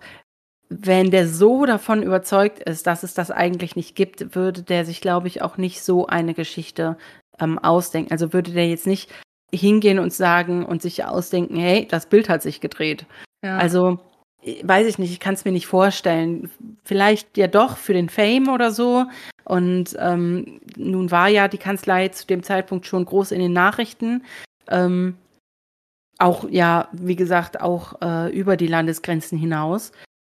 wenn 0.70 1.10
der 1.10 1.26
so 1.28 1.66
davon 1.66 2.02
überzeugt 2.02 2.60
ist, 2.60 2.86
dass 2.86 3.02
es 3.02 3.12
das 3.12 3.30
eigentlich 3.30 3.74
nicht 3.76 3.96
gibt, 3.96 4.34
würde 4.36 4.62
der 4.62 4.84
sich, 4.84 5.00
glaube 5.00 5.26
ich, 5.28 5.42
auch 5.42 5.56
nicht 5.58 5.82
so 5.82 6.06
eine 6.06 6.32
Geschichte 6.32 6.96
ähm, 7.40 7.58
ausdenken. 7.58 8.12
Also 8.12 8.32
würde 8.32 8.52
der 8.52 8.68
jetzt 8.68 8.86
nicht 8.86 9.10
hingehen 9.52 9.98
und 9.98 10.12
sagen 10.12 10.64
und 10.64 10.80
sich 10.80 11.04
ausdenken, 11.04 11.56
hey, 11.56 11.86
das 11.90 12.06
Bild 12.06 12.28
hat 12.28 12.40
sich 12.42 12.60
gedreht. 12.60 13.04
Ja. 13.44 13.58
Also 13.58 13.98
weiß 14.62 14.86
ich 14.86 14.98
nicht, 14.98 15.12
ich 15.12 15.20
kann 15.20 15.34
es 15.34 15.44
mir 15.44 15.52
nicht 15.52 15.66
vorstellen. 15.66 16.50
Vielleicht 16.84 17.36
ja 17.36 17.46
doch 17.46 17.76
für 17.76 17.92
den 17.92 18.08
Fame 18.08 18.48
oder 18.48 18.70
so. 18.70 19.06
Und 19.44 19.96
ähm, 19.98 20.60
nun 20.76 21.10
war 21.10 21.28
ja 21.28 21.48
die 21.48 21.58
Kanzlei 21.58 22.08
zu 22.08 22.26
dem 22.26 22.42
Zeitpunkt 22.42 22.86
schon 22.86 23.04
groß 23.04 23.32
in 23.32 23.40
den 23.40 23.52
Nachrichten. 23.52 24.24
Ähm, 24.68 25.16
auch 26.18 26.48
ja, 26.48 26.88
wie 26.92 27.16
gesagt, 27.16 27.60
auch 27.60 28.00
äh, 28.02 28.30
über 28.30 28.56
die 28.56 28.66
Landesgrenzen 28.66 29.38
hinaus. 29.38 29.92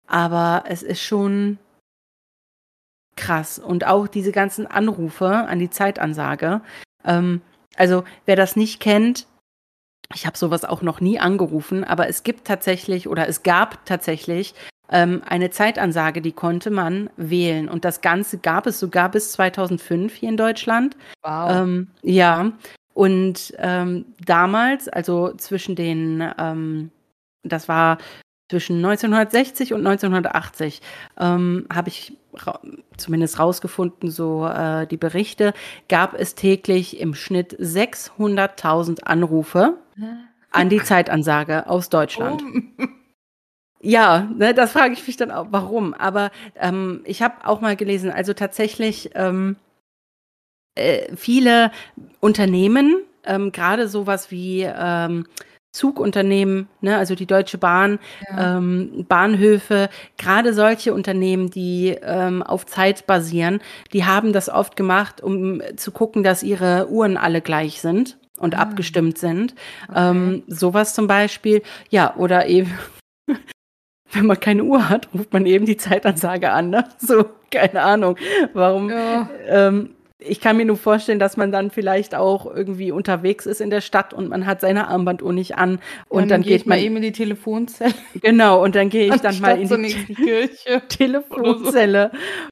Aber 0.08 0.66
es 0.68 0.84
ist 0.84 1.02
schon 1.02 1.58
krass. 3.16 3.60
Und 3.60 3.88
auch 3.88 4.08
diese 4.08 4.32
ganzen 4.32 4.68
Anrufe 4.68 5.28
an 5.28 5.60
die 5.60 5.70
Zeitansage. 5.70 6.62
Ähm, 7.04 7.42
also 7.76 8.04
wer 8.26 8.36
das 8.36 8.56
nicht 8.56 8.80
kennt, 8.80 9.28
ich 10.14 10.26
habe 10.26 10.38
sowas 10.38 10.66
auch 10.66 10.82
noch 10.82 11.02
nie 11.02 11.20
angerufen, 11.20 11.84
aber 11.84 12.08
es 12.08 12.24
gibt 12.24 12.46
tatsächlich 12.46 13.08
oder 13.08 13.28
es 13.28 13.44
gab 13.44 13.86
tatsächlich 13.86 14.54
ähm, 14.90 15.22
eine 15.28 15.50
Zeitansage, 15.50 16.22
die 16.22 16.32
konnte 16.32 16.70
man 16.70 17.10
wählen. 17.18 17.70
Und 17.70 17.86
das 17.86 18.02
Ganze 18.02 18.38
gab 18.38 18.68
es 18.68 18.80
sogar 18.80 19.10
bis 19.10 19.32
2005 19.32 20.14
hier 20.14 20.30
in 20.30 20.38
Deutschland. 20.38 20.96
wow. 21.24 21.52
Ähm, 21.52 21.88
ja, 22.04 22.52
und 22.94 23.54
ähm, 23.58 24.06
damals, 24.26 24.88
also 24.88 25.34
zwischen 25.36 25.76
den, 25.76 26.24
ähm, 26.38 26.92
das 27.44 27.68
war 27.68 27.98
zwischen 28.50 28.78
1960 28.78 29.74
und 29.74 29.86
1980, 29.86 30.82
ähm, 31.20 31.68
habe 31.74 31.90
ich 31.90 32.14
ra 32.34 32.60
zumindest 32.96 33.40
rausgefunden, 33.40 34.10
so 34.10 34.48
äh, 34.48 34.88
die 34.88 34.98
Berichte, 34.98 35.54
gab 35.90 36.14
es 36.14 36.36
täglich 36.36 37.00
im 37.00 37.16
Schnitt 37.16 37.60
600.000 37.60 39.04
Anrufe 39.04 39.78
an 40.52 40.70
die 40.70 40.82
Zeitansage 40.84 41.68
aus 41.68 41.90
Deutschland. 41.90 42.42
Warum? 42.42 42.74
Ja, 43.82 44.28
ne, 44.36 44.56
das 44.56 44.72
frage 44.72 44.94
ich 44.94 45.06
mich 45.06 45.16
dann 45.16 45.30
auch, 45.30 45.48
warum. 45.52 45.94
Aber 45.94 46.32
ähm, 46.56 47.02
ich 47.04 47.22
habe 47.22 47.36
auch 47.46 47.62
mal 47.62 47.76
gelesen, 47.76 48.10
also 48.10 48.34
tatsächlich 48.34 49.12
ähm, 49.14 49.58
äh, 50.76 51.16
viele 51.16 51.72
Unternehmen, 52.20 52.96
ähm, 53.26 53.52
gerade 53.52 53.88
sowas 53.88 54.32
wie 54.32 54.62
ähm, 54.64 55.28
Zugunternehmen, 55.72 56.68
ne, 56.82 56.98
also 56.98 57.14
die 57.14 57.28
Deutsche 57.28 57.60
Bahn, 57.60 58.00
Ja. 58.32 58.58
ähm, 58.58 59.06
Bahnhöfe, 59.08 59.90
gerade 60.18 60.54
solche 60.54 60.92
Unternehmen, 60.94 61.52
die 61.52 61.90
ähm, 62.02 62.42
auf 62.42 62.66
Zeit 62.66 63.06
basieren, 63.06 63.60
die 63.94 64.06
haben 64.06 64.34
das 64.34 64.50
oft 64.50 64.76
gemacht, 64.78 65.22
um 65.22 65.62
zu 65.76 65.92
gucken, 65.92 66.24
dass 66.24 66.42
ihre 66.44 66.90
Uhren 66.90 67.18
alle 67.18 67.42
gleich 67.42 67.82
sind 67.82 68.18
und 68.40 68.56
Ah. 68.56 68.60
abgestimmt 68.60 69.18
sind. 69.18 69.56
Okay. 69.90 70.10
Ähm, 70.12 70.44
sowas 70.48 70.94
zum 70.94 71.08
Beispiel. 71.08 71.62
Ja, 71.90 72.16
oder 72.16 72.48
eben, 72.48 72.72
wenn 74.12 74.26
man 74.26 74.40
keine 74.40 74.64
Uhr 74.64 74.90
hat, 74.90 75.10
ruft 75.14 75.34
man 75.34 75.46
eben 75.46 75.66
die 75.66 75.78
Zeitansage 75.78 76.52
an. 76.52 76.70
Ne? 76.70 76.86
So, 77.00 77.26
keine 77.52 77.82
Ahnung. 77.82 78.18
Warum? 78.54 78.90
ja. 78.90 79.30
Ähm, 79.48 79.92
ich 80.18 80.40
kann 80.40 80.58
mir 80.58 80.66
nur 80.66 80.78
vorstellen, 80.78 81.20
dass 81.20 81.38
man 81.38 81.52
dann 81.52 81.70
vielleicht 81.70 82.16
auch 82.16 82.46
irgendwie 82.48 82.92
unterwegs 82.92 83.46
ist 83.46 83.60
in 83.62 83.70
der 83.70 83.82
Stadt 83.82 84.14
und 84.14 84.30
man 84.30 84.46
hat 84.46 84.62
seine 84.62 84.88
Armbanduhr 84.88 85.34
nicht 85.34 85.56
an 85.58 85.80
und 86.08 86.32
dann, 86.32 86.42
gehe 86.42 86.54
geht 86.54 86.62
ich 86.62 86.66
mal 86.66 86.76
man 86.78 86.86
eben 86.86 86.96
in 86.96 87.02
die 87.04 87.12
Telefonzelle. 87.12 87.94
genau 88.22 88.64
und 88.64 88.76
dann 88.76 88.90
gehe 88.90 89.14
ich 89.14 89.22
dann 89.22 89.40
mal 89.40 89.60
in 89.60 89.68
die 89.84 90.16
Kirche. 90.16 90.82
Telefonzelle 90.88 92.12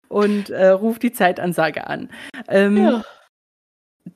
und 0.10 0.50
äh, 0.52 0.68
ruft 0.70 1.02
die 1.04 1.14
Zeitansage 1.14 1.88
an. 1.88 2.10
Ähm, 2.48 2.78
Ja. 2.78 3.04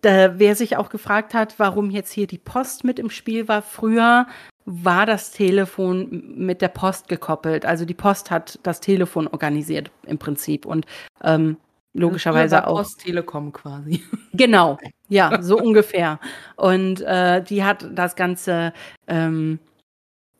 Da, 0.01 0.39
wer 0.39 0.55
sich 0.55 0.77
auch 0.77 0.89
gefragt 0.89 1.33
hat, 1.33 1.55
warum 1.57 1.89
jetzt 1.89 2.11
hier 2.11 2.27
die 2.27 2.37
Post 2.37 2.83
mit 2.83 2.99
im 2.99 3.09
Spiel 3.09 3.47
war, 3.47 3.61
früher 3.61 4.27
war 4.65 5.05
das 5.05 5.31
Telefon 5.31 6.35
mit 6.35 6.61
der 6.61 6.67
Post 6.67 7.07
gekoppelt. 7.07 7.65
Also 7.65 7.85
die 7.85 7.93
Post 7.93 8.31
hat 8.31 8.59
das 8.63 8.81
Telefon 8.81 9.27
organisiert 9.27 9.91
im 10.05 10.17
Prinzip 10.17 10.65
und 10.65 10.85
ähm, 11.23 11.57
logischerweise 11.93 12.57
war 12.57 12.67
auch. 12.67 12.77
Post 12.79 12.99
Telekom 13.01 13.51
quasi. 13.53 14.03
Genau, 14.33 14.77
ja, 15.07 15.41
so 15.41 15.57
ungefähr. 15.57 16.19
Und 16.57 17.01
äh, 17.01 17.41
die 17.41 17.63
hat 17.63 17.87
das 17.91 18.15
Ganze, 18.15 18.71
ähm, 19.07 19.57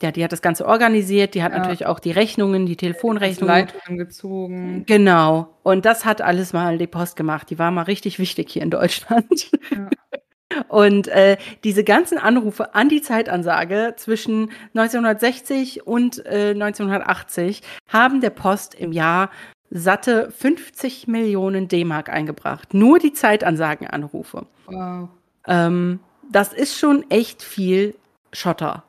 ja, 0.02 0.12
die 0.12 0.22
hat 0.22 0.32
das 0.32 0.42
Ganze 0.42 0.66
organisiert. 0.66 1.34
Die 1.34 1.42
hat 1.42 1.52
Ja. 1.52 1.58
natürlich 1.58 1.86
auch 1.86 1.98
die 1.98 2.12
Rechnungen, 2.12 2.66
die 2.66 2.76
Telefonrechnungen. 2.76 3.54
Leitungen 3.54 3.98
gezogen. 3.98 4.84
Genau. 4.86 5.48
Und 5.62 5.84
das 5.84 6.04
hat 6.04 6.20
alles 6.20 6.52
mal 6.52 6.78
die 6.78 6.86
Post 6.86 7.16
gemacht. 7.16 7.50
Die 7.50 7.58
war 7.58 7.70
mal 7.70 7.82
richtig 7.82 8.18
wichtig 8.18 8.50
hier 8.50 8.62
in 8.62 8.70
Deutschland. 8.70 9.50
Ja. 9.70 9.88
Und 10.68 11.08
äh, 11.08 11.36
diese 11.62 11.84
ganzen 11.84 12.16
Anrufe 12.16 12.74
an 12.74 12.88
die 12.88 13.02
Zeitansage 13.02 13.94
zwischen 13.98 14.50
1960 14.74 15.86
und 15.86 16.24
äh, 16.24 16.50
1980 16.54 17.62
haben 17.86 18.22
der 18.22 18.30
Post 18.30 18.74
im 18.74 18.92
Jahr 18.92 19.30
satte 19.70 20.30
50 20.30 21.06
Millionen 21.06 21.68
D-Mark 21.68 22.08
eingebracht. 22.08 22.72
Nur 22.72 22.98
die 22.98 23.12
Zeitansagenanrufe. 23.12 24.46
Wow. 24.66 25.10
Ähm, 25.46 26.00
das 26.30 26.54
ist 26.54 26.78
schon 26.78 27.04
echt 27.10 27.42
viel 27.42 27.94
Schotter. 28.32 28.84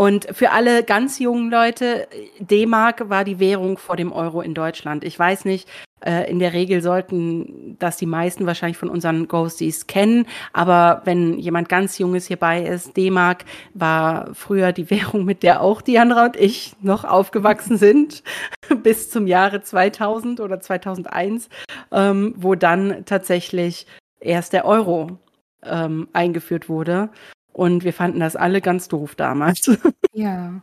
Und 0.00 0.28
für 0.32 0.52
alle 0.52 0.82
ganz 0.82 1.18
jungen 1.18 1.50
Leute, 1.50 2.08
D-Mark 2.38 3.10
war 3.10 3.22
die 3.22 3.38
Währung 3.38 3.76
vor 3.76 3.96
dem 3.96 4.12
Euro 4.12 4.40
in 4.40 4.54
Deutschland. 4.54 5.04
Ich 5.04 5.18
weiß 5.18 5.44
nicht, 5.44 5.68
Äh, 6.02 6.30
in 6.30 6.38
der 6.38 6.54
Regel 6.54 6.80
sollten 6.80 7.76
das 7.78 7.98
die 7.98 8.06
meisten 8.06 8.46
wahrscheinlich 8.46 8.78
von 8.78 8.88
unseren 8.88 9.28
Ghosties 9.28 9.86
kennen. 9.86 10.26
Aber 10.54 11.02
wenn 11.04 11.38
jemand 11.38 11.68
ganz 11.68 11.98
Junges 11.98 12.26
hierbei 12.26 12.62
ist, 12.62 12.96
D-Mark 12.96 13.44
war 13.74 14.34
früher 14.34 14.72
die 14.72 14.88
Währung, 14.90 15.26
mit 15.26 15.42
der 15.42 15.60
auch 15.60 15.82
Diandra 15.82 16.24
und 16.24 16.36
ich 16.36 16.72
noch 16.80 17.04
aufgewachsen 17.04 17.76
sind, 17.76 18.22
bis 18.82 19.10
zum 19.10 19.26
Jahre 19.26 19.60
2000 19.60 20.40
oder 20.40 20.58
2001, 20.60 21.50
ähm, 21.92 22.34
wo 22.38 22.54
dann 22.54 23.04
tatsächlich 23.04 23.86
erst 24.20 24.54
der 24.54 24.64
Euro 24.64 25.18
ähm, 25.62 26.08
eingeführt 26.14 26.70
wurde. 26.70 27.10
Und 27.60 27.84
wir 27.84 27.92
fanden 27.92 28.20
das 28.20 28.36
alle 28.36 28.62
ganz 28.62 28.88
doof 28.88 29.14
damals. 29.16 29.70
Ja. 30.14 30.62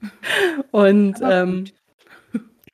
Und 0.70 1.16
ähm, 1.22 1.66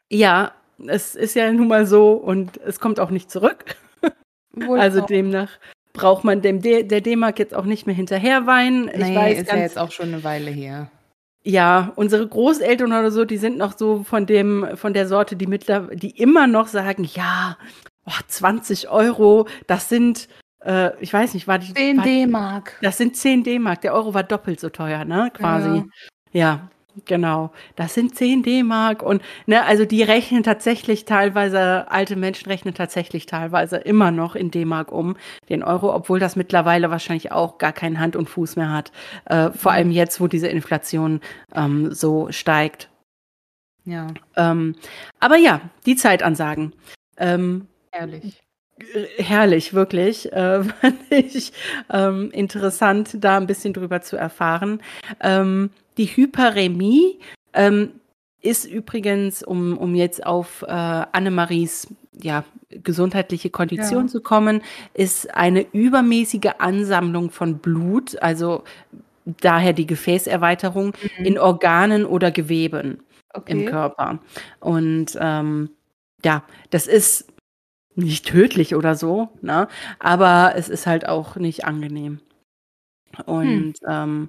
ja, 0.09 0.53
es 0.87 1.17
ist 1.17 1.35
ja 1.35 1.51
nun 1.53 1.67
mal 1.67 1.85
so 1.85 2.13
und 2.13 2.59
es 2.59 2.79
kommt 2.79 3.01
auch 3.01 3.11
nicht 3.11 3.29
zurück. 3.29 3.77
Wohl 4.53 4.79
also 4.79 5.03
auch. 5.03 5.07
demnach 5.07 5.51
braucht 5.93 6.23
man 6.23 6.43
dem 6.43 6.63
D 6.63 6.85
der 6.85 7.01
D-Mark 7.01 7.41
jetzt 7.41 7.53
auch 7.53 7.65
nicht 7.65 7.87
mehr 7.87 7.95
hinterherweinen. 7.95 8.89
Ich 8.89 8.97
nee, 8.97 9.17
weiß, 9.17 9.39
ist 9.39 9.47
ganz, 9.49 9.59
ja 9.59 9.65
jetzt 9.65 9.79
auch 9.79 9.91
schon 9.91 10.09
eine 10.15 10.23
Weile 10.23 10.51
her. 10.53 10.89
Ja, 11.43 11.93
unsere 11.97 12.27
Großeltern 12.29 12.93
oder 12.93 13.11
so, 13.11 13.25
die 13.25 13.37
sind 13.37 13.59
noch 13.59 13.77
so 13.77 14.05
von 14.05 14.27
dem, 14.27 14.77
von 14.77 14.95
der 14.95 15.09
Sorte, 15.09 15.35
die 15.35 15.49
mittlerweile, 15.49 15.97
die 15.97 16.11
immer 16.11 16.47
noch 16.47 16.69
sagen, 16.69 17.03
ja, 17.03 17.59
oh, 18.07 18.21
20 18.29 18.89
Euro, 18.91 19.49
das 19.67 19.89
sind, 19.89 20.29
äh, 20.65 20.91
ich 21.01 21.13
weiß 21.13 21.35
nicht, 21.35 21.49
war 21.49 21.59
die 21.59 21.73
10 21.73 22.03
D-Mark. 22.03 22.77
Das 22.83 22.99
sind 22.99 23.17
10 23.17 23.45
D-Mark. 23.45 23.81
Der 23.83 23.95
Euro 23.95 24.15
war 24.15 24.23
doppelt 24.23 24.61
so 24.61 24.69
teuer, 24.69 25.05
ne? 25.05 25.31
Quasi. 25.35 25.85
Ja. 26.33 26.41
ja. 26.41 26.69
Genau, 27.05 27.53
das 27.77 27.95
sind 27.95 28.17
10 28.17 28.43
D-Mark 28.43 29.03
und 29.03 29.23
ne, 29.47 29.65
also 29.65 29.85
die 29.85 30.03
rechnen 30.03 30.43
tatsächlich 30.43 31.05
teilweise, 31.05 31.89
alte 31.91 32.17
Menschen 32.17 32.51
rechnen 32.51 32.75
tatsächlich 32.75 33.27
teilweise 33.27 33.77
immer 33.77 34.11
noch 34.11 34.35
in 34.35 34.51
D-Mark 34.51 34.91
um, 34.91 35.17
den 35.49 35.63
Euro, 35.63 35.95
obwohl 35.95 36.19
das 36.19 36.35
mittlerweile 36.35 36.91
wahrscheinlich 36.91 37.31
auch 37.31 37.59
gar 37.59 37.73
keinen 37.73 38.01
Hand 38.01 38.17
und 38.17 38.29
Fuß 38.29 38.57
mehr 38.57 38.73
hat. 38.73 38.91
Äh, 39.27 39.51
vor 39.53 39.71
allem 39.71 39.93
jetzt, 39.93 40.21
wo 40.21 40.27
diese 40.27 40.49
Inflation 40.49 41.21
ähm, 41.55 41.95
so 41.95 42.33
steigt. 42.33 42.91
Ja. 43.85 44.09
Ähm, 44.37 44.75
aber 45.21 45.37
ja, 45.37 45.61
die 45.87 45.95
Zeitansagen. 45.95 46.75
Ähm, 47.17 47.69
Herrlich 47.93 48.41
herrlich, 49.17 49.75
wirklich. 49.75 50.33
Äh, 50.33 50.65
fand 50.81 51.01
ich 51.11 51.53
ähm, 51.91 52.31
interessant, 52.33 53.17
da 53.21 53.37
ein 53.37 53.47
bisschen 53.47 53.73
drüber 53.73 54.01
zu 54.01 54.17
erfahren. 54.17 54.81
Ähm, 55.21 55.71
die 55.97 56.07
Hyperemie 56.07 57.19
ähm, 57.53 57.93
ist 58.41 58.65
übrigens, 58.65 59.43
um, 59.43 59.77
um 59.77 59.95
jetzt 59.95 60.25
auf 60.25 60.63
äh, 60.63 60.71
Annemaries 60.71 61.89
ja, 62.23 62.45
gesundheitliche 62.71 63.51
Kondition 63.51 64.05
ja. 64.05 64.09
zu 64.09 64.21
kommen, 64.21 64.63
ist 64.95 65.35
eine 65.35 65.67
übermäßige 65.73 66.53
Ansammlung 66.59 67.31
von 67.31 67.59
Blut, 67.59 68.21
also 68.23 68.65
daher 69.25 69.73
die 69.73 69.87
Gefäßerweiterung 69.87 70.95
mhm. 71.19 71.25
in 71.25 71.39
Organen 71.39 72.05
oder 72.05 72.31
Geweben 72.31 73.01
okay. 73.33 73.53
im 73.53 73.67
Körper. 73.67 74.19
Und 74.61 75.17
ähm, 75.21 75.71
ja, 76.25 76.43
das 76.71 76.87
ist 76.87 77.30
nicht 78.01 78.27
tödlich 78.27 78.75
oder 78.75 78.95
so, 78.95 79.29
ne? 79.43 79.69
aber 79.99 80.55
es 80.57 80.69
ist 80.69 80.87
halt 80.87 81.09
auch 81.09 81.37
nicht 81.37 81.65
angenehm. 81.65 82.21
Und 83.27 83.75
hm. 83.83 83.89
ähm, 83.89 84.29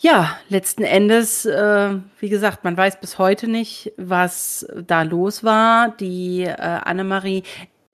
ja, 0.00 0.38
letzten 0.48 0.84
Endes, 0.84 1.44
äh, 1.44 1.96
wie 2.20 2.28
gesagt, 2.28 2.62
man 2.62 2.76
weiß 2.76 3.00
bis 3.00 3.18
heute 3.18 3.48
nicht, 3.48 3.92
was 3.96 4.66
da 4.86 5.02
los 5.02 5.42
war. 5.42 5.88
Die 5.88 6.42
äh, 6.42 6.54
Annemarie, 6.54 7.42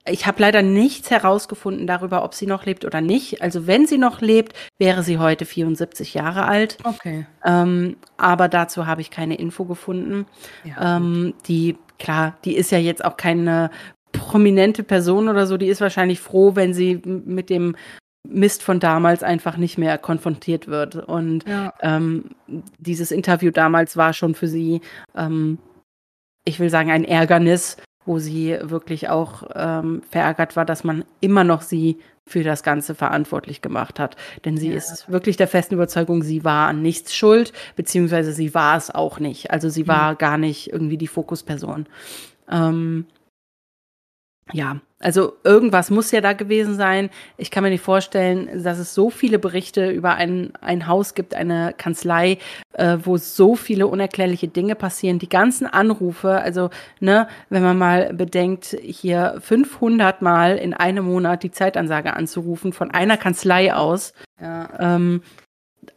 ich 0.07 0.27
habe 0.27 0.43
leider 0.43 0.61
nichts 0.61 1.11
herausgefunden 1.11 1.87
darüber, 1.87 2.23
ob 2.23 2.35
sie 2.35 2.47
noch 2.47 2.67
lebt 2.67 2.85
oder 2.85 3.01
nicht. 3.01 3.41
Also 3.41 3.67
wenn 3.67 3.87
sie 3.87 3.97
noch 3.97 4.21
lebt, 4.21 4.55
wäre 4.79 5.03
sie 5.03 5.19
heute 5.19 5.47
74 5.47 6.13
Jahre 6.13 6.45
alt. 6.45 6.77
Okay. 6.85 7.27
Ähm, 7.43 7.97
aber 8.19 8.49
dazu 8.49 8.87
habe 8.87 9.01
ich 9.01 9.11
keine 9.11 9.37
Info 9.37 9.65
gefunden. 9.65 10.27
Ja, 10.63 10.97
ähm, 10.97 11.33
die, 11.49 11.79
klar, 11.99 12.37
die 12.45 12.55
ist 12.55 12.71
ja 12.71 12.79
jetzt 12.79 13.03
auch 13.03 13.17
keine 13.17 13.71
prominente 14.15 14.83
Person 14.83 15.29
oder 15.29 15.47
so, 15.47 15.57
die 15.57 15.69
ist 15.69 15.81
wahrscheinlich 15.81 16.21
froh, 16.21 16.57
wenn 16.57 16.73
sie 16.73 17.03
mit 17.05 17.51
dem 17.51 17.77
Mist 18.27 18.63
von 18.63 18.81
damals 18.81 19.23
einfach 19.23 19.59
nicht 19.59 19.77
mehr 19.77 19.99
konfrontiert 19.99 20.67
wird. 20.67 20.97
Und 20.97 21.47
ja. 21.47 21.75
ähm, 21.83 22.31
dieses 22.79 23.11
Interview 23.11 23.51
damals 23.51 23.97
war 23.97 24.13
schon 24.15 24.35
für 24.35 24.49
sie, 24.49 24.81
ähm, 25.15 25.59
ich 26.45 26.59
will 26.59 26.71
sagen, 26.71 26.91
ein 26.91 27.05
Ärgernis, 27.05 27.77
wo 28.07 28.19
sie 28.19 28.59
wirklich 28.63 29.09
auch 29.09 29.45
ähm, 29.55 30.03
verärgert 30.11 30.57
war, 30.57 30.65
dass 30.65 30.85
man 30.85 31.05
immer 31.21 31.45
noch 31.45 31.63
sie 31.63 31.99
für 32.27 32.43
das 32.43 32.63
Ganze 32.63 32.95
verantwortlich 32.95 33.61
gemacht 33.61 34.01
hat. 34.01 34.17
Denn 34.45 34.57
sie 34.57 34.71
ja. 34.71 34.77
ist 34.77 35.11
wirklich 35.11 35.37
der 35.37 35.49
festen 35.49 35.75
Überzeugung, 35.75 36.23
sie 36.23 36.45
war 36.45 36.69
an 36.69 36.81
nichts 36.81 37.15
schuld, 37.15 37.53
beziehungsweise 37.77 38.33
sie 38.33 38.55
war 38.55 38.77
es 38.77 38.91
auch 38.91 39.21
nicht. 39.21 39.51
Also 39.51 39.69
sie 39.69 39.87
war 39.87 40.13
mhm. 40.13 40.19
gar 40.19 40.39
nicht 40.39 40.73
irgendwie 40.73 40.99
die 40.99 41.07
Fokusperson. 41.07 41.87
Ähm, 42.51 43.07
ja, 44.53 44.81
also 45.01 45.35
irgendwas 45.43 45.91
muss 45.91 46.11
ja 46.11 46.21
da 46.21 46.33
gewesen 46.33 46.77
sein. 46.77 47.11
Ich 47.37 47.51
kann 47.51 47.63
mir 47.63 47.71
nicht 47.71 47.83
vorstellen, 47.83 48.63
dass 48.63 48.79
es 48.79 48.95
so 48.95 49.11
viele 49.11 49.39
Berichte 49.39 49.91
über 49.91 50.15
ein, 50.15 50.53
ein 50.61 50.87
Haus 50.87 51.15
gibt, 51.15 51.35
eine 51.35 51.75
Kanzlei, 51.77 52.39
äh, 52.73 52.99
wo 53.03 53.17
so 53.17 53.55
viele 53.55 53.87
unerklärliche 53.87 54.49
Dinge 54.49 54.75
passieren. 54.75 55.19
Die 55.19 55.29
ganzen 55.29 55.67
Anrufe, 55.67 56.41
also 56.41 56.71
ne, 57.01 57.29
wenn 57.49 57.63
man 57.63 57.79
mal 57.79 58.13
bedenkt, 58.15 58.77
hier 58.83 59.37
500 59.41 60.23
Mal 60.23 60.57
in 60.57 60.75
einem 60.75 61.05
Monat 61.07 61.43
die 61.43 61.51
Zeitansage 61.51 62.15
anzurufen 62.15 62.73
von 62.73 62.91
einer 62.91 63.17
Kanzlei 63.17 63.75
aus. 63.75 64.13
Ja. 64.41 64.69
Ähm, 64.79 65.23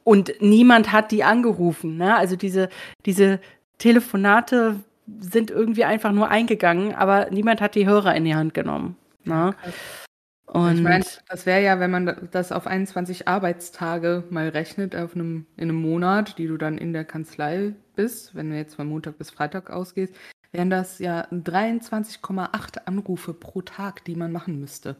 und 0.03 0.33
niemand 0.41 0.91
hat 0.91 1.11
die 1.11 1.23
angerufen. 1.23 1.97
Ne? 1.97 2.15
Also 2.15 2.35
diese, 2.35 2.69
diese 3.05 3.39
Telefonate 3.77 4.77
sind 5.19 5.51
irgendwie 5.51 5.85
einfach 5.85 6.11
nur 6.11 6.29
eingegangen, 6.29 6.93
aber 6.93 7.29
niemand 7.31 7.61
hat 7.61 7.75
die 7.75 7.87
Hörer 7.87 8.15
in 8.15 8.25
die 8.25 8.35
Hand 8.35 8.53
genommen. 8.53 8.97
Ne? 9.23 9.55
Und 10.47 10.77
ich 10.77 10.81
meine, 10.81 11.03
das 11.27 11.45
wäre 11.45 11.61
ja, 11.61 11.79
wenn 11.81 11.91
man 11.91 12.29
das 12.31 12.53
auf 12.53 12.67
21 12.67 13.27
Arbeitstage 13.27 14.23
mal 14.29 14.47
rechnet, 14.47 14.95
auf 14.95 15.13
einem, 15.13 15.45
in 15.57 15.69
einem 15.69 15.81
Monat, 15.81 16.37
die 16.37 16.47
du 16.47 16.57
dann 16.57 16.77
in 16.77 16.93
der 16.93 17.03
Kanzlei 17.03 17.73
bist, 17.95 18.33
wenn 18.33 18.49
du 18.49 18.55
jetzt 18.55 18.75
von 18.75 18.87
Montag 18.87 19.17
bis 19.17 19.29
Freitag 19.29 19.69
ausgehst, 19.69 20.15
wären 20.53 20.69
das 20.69 20.99
ja 20.99 21.27
23,8 21.31 22.85
Anrufe 22.85 23.33
pro 23.33 23.61
Tag, 23.61 24.05
die 24.05 24.15
man 24.15 24.31
machen 24.31 24.59
müsste. 24.59 24.95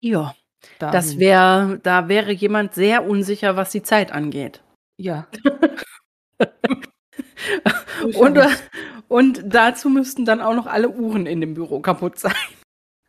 Ja, 0.00 0.34
Dahin. 0.78 0.92
das 0.92 1.18
wäre, 1.18 1.78
da 1.82 2.08
wäre 2.08 2.32
jemand 2.32 2.72
sehr 2.72 3.04
unsicher, 3.04 3.56
was 3.56 3.72
die 3.72 3.82
Zeit 3.82 4.10
angeht. 4.10 4.62
Ja. 4.96 5.26
und, 8.14 8.38
und 9.08 9.42
dazu 9.44 9.88
müssten 9.90 10.24
dann 10.24 10.40
auch 10.40 10.54
noch 10.54 10.66
alle 10.66 10.90
Uhren 10.90 11.26
in 11.26 11.40
dem 11.40 11.54
Büro 11.54 11.80
kaputt 11.80 12.18
sein. 12.18 12.34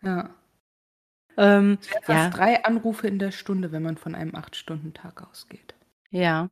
Ja. 0.01 0.29
Ähm, 1.37 1.77
fast 2.01 2.09
ja. 2.09 2.29
drei 2.29 2.63
Anrufe 2.63 3.07
in 3.07 3.19
der 3.19 3.31
Stunde, 3.31 3.71
wenn 3.71 3.83
man 3.83 3.97
von 3.97 4.15
einem 4.15 4.33
Acht-Stunden-Tag 4.35 5.27
ausgeht. 5.27 5.75
Ja. 6.09 6.49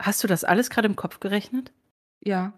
Hast 0.00 0.22
du 0.22 0.28
das 0.28 0.44
alles 0.44 0.70
gerade 0.70 0.86
im 0.86 0.94
Kopf 0.94 1.18
gerechnet? 1.18 1.72
Ja. 2.20 2.52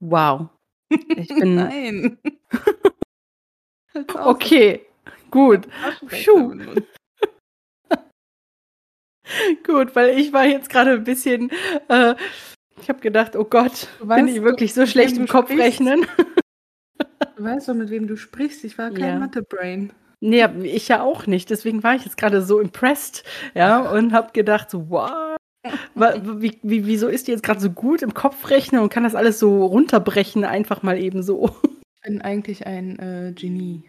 Wow. 0.00 0.48
Ich 0.88 1.28
bin. 1.28 1.54
Nein. 1.56 2.18
okay, 4.14 4.84
gut. 5.30 5.68
gut, 9.64 9.94
weil 9.94 10.18
ich 10.18 10.32
war 10.32 10.46
jetzt 10.46 10.70
gerade 10.70 10.92
ein 10.92 11.04
bisschen 11.04 11.50
äh, 11.88 12.16
ich 12.82 12.88
habe 12.88 13.00
gedacht, 13.00 13.36
oh 13.36 13.44
Gott, 13.44 13.88
du 13.98 14.06
bin 14.06 14.28
ich 14.28 14.42
wirklich 14.42 14.74
so 14.74 14.86
schlecht 14.86 15.16
im 15.16 15.26
Kopf 15.26 15.50
sprichst. 15.50 15.80
rechnen? 15.80 16.06
Du 17.36 17.44
weißt 17.44 17.68
doch, 17.68 17.74
mit 17.74 17.90
wem 17.90 18.06
du 18.06 18.16
sprichst. 18.16 18.64
Ich 18.64 18.78
war 18.78 18.90
kein 18.90 19.14
ja. 19.14 19.18
Mathe-Brain. 19.18 19.92
Nee, 20.20 20.44
ich 20.64 20.88
ja 20.88 21.02
auch 21.02 21.26
nicht. 21.26 21.50
Deswegen 21.50 21.82
war 21.82 21.94
ich 21.94 22.04
jetzt 22.04 22.16
gerade 22.16 22.42
so 22.42 22.58
impressed, 22.58 23.24
ja, 23.54 23.90
und 23.90 24.12
habe 24.12 24.32
gedacht, 24.32 24.70
so, 24.70 24.90
wow. 24.90 25.36
Wie, 25.94 26.58
wie, 26.62 26.86
wieso 26.86 27.08
ist 27.08 27.26
die 27.26 27.32
jetzt 27.32 27.42
gerade 27.42 27.60
so 27.60 27.70
gut 27.70 28.02
im 28.02 28.14
Kopf 28.14 28.50
rechnen 28.50 28.80
und 28.80 28.88
kann 28.88 29.04
das 29.04 29.14
alles 29.14 29.38
so 29.38 29.66
runterbrechen, 29.66 30.44
einfach 30.44 30.82
mal 30.82 30.98
eben 30.98 31.22
so? 31.22 31.50
Ich 31.62 32.10
bin 32.10 32.22
eigentlich 32.22 32.66
ein 32.66 32.98
äh, 32.98 33.32
Genie. 33.32 33.84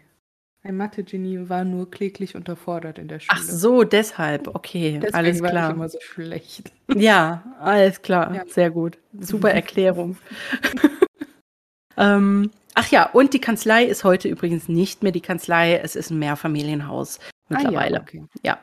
Ein 0.62 0.76
Mathe-Genie 0.76 1.48
war 1.48 1.64
nur 1.64 1.90
kläglich 1.90 2.36
unterfordert 2.36 2.98
in 2.98 3.08
der 3.08 3.20
Schule. 3.20 3.38
Ach 3.40 3.42
so, 3.42 3.82
deshalb. 3.82 4.46
Okay, 4.48 4.98
Deswegen 5.00 5.14
alles 5.14 5.38
klar. 5.38 5.54
War 5.54 5.68
ich 5.68 5.74
immer 5.74 5.88
so 5.88 5.98
schlecht. 6.02 6.72
Ja, 6.94 7.56
alles 7.60 8.02
klar. 8.02 8.34
Ja. 8.34 8.44
Sehr 8.46 8.70
gut. 8.70 8.98
Super 9.18 9.52
Erklärung. 9.52 10.18
ähm, 11.96 12.50
ach 12.74 12.90
ja, 12.90 13.08
und 13.10 13.32
die 13.32 13.40
Kanzlei 13.40 13.84
ist 13.84 14.04
heute 14.04 14.28
übrigens 14.28 14.68
nicht 14.68 15.02
mehr 15.02 15.12
die 15.12 15.22
Kanzlei. 15.22 15.76
Es 15.76 15.96
ist 15.96 16.10
ein 16.10 16.18
Mehrfamilienhaus 16.18 17.20
mittlerweile. 17.48 17.96
Ah, 17.96 18.00
ja. 18.00 18.02
Okay. 18.02 18.24
ja. 18.42 18.58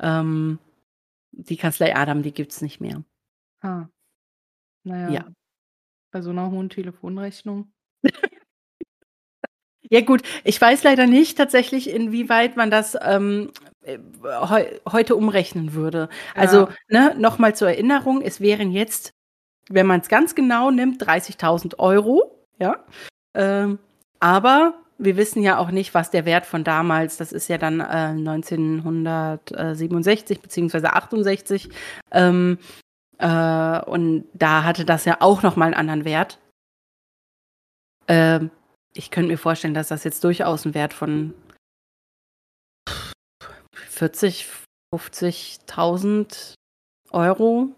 Ähm, 0.00 0.58
die 1.32 1.58
Kanzlei 1.58 1.94
Adam, 1.94 2.22
die 2.22 2.32
gibt 2.32 2.52
es 2.52 2.62
nicht 2.62 2.80
mehr. 2.80 3.04
Ah. 3.60 3.86
Naja. 4.82 5.10
Ja. 5.10 5.26
Bei 6.10 6.22
so 6.22 6.30
einer 6.30 6.50
hohen 6.50 6.70
Telefonrechnung. 6.70 7.70
Ja 9.90 10.00
gut, 10.02 10.22
ich 10.44 10.60
weiß 10.60 10.82
leider 10.84 11.06
nicht 11.06 11.36
tatsächlich, 11.38 11.88
inwieweit 11.90 12.56
man 12.56 12.70
das 12.70 12.96
ähm, 13.02 13.50
äh, 13.82 13.98
heu 14.24 14.64
heute 14.90 15.16
umrechnen 15.16 15.72
würde. 15.72 16.08
Also 16.34 16.68
Ja. 16.90 17.10
ne, 17.10 17.14
nochmal 17.18 17.54
zur 17.56 17.68
Erinnerung, 17.68 18.20
es 18.20 18.40
wären 18.40 18.70
jetzt, 18.70 19.12
wenn 19.70 19.86
man 19.86 20.00
es 20.00 20.08
ganz 20.08 20.34
genau 20.34 20.70
nimmt, 20.70 21.00
30.000 21.02 21.78
Euro. 21.78 22.44
Ja, 22.60 22.84
ähm, 23.34 23.78
aber 24.20 24.74
wir 24.98 25.16
wissen 25.16 25.42
ja 25.42 25.58
auch 25.58 25.70
nicht, 25.70 25.94
was 25.94 26.10
der 26.10 26.24
Wert 26.26 26.44
von 26.46 26.64
damals, 26.64 27.16
das 27.18 27.32
ist 27.32 27.48
ja 27.48 27.56
dann 27.58 27.80
äh, 27.80 28.14
1967 28.14 30.40
beziehungsweise 30.40 30.92
68, 30.92 31.68
ähm, 32.12 32.58
äh, 33.18 33.80
und 33.82 34.24
da 34.34 34.64
hatte 34.64 34.84
das 34.84 35.04
ja 35.06 35.16
auch 35.20 35.42
noch 35.42 35.56
mal 35.56 35.66
einen 35.66 35.74
anderen 35.74 36.04
Wert. 36.04 36.38
Ähm, 38.08 38.50
ich 38.98 39.12
könnte 39.12 39.30
mir 39.30 39.38
vorstellen, 39.38 39.74
dass 39.74 39.88
das 39.88 40.02
jetzt 40.02 40.24
durchaus 40.24 40.64
ein 40.64 40.74
Wert 40.74 40.92
von 40.92 41.32
40, 43.72 44.46
50.000 44.94 46.54
Euro 47.10 47.68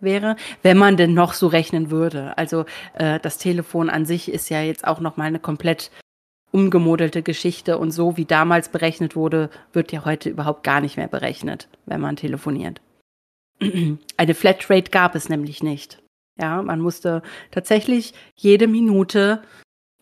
wäre, 0.00 0.36
wenn 0.62 0.78
man 0.78 0.96
denn 0.96 1.12
noch 1.12 1.34
so 1.34 1.48
rechnen 1.48 1.90
würde. 1.90 2.36
Also 2.38 2.64
äh, 2.94 3.20
das 3.20 3.36
Telefon 3.38 3.90
an 3.90 4.06
sich 4.06 4.30
ist 4.30 4.48
ja 4.48 4.62
jetzt 4.62 4.86
auch 4.86 5.00
noch 5.00 5.16
mal 5.16 5.24
eine 5.24 5.38
komplett 5.38 5.90
umgemodelte 6.50 7.22
Geschichte 7.22 7.76
und 7.76 7.90
so 7.90 8.16
wie 8.16 8.24
damals 8.24 8.70
berechnet 8.70 9.16
wurde, 9.16 9.50
wird 9.74 9.92
ja 9.92 10.06
heute 10.06 10.30
überhaupt 10.30 10.64
gar 10.64 10.80
nicht 10.80 10.96
mehr 10.96 11.08
berechnet, 11.08 11.68
wenn 11.84 12.00
man 12.00 12.16
telefoniert. 12.16 12.80
Eine 14.16 14.34
Flatrate 14.34 14.90
gab 14.90 15.14
es 15.14 15.28
nämlich 15.28 15.62
nicht. 15.62 16.02
Ja, 16.40 16.62
man 16.62 16.80
musste 16.80 17.22
tatsächlich 17.50 18.14
jede 18.34 18.66
Minute 18.66 19.42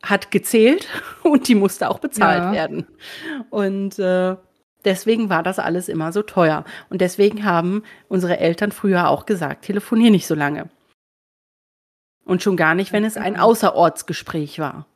hat 0.09 0.31
gezählt 0.31 0.89
und 1.23 1.49
die 1.49 1.55
musste 1.55 1.89
auch 1.91 1.99
bezahlt 1.99 2.45
Ja. 2.45 2.53
werden. 2.53 2.87
Und 3.51 3.99
äh, 3.99 4.37
deswegen 4.85 5.29
war 5.31 5.43
das 5.43 5.59
alles 5.59 5.89
immer 5.89 6.13
so 6.13 6.23
teuer. 6.23 6.65
Und 6.91 7.01
deswegen 7.01 7.45
haben 7.45 7.83
unsere 8.09 8.39
Eltern 8.39 8.73
früher 8.73 9.09
auch 9.09 9.27
gesagt, 9.27 9.65
telefonier 9.67 10.11
nicht 10.11 10.27
so 10.27 10.35
lange. 10.35 10.69
Und 12.25 12.43
schon 12.43 12.57
gar 12.57 12.75
nicht, 12.75 12.93
wenn 12.93 13.05
es 13.05 13.17
ein. 13.17 13.37
Außerortsgespräch 13.39 14.59
war. 14.59 14.87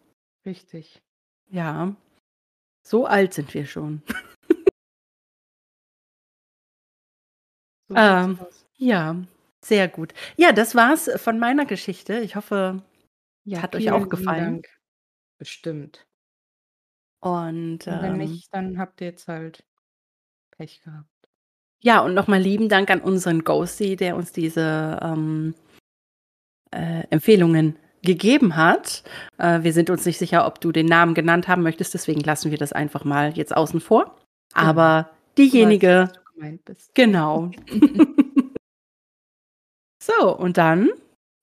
Richtig. 0.45 1.01
Ja, 1.49 1.95
so 2.83 3.07
alt 3.07 3.35
sind 3.35 3.53
wir 3.55 3.67
schon. 3.67 4.03
So 7.89 7.97
Ähm. 7.97 8.39
Ja, 8.77 9.17
sehr 9.63 9.89
gut. 9.89 10.15
Ja, 10.37 10.53
das 10.53 10.75
war's 10.75 11.11
von 11.17 11.39
meiner 11.39 11.67
Geschichte. 11.67 12.21
Ich 12.21 12.37
hoffe, 12.37 12.83
Ja, 13.45 13.63
hat 13.63 13.75
euch 13.77 13.91
auch 13.91 14.09
gefallen. 14.09 14.63
Dank. 14.63 14.69
Bestimmt. 15.41 16.07
Und 17.23 17.87
Und 17.87 18.03
wenn 18.03 18.13
ähm, 18.13 18.19
nicht, 18.19 18.53
dann 18.55 18.79
habt 18.79 19.01
ihr 19.01 19.09
jetzt 19.09 19.29
halt 19.29 19.65
Pech 20.53 20.81
gehabt. 20.83 21.09
ja, 21.83 22.01
und 22.01 22.15
nochmal 22.15 22.41
lieben 22.41 22.69
Dank 22.69 22.91
an 22.91 23.01
unseren 23.01 23.45
Ghosty, 23.45 23.97
der 23.97 24.17
uns 24.17 24.33
diese 24.33 24.99
ähm, 25.03 25.55
äh, 26.73 27.05
Empfehlungen 27.11 27.77
gegeben 28.03 28.57
hat. 28.57 29.03
Äh, 29.39 29.63
wir 29.63 29.73
sind 29.73 29.91
uns 29.91 30.05
nicht 30.07 30.19
sicher, 30.19 30.47
ob 30.47 30.61
du 30.61 30.73
den 30.73 30.87
Namen 30.87 31.15
genannt 31.15 31.49
haben 31.49 31.63
möchtest, 31.63 31.93
deswegen 31.95 32.21
lassen 32.21 32.51
wir 32.51 32.59
das 32.59 32.73
einfach 32.73 33.05
mal 33.05 33.33
jetzt 33.37 33.55
außen 33.57 33.81
vor. 33.81 34.17
Aber 34.55 35.11
Du 35.37 35.43
weißt, 35.55 35.55
diejenige, 35.55 35.89
dass 36.09 36.13
du 36.13 36.21
gemeint 36.35 36.65
bist. 36.65 36.95
genau. 36.95 37.51
so, 40.03 40.37
und 40.37 40.57
dann 40.59 40.91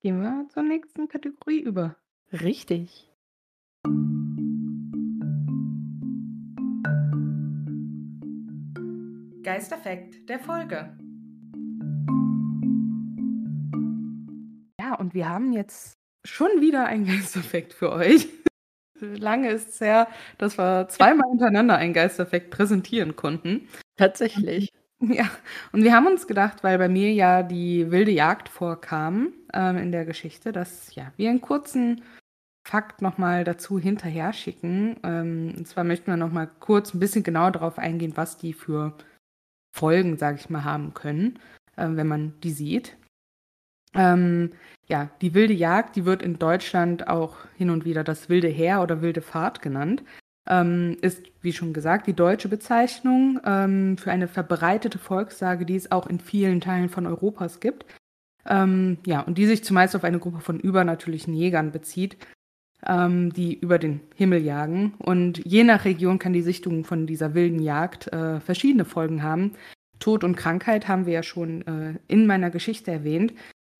Gehen 0.01 0.21
wir 0.21 0.47
zur 0.53 0.63
nächsten 0.63 1.07
Kategorie 1.07 1.59
über. 1.61 1.95
richtig. 2.31 3.06
Geisterfekt 9.43 10.29
der 10.29 10.39
Folge. 10.39 10.95
Ja, 14.79 14.95
und 14.95 15.13
wir 15.13 15.29
haben 15.29 15.53
jetzt 15.53 15.97
schon 16.25 16.49
wieder 16.59 16.85
einen 16.85 17.05
Geisterfekt 17.05 17.73
für 17.73 17.91
euch. 17.91 18.27
Lange 18.99 19.49
ist 19.51 19.69
es 19.69 19.81
her, 19.81 20.07
dass 20.37 20.57
wir 20.57 20.87
zweimal 20.89 21.29
hintereinander 21.29 21.77
einen 21.77 21.93
Geisterfekt 21.93 22.51
präsentieren 22.51 23.15
konnten. 23.15 23.67
Tatsächlich. 23.95 24.71
Ja, 24.99 25.29
und 25.73 25.83
wir 25.83 25.93
haben 25.93 26.07
uns 26.07 26.25
gedacht, 26.25 26.63
weil 26.63 26.79
bei 26.79 26.89
mir 26.89 27.13
ja 27.13 27.43
die 27.43 27.91
wilde 27.91 28.09
Jagd 28.09 28.49
vorkam 28.49 29.31
ähm, 29.53 29.77
in 29.77 29.91
der 29.91 30.05
Geschichte, 30.05 30.51
dass 30.51 30.95
ja, 30.95 31.13
wir 31.17 31.29
einen 31.29 31.39
kurzen 31.39 32.01
Fakt 32.67 33.01
nochmal 33.01 33.45
dazu 33.45 33.79
hinterher 33.79 34.33
schicken. 34.33 34.97
Ähm, 35.03 35.53
und 35.57 35.65
zwar 35.69 35.85
möchten 35.85 36.07
wir 36.07 36.17
nochmal 36.17 36.49
kurz 36.59 36.93
ein 36.93 36.99
bisschen 36.99 37.23
genauer 37.23 37.51
darauf 37.51 37.79
eingehen, 37.79 38.17
was 38.17 38.37
die 38.37 38.51
für 38.51 38.93
Folgen, 39.73 40.17
sage 40.17 40.37
ich 40.37 40.49
mal, 40.49 40.65
haben 40.65 40.93
können, 40.93 41.39
ähm, 41.77 41.95
wenn 41.95 42.07
man 42.07 42.33
die 42.43 42.51
sieht. 42.51 42.97
Ähm, 43.93 44.51
ja, 44.85 45.09
die 45.21 45.33
wilde 45.33 45.53
Jagd, 45.53 45.95
die 45.95 46.03
wird 46.03 46.21
in 46.21 46.39
Deutschland 46.39 47.07
auch 47.07 47.37
hin 47.55 47.69
und 47.69 47.85
wieder 47.85 48.03
das 48.03 48.27
wilde 48.27 48.49
Heer 48.49 48.81
oder 48.81 49.01
wilde 49.01 49.21
Fahrt 49.21 49.61
genannt. 49.61 50.03
Ähm, 50.49 50.97
ist, 50.99 51.23
wie 51.41 51.53
schon 51.53 51.71
gesagt, 51.71 52.05
die 52.05 52.15
deutsche 52.15 52.49
Bezeichnung 52.49 53.39
ähm, 53.45 53.97
für 53.97 54.11
eine 54.11 54.27
verbreitete 54.27 54.99
Volkssage, 54.99 55.65
die 55.65 55.77
es 55.77 55.93
auch 55.93 56.07
in 56.07 56.19
vielen 56.19 56.59
Teilen 56.59 56.89
von 56.89 57.07
Europas 57.07 57.61
gibt. 57.61 57.85
Ähm, 58.45 58.97
ja, 59.05 59.21
und 59.21 59.37
die 59.37 59.45
sich 59.45 59.63
zumeist 59.63 59.95
auf 59.95 60.03
eine 60.03 60.19
Gruppe 60.19 60.41
von 60.41 60.59
übernatürlichen 60.59 61.33
Jägern 61.33 61.71
bezieht, 61.71 62.17
ähm, 62.85 63.33
die 63.33 63.57
über 63.57 63.79
den 63.79 64.01
Himmel 64.15 64.41
jagen. 64.41 64.93
Und 64.99 65.43
je 65.45 65.63
nach 65.63 65.85
Region 65.85 66.19
kann 66.19 66.33
die 66.33 66.41
Sichtung 66.41 66.83
von 66.83 67.07
dieser 67.07 67.33
wilden 67.33 67.59
Jagd 67.59 68.07
äh, 68.13 68.39
verschiedene 68.39 68.85
Folgen 68.85 69.23
haben. 69.23 69.53
Tod 69.99 70.23
und 70.23 70.35
Krankheit 70.35 70.87
haben 70.87 71.05
wir 71.05 71.13
ja 71.13 71.23
schon 71.23 71.65
äh, 71.65 71.99
in 72.07 72.27
meiner 72.27 72.49
Geschichte 72.51 72.91
erwähnt. 72.91 73.33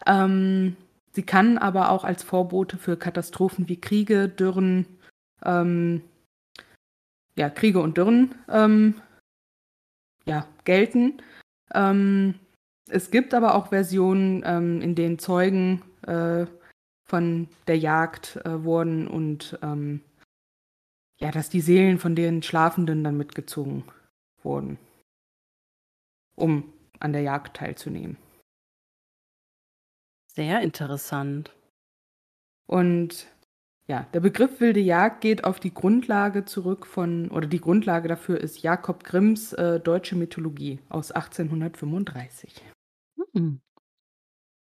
Ähm, 0.06 0.76
sie 1.14 1.24
kann 1.24 1.58
aber 1.58 1.92
auch 1.92 2.04
als 2.04 2.24
Vorbote 2.24 2.78
für 2.78 2.98
Katastrophen 2.98 3.70
wie 3.70 3.80
Kriege, 3.80 4.28
Dürren, 4.28 4.86
ähm, 5.46 6.02
ja, 7.36 7.50
Kriege 7.50 7.80
und 7.80 7.98
Dürren 7.98 8.34
ähm, 8.50 8.96
ja, 10.26 10.48
gelten. 10.64 11.22
Ähm, 11.74 12.36
es 12.90 13.12
gibt 13.12 13.34
aber 13.34 13.56
auch 13.56 13.68
Versionen, 13.68 14.44
ähm, 14.46 14.82
in 14.82 14.96
denen 14.96 15.20
Zeugen 15.20 15.84
äh, 16.08 16.46
von 17.08 17.48
der 17.68 17.78
Jagd 17.78 18.38
äh, 18.46 18.64
wurden 18.64 19.08
und 19.08 19.58
ähm, 19.62 20.02
ja, 21.20 21.32
dass 21.32 21.50
die 21.50 21.62
Seelen 21.62 21.98
von 21.98 22.16
den 22.16 22.44
Schlafenden 22.44 23.04
dann 23.04 23.18
mitgezogen 23.18 23.84
wurden, 24.44 24.78
um 26.36 26.72
an 27.00 27.14
der 27.14 27.22
Jagd 27.22 27.58
teilzunehmen. 27.58 28.18
Sehr 30.28 30.62
interessant. 30.62 31.52
Und 32.68 33.28
ja, 33.88 34.06
der 34.14 34.20
Begriff 34.20 34.60
wilde 34.60 34.82
Jagd 34.82 35.22
geht 35.22 35.46
auf 35.46 35.60
die 35.60 35.74
Grundlage 35.74 36.44
zurück 36.44 36.86
von, 36.86 37.32
oder 37.32 37.48
die 37.48 37.62
Grundlage 37.62 38.10
dafür 38.10 38.40
ist 38.40 38.62
Jakob 38.62 39.04
Grimms 39.04 39.54
äh, 39.54 39.80
Deutsche 39.80 40.16
Mythologie 40.16 40.80
aus 40.90 41.12
1835. 41.12 42.54
Hm. 43.34 43.62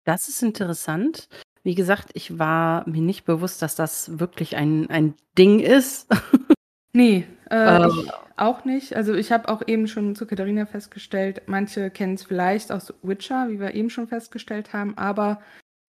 Das 0.05 0.28
ist 0.28 0.43
interessant. 0.43 1.28
Wie 1.64 1.74
gesagt, 1.74 2.10
ich 2.14 2.38
war 2.38 2.88
mir 2.88 3.00
nicht 3.00 3.24
bewusst, 3.24 3.62
dass 3.62 3.74
das 3.74 4.18
wirklich 4.20 4.56
ein, 4.56 4.88
ein 4.90 5.14
Ding 5.36 5.60
ist. 5.60 6.08
Nee, 6.96 7.26
äh, 7.50 7.82
Ähm. 7.82 8.08
auch 8.36 8.64
nicht. 8.64 8.94
Also 8.94 9.14
ich 9.14 9.32
habe 9.32 9.48
auch 9.48 9.62
eben 9.66 9.88
schon 9.88 10.14
zu 10.14 10.26
Katharina 10.26 10.64
festgestellt, 10.64 11.42
manche 11.46 11.90
kennen 11.90 12.14
es 12.14 12.22
vielleicht 12.22 12.70
aus 12.70 12.94
Witcher, 13.02 13.48
wie 13.48 13.58
wir 13.58 13.74
eben 13.74 13.90
schon 13.90 14.06
festgestellt 14.06 14.72
haben, 14.72 14.96
aber 14.96 15.40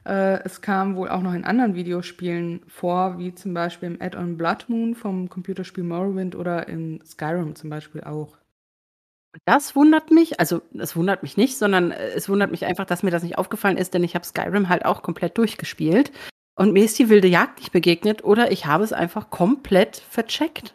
äh, 0.03 0.43
es 0.43 0.61
kam 0.61 0.95
wohl 0.95 1.09
auch 1.09 1.21
noch 1.21 1.33
in 1.35 1.45
anderen 1.45 1.75
Videospielen 1.75 2.61
vor, 2.67 3.19
wie 3.19 3.35
zum 3.35 3.53
Beispiel 3.53 3.89
im 3.89 4.01
Add-on 4.01 4.35
Blood 4.35 4.65
Moon 4.67 4.95
vom 4.95 5.29
Computerspiel 5.29 5.83
Morrowind 5.83 6.35
oder 6.35 6.67
in 6.67 7.03
Skyrim 7.05 7.55
zum 7.55 7.69
Beispiel 7.69 8.01
auch. 8.03 8.37
Das 9.43 9.75
wundert 9.75 10.11
mich, 10.11 10.39
also 10.39 10.61
es 10.77 10.95
wundert 10.95 11.21
mich 11.23 11.35
nicht, 11.35 11.57
sondern 11.57 11.91
äh, 11.91 12.09
es 12.09 12.29
wundert 12.29 12.51
mich 12.51 12.65
einfach, 12.65 12.85
dass 12.85 13.03
mir 13.03 13.11
das 13.11 13.23
nicht 13.23 13.37
aufgefallen 13.37 13.77
ist, 13.77 13.93
denn 13.93 14.03
ich 14.03 14.15
habe 14.15 14.25
Skyrim 14.25 14.69
halt 14.69 14.85
auch 14.85 15.01
komplett 15.01 15.37
durchgespielt 15.37 16.11
und 16.55 16.71
mir 16.71 16.85
ist 16.85 16.97
die 16.97 17.09
wilde 17.09 17.27
Jagd 17.27 17.59
nicht 17.59 17.73
begegnet 17.73 18.23
oder 18.23 18.51
ich 18.51 18.65
habe 18.65 18.83
es 18.83 18.93
einfach 18.93 19.29
komplett 19.29 19.97
vercheckt. 19.97 20.73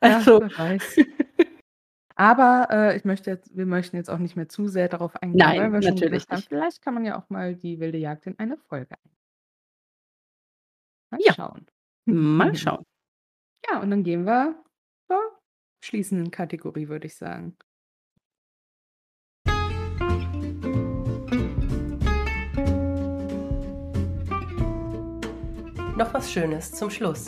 also, 0.00 0.42
ja, 0.42 0.58
weiß. 0.58 0.96
Aber 2.16 2.68
äh, 2.70 2.96
ich 2.96 3.04
möchte 3.04 3.30
jetzt, 3.30 3.54
wir 3.54 3.66
möchten 3.66 3.96
jetzt 3.96 4.08
auch 4.08 4.18
nicht 4.18 4.36
mehr 4.36 4.48
zu 4.48 4.68
sehr 4.68 4.88
darauf 4.88 5.14
eingehen, 5.16 5.38
Nein, 5.38 5.60
weil 5.60 5.72
wir 5.72 5.82
schon 5.82 5.94
natürlich 5.94 6.26
gesagt 6.26 6.32
haben, 6.32 6.48
vielleicht 6.48 6.82
kann 6.82 6.94
man 6.94 7.04
ja 7.04 7.18
auch 7.18 7.28
mal 7.28 7.54
die 7.54 7.78
wilde 7.78 7.98
Jagd 7.98 8.26
in 8.26 8.38
eine 8.38 8.56
Folge 8.56 8.92
ein. 8.92 9.10
Mal 11.10 11.20
Ja. 11.22 11.34
schauen. 11.34 11.66
mal 12.06 12.54
schauen. 12.56 12.84
Ja, 13.70 13.80
und 13.80 13.90
dann 13.90 14.02
gehen 14.02 14.24
wir 14.24 14.54
abschließenden 15.86 16.32
Kategorie, 16.32 16.88
würde 16.88 17.06
ich 17.06 17.14
sagen. 17.14 17.56
Noch 25.96 26.12
was 26.12 26.32
Schönes 26.32 26.72
zum 26.72 26.90
Schluss. 26.90 27.26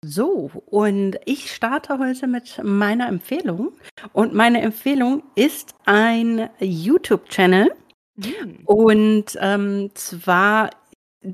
So, 0.00 0.50
und 0.66 1.18
ich 1.24 1.52
starte 1.52 1.98
heute 1.98 2.28
mit 2.28 2.60
meiner 2.62 3.08
Empfehlung. 3.08 3.72
Und 4.12 4.32
meine 4.32 4.62
Empfehlung 4.62 5.24
ist 5.34 5.74
ein 5.86 6.48
YouTube-Channel. 6.60 7.72
Mhm. 8.14 8.60
Und 8.64 9.36
ähm, 9.40 9.90
zwar 9.94 10.70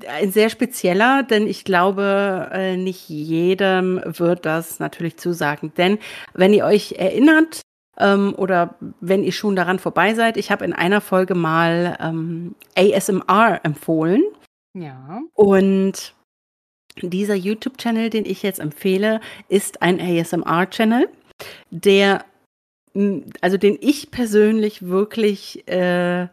ein 0.07 0.33
sehr 0.33 0.49
spezieller, 0.49 1.23
denn 1.23 1.47
ich 1.47 1.65
glaube, 1.65 2.49
äh, 2.53 2.77
nicht 2.77 3.09
jedem 3.09 4.01
wird 4.05 4.47
das 4.47 4.79
natürlich 4.79 5.19
zusagen. 5.19 5.73
Denn 5.77 5.99
wenn 6.33 6.55
ihr 6.55 6.65
euch 6.65 6.93
erinnert, 6.93 7.61
ähm, 7.99 8.35
oder 8.37 8.77
wenn 9.01 9.23
ihr 9.23 9.33
schon 9.33 9.57
daran 9.57 9.79
vorbei 9.79 10.15
seid, 10.15 10.37
ich 10.37 10.51
habe 10.51 10.65
in 10.65 10.73
einer 10.73 11.01
Folge 11.01 11.35
mal 11.35 11.97
ähm, 12.01 12.55
ASMR 12.77 13.61
empfohlen. 13.63 14.23
Ja. 14.77 15.21
Und 15.35 16.15
dieser 17.03 17.35
YouTube-Channel, 17.35 18.11
den 18.11 18.25
ich 18.25 18.43
jetzt 18.43 18.61
empfehle, 18.61 19.21
ist 19.49 19.83
ein 19.83 20.01
ASMR-Channel, 20.01 21.09
der, 21.71 22.25
also 23.41 23.57
den 23.57 23.79
ich 23.81 24.11
persönlich 24.11 24.87
wirklich 24.87 25.67
äh, 25.69 26.29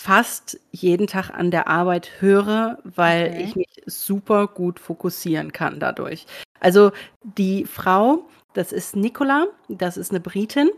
fast 0.00 0.58
jeden 0.70 1.06
Tag 1.06 1.28
an 1.28 1.50
der 1.50 1.68
Arbeit 1.68 2.22
höre, 2.22 2.78
weil 2.84 3.26
okay. 3.26 3.44
ich 3.44 3.54
mich 3.54 3.82
super 3.84 4.46
gut 4.46 4.80
fokussieren 4.80 5.52
kann 5.52 5.78
dadurch. 5.78 6.24
Also 6.58 6.92
die 7.22 7.66
Frau, 7.66 8.24
das 8.54 8.72
ist 8.72 8.96
Nicola, 8.96 9.48
das 9.68 9.98
ist 9.98 10.10
eine 10.10 10.20
Britin 10.20 10.70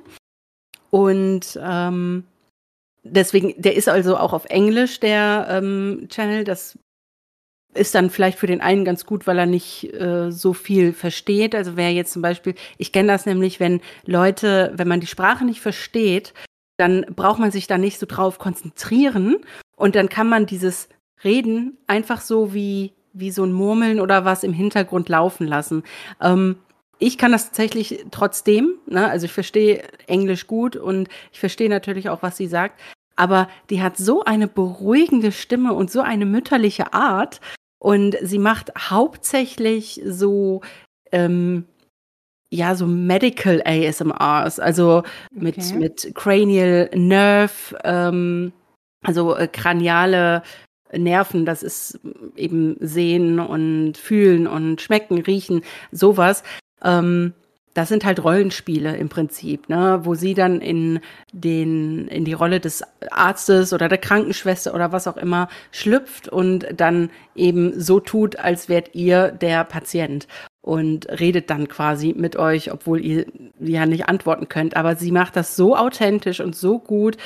und 0.90 1.56
ähm, 1.62 2.24
deswegen, 3.04 3.54
der 3.62 3.76
ist 3.76 3.88
also 3.88 4.16
auch 4.16 4.32
auf 4.32 4.46
Englisch 4.46 4.98
der 4.98 5.46
ähm, 5.50 6.08
Channel. 6.08 6.42
Das 6.42 6.76
ist 7.74 7.94
dann 7.94 8.10
vielleicht 8.10 8.40
für 8.40 8.48
den 8.48 8.60
einen 8.60 8.84
ganz 8.84 9.06
gut, 9.06 9.28
weil 9.28 9.38
er 9.38 9.46
nicht 9.46 9.84
äh, 9.94 10.32
so 10.32 10.52
viel 10.52 10.92
versteht. 10.92 11.54
Also 11.54 11.76
wer 11.76 11.92
jetzt 11.92 12.12
zum 12.12 12.22
Beispiel, 12.22 12.56
ich 12.76 12.90
kenne 12.90 13.12
das 13.12 13.24
nämlich, 13.24 13.60
wenn 13.60 13.82
Leute, 14.04 14.72
wenn 14.74 14.88
man 14.88 14.98
die 14.98 15.06
Sprache 15.06 15.44
nicht 15.44 15.60
versteht, 15.60 16.34
dann 16.76 17.06
braucht 17.14 17.38
man 17.38 17.50
sich 17.50 17.66
da 17.66 17.78
nicht 17.78 17.98
so 17.98 18.06
drauf 18.06 18.38
konzentrieren 18.38 19.36
und 19.76 19.94
dann 19.94 20.08
kann 20.08 20.28
man 20.28 20.46
dieses 20.46 20.88
Reden 21.24 21.78
einfach 21.86 22.20
so 22.20 22.54
wie, 22.54 22.92
wie 23.12 23.30
so 23.30 23.44
ein 23.44 23.52
Murmeln 23.52 24.00
oder 24.00 24.24
was 24.24 24.42
im 24.42 24.52
Hintergrund 24.52 25.08
laufen 25.08 25.46
lassen. 25.46 25.84
Ähm, 26.20 26.56
ich 26.98 27.18
kann 27.18 27.32
das 27.32 27.46
tatsächlich 27.46 28.06
trotzdem, 28.10 28.74
ne? 28.86 29.08
also 29.08 29.26
ich 29.26 29.32
verstehe 29.32 29.82
Englisch 30.06 30.46
gut 30.46 30.76
und 30.76 31.08
ich 31.32 31.40
verstehe 31.40 31.68
natürlich 31.68 32.08
auch, 32.08 32.22
was 32.22 32.36
sie 32.36 32.46
sagt, 32.46 32.80
aber 33.16 33.48
die 33.70 33.82
hat 33.82 33.96
so 33.96 34.24
eine 34.24 34.48
beruhigende 34.48 35.32
Stimme 35.32 35.74
und 35.74 35.90
so 35.90 36.00
eine 36.00 36.26
mütterliche 36.26 36.94
Art, 36.94 37.40
und 37.82 38.16
sie 38.22 38.38
macht 38.38 38.70
hauptsächlich 38.78 40.00
so, 40.06 40.60
ähm, 41.10 41.64
ja, 42.52 42.74
so 42.74 42.86
Medical 42.86 43.62
ASMRs, 43.64 44.60
also 44.60 45.04
mit, 45.34 45.56
okay. 45.56 45.74
mit 45.78 46.12
Cranial 46.14 46.90
Nerve, 46.94 47.78
ähm, 47.82 48.52
also 49.02 49.34
äh, 49.34 49.48
kraniale 49.48 50.42
Nerven, 50.92 51.46
das 51.46 51.62
ist 51.62 51.98
eben 52.36 52.76
sehen 52.80 53.40
und 53.40 53.96
fühlen 53.96 54.46
und 54.46 54.82
schmecken, 54.82 55.18
riechen, 55.22 55.62
sowas. 55.92 56.42
Ähm, 56.84 57.32
das 57.72 57.88
sind 57.88 58.04
halt 58.04 58.22
Rollenspiele 58.22 58.98
im 58.98 59.08
Prinzip, 59.08 59.70
ne, 59.70 60.00
wo 60.02 60.14
sie 60.14 60.34
dann 60.34 60.60
in 60.60 61.00
den 61.32 62.06
in 62.08 62.26
die 62.26 62.34
Rolle 62.34 62.60
des 62.60 62.84
Arztes 63.10 63.72
oder 63.72 63.88
der 63.88 63.96
Krankenschwester 63.96 64.74
oder 64.74 64.92
was 64.92 65.08
auch 65.08 65.16
immer 65.16 65.48
schlüpft 65.70 66.28
und 66.28 66.66
dann 66.76 67.08
eben 67.34 67.80
so 67.80 67.98
tut, 67.98 68.36
als 68.36 68.68
wärt 68.68 68.94
ihr 68.94 69.28
der 69.28 69.64
Patient 69.64 70.28
und 70.62 71.08
redet 71.08 71.50
dann 71.50 71.68
quasi 71.68 72.14
mit 72.16 72.36
euch, 72.36 72.72
obwohl 72.72 73.04
ihr 73.04 73.26
ja 73.58 73.84
nicht 73.84 74.08
antworten 74.08 74.48
könnt, 74.48 74.76
aber 74.76 74.96
sie 74.96 75.10
macht 75.10 75.36
das 75.36 75.56
so 75.56 75.76
authentisch 75.76 76.40
und 76.40 76.54
so 76.54 76.78
gut, 76.78 77.16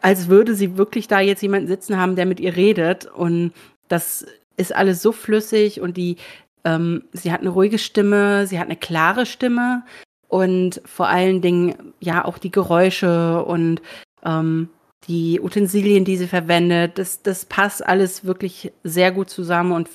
als 0.00 0.28
würde 0.28 0.54
sie 0.54 0.76
wirklich 0.76 1.08
da 1.08 1.20
jetzt 1.20 1.42
jemanden 1.42 1.66
sitzen 1.66 1.96
haben, 1.96 2.16
der 2.16 2.26
mit 2.26 2.40
ihr 2.40 2.56
redet. 2.56 3.06
Und 3.06 3.52
das 3.88 4.26
ist 4.56 4.74
alles 4.74 5.02
so 5.02 5.12
flüssig 5.12 5.80
und 5.80 5.96
die 5.96 6.16
ähm, 6.64 7.04
sie 7.12 7.32
hat 7.32 7.40
eine 7.40 7.50
ruhige 7.50 7.78
Stimme, 7.78 8.46
sie 8.46 8.58
hat 8.58 8.66
eine 8.66 8.76
klare 8.76 9.26
Stimme 9.26 9.82
und 10.28 10.80
vor 10.84 11.08
allen 11.08 11.40
Dingen 11.40 11.94
ja 12.00 12.24
auch 12.24 12.38
die 12.38 12.50
Geräusche 12.52 13.44
und 13.44 13.82
ähm, 14.24 14.68
die 15.08 15.40
Utensilien, 15.40 16.04
die 16.04 16.16
sie 16.16 16.28
verwendet, 16.28 16.98
das, 16.98 17.22
das 17.22 17.44
passt 17.44 17.84
alles 17.84 18.24
wirklich 18.24 18.72
sehr 18.84 19.10
gut 19.10 19.30
zusammen 19.30 19.72
und 19.72 19.88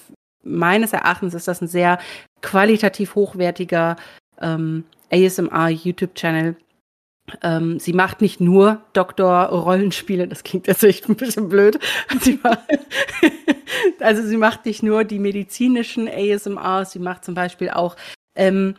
meines 0.47 0.93
Erachtens 0.93 1.33
ist 1.33 1.47
das 1.47 1.61
ein 1.61 1.67
sehr 1.67 1.99
qualitativ 2.41 3.15
hochwertiger 3.15 3.95
ähm, 4.39 4.85
ASMR-YouTube-Channel, 5.11 6.55
ähm, 7.41 7.79
sie 7.79 7.93
macht 7.93 8.21
nicht 8.21 8.39
nur 8.39 8.81
Doktor-Rollenspiele, 8.93 10.27
das 10.27 10.43
klingt 10.43 10.67
jetzt 10.67 10.83
echt 10.83 11.09
ein 11.09 11.15
bisschen 11.15 11.49
blöd. 11.49 11.77
Sie 12.21 12.39
macht, 12.41 12.59
also 13.99 14.25
sie 14.25 14.37
macht 14.37 14.65
nicht 14.65 14.81
nur 14.81 15.03
die 15.03 15.19
medizinischen 15.19 16.07
ASMRs, 16.07 16.91
sie 16.91 16.99
macht 16.99 17.25
zum 17.25 17.33
Beispiel 17.33 17.69
auch 17.69 17.97
ähm, 18.35 18.75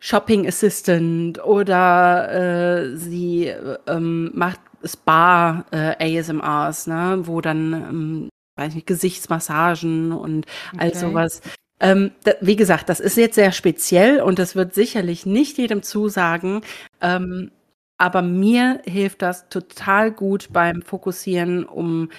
Shopping 0.00 0.46
Assistant 0.46 1.44
oder 1.44 2.32
äh, 2.32 2.96
sie 2.96 3.52
ähm, 3.86 4.30
macht 4.34 4.60
Spa 4.84 5.66
äh, 5.70 6.18
ASMRs, 6.18 6.86
ne, 6.86 7.20
wo 7.24 7.40
dann 7.40 7.72
ähm, 7.72 8.28
weiß 8.58 8.74
nicht 8.74 8.86
Gesichtsmassagen 8.86 10.12
und 10.12 10.46
okay. 10.72 10.78
all 10.78 10.94
sowas. 10.94 11.40
Ähm, 11.80 12.10
da, 12.24 12.32
wie 12.40 12.56
gesagt, 12.56 12.88
das 12.88 13.00
ist 13.00 13.16
jetzt 13.16 13.36
sehr 13.36 13.52
speziell 13.52 14.20
und 14.20 14.38
das 14.38 14.56
wird 14.56 14.74
sicherlich 14.74 15.26
nicht 15.26 15.58
jedem 15.58 15.82
zusagen. 15.82 16.62
Ähm, 17.00 17.52
aber 17.98 18.22
mir 18.22 18.80
hilft 18.84 19.22
das 19.22 19.48
total 19.48 20.12
gut 20.12 20.48
beim 20.52 20.82
Fokussieren, 20.82 21.64
um 21.64 22.10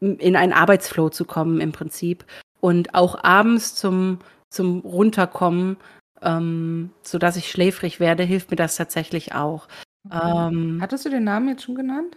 in 0.00 0.36
einen 0.36 0.52
Arbeitsflow 0.52 1.08
zu 1.08 1.24
kommen 1.24 1.60
im 1.60 1.72
Prinzip. 1.72 2.24
Und 2.60 2.94
auch 2.94 3.22
abends 3.22 3.74
zum, 3.74 4.18
zum 4.50 4.80
Runterkommen, 4.80 5.76
ähm, 6.22 6.90
sodass 7.02 7.36
ich 7.36 7.50
schläfrig 7.50 8.00
werde, 8.00 8.22
hilft 8.22 8.50
mir 8.50 8.56
das 8.56 8.76
tatsächlich 8.76 9.34
auch. 9.34 9.68
Okay. 10.08 10.48
Ähm, 10.48 10.78
Hattest 10.80 11.04
du 11.04 11.10
den 11.10 11.24
Namen 11.24 11.48
jetzt 11.48 11.62
schon 11.62 11.74
genannt? 11.74 12.16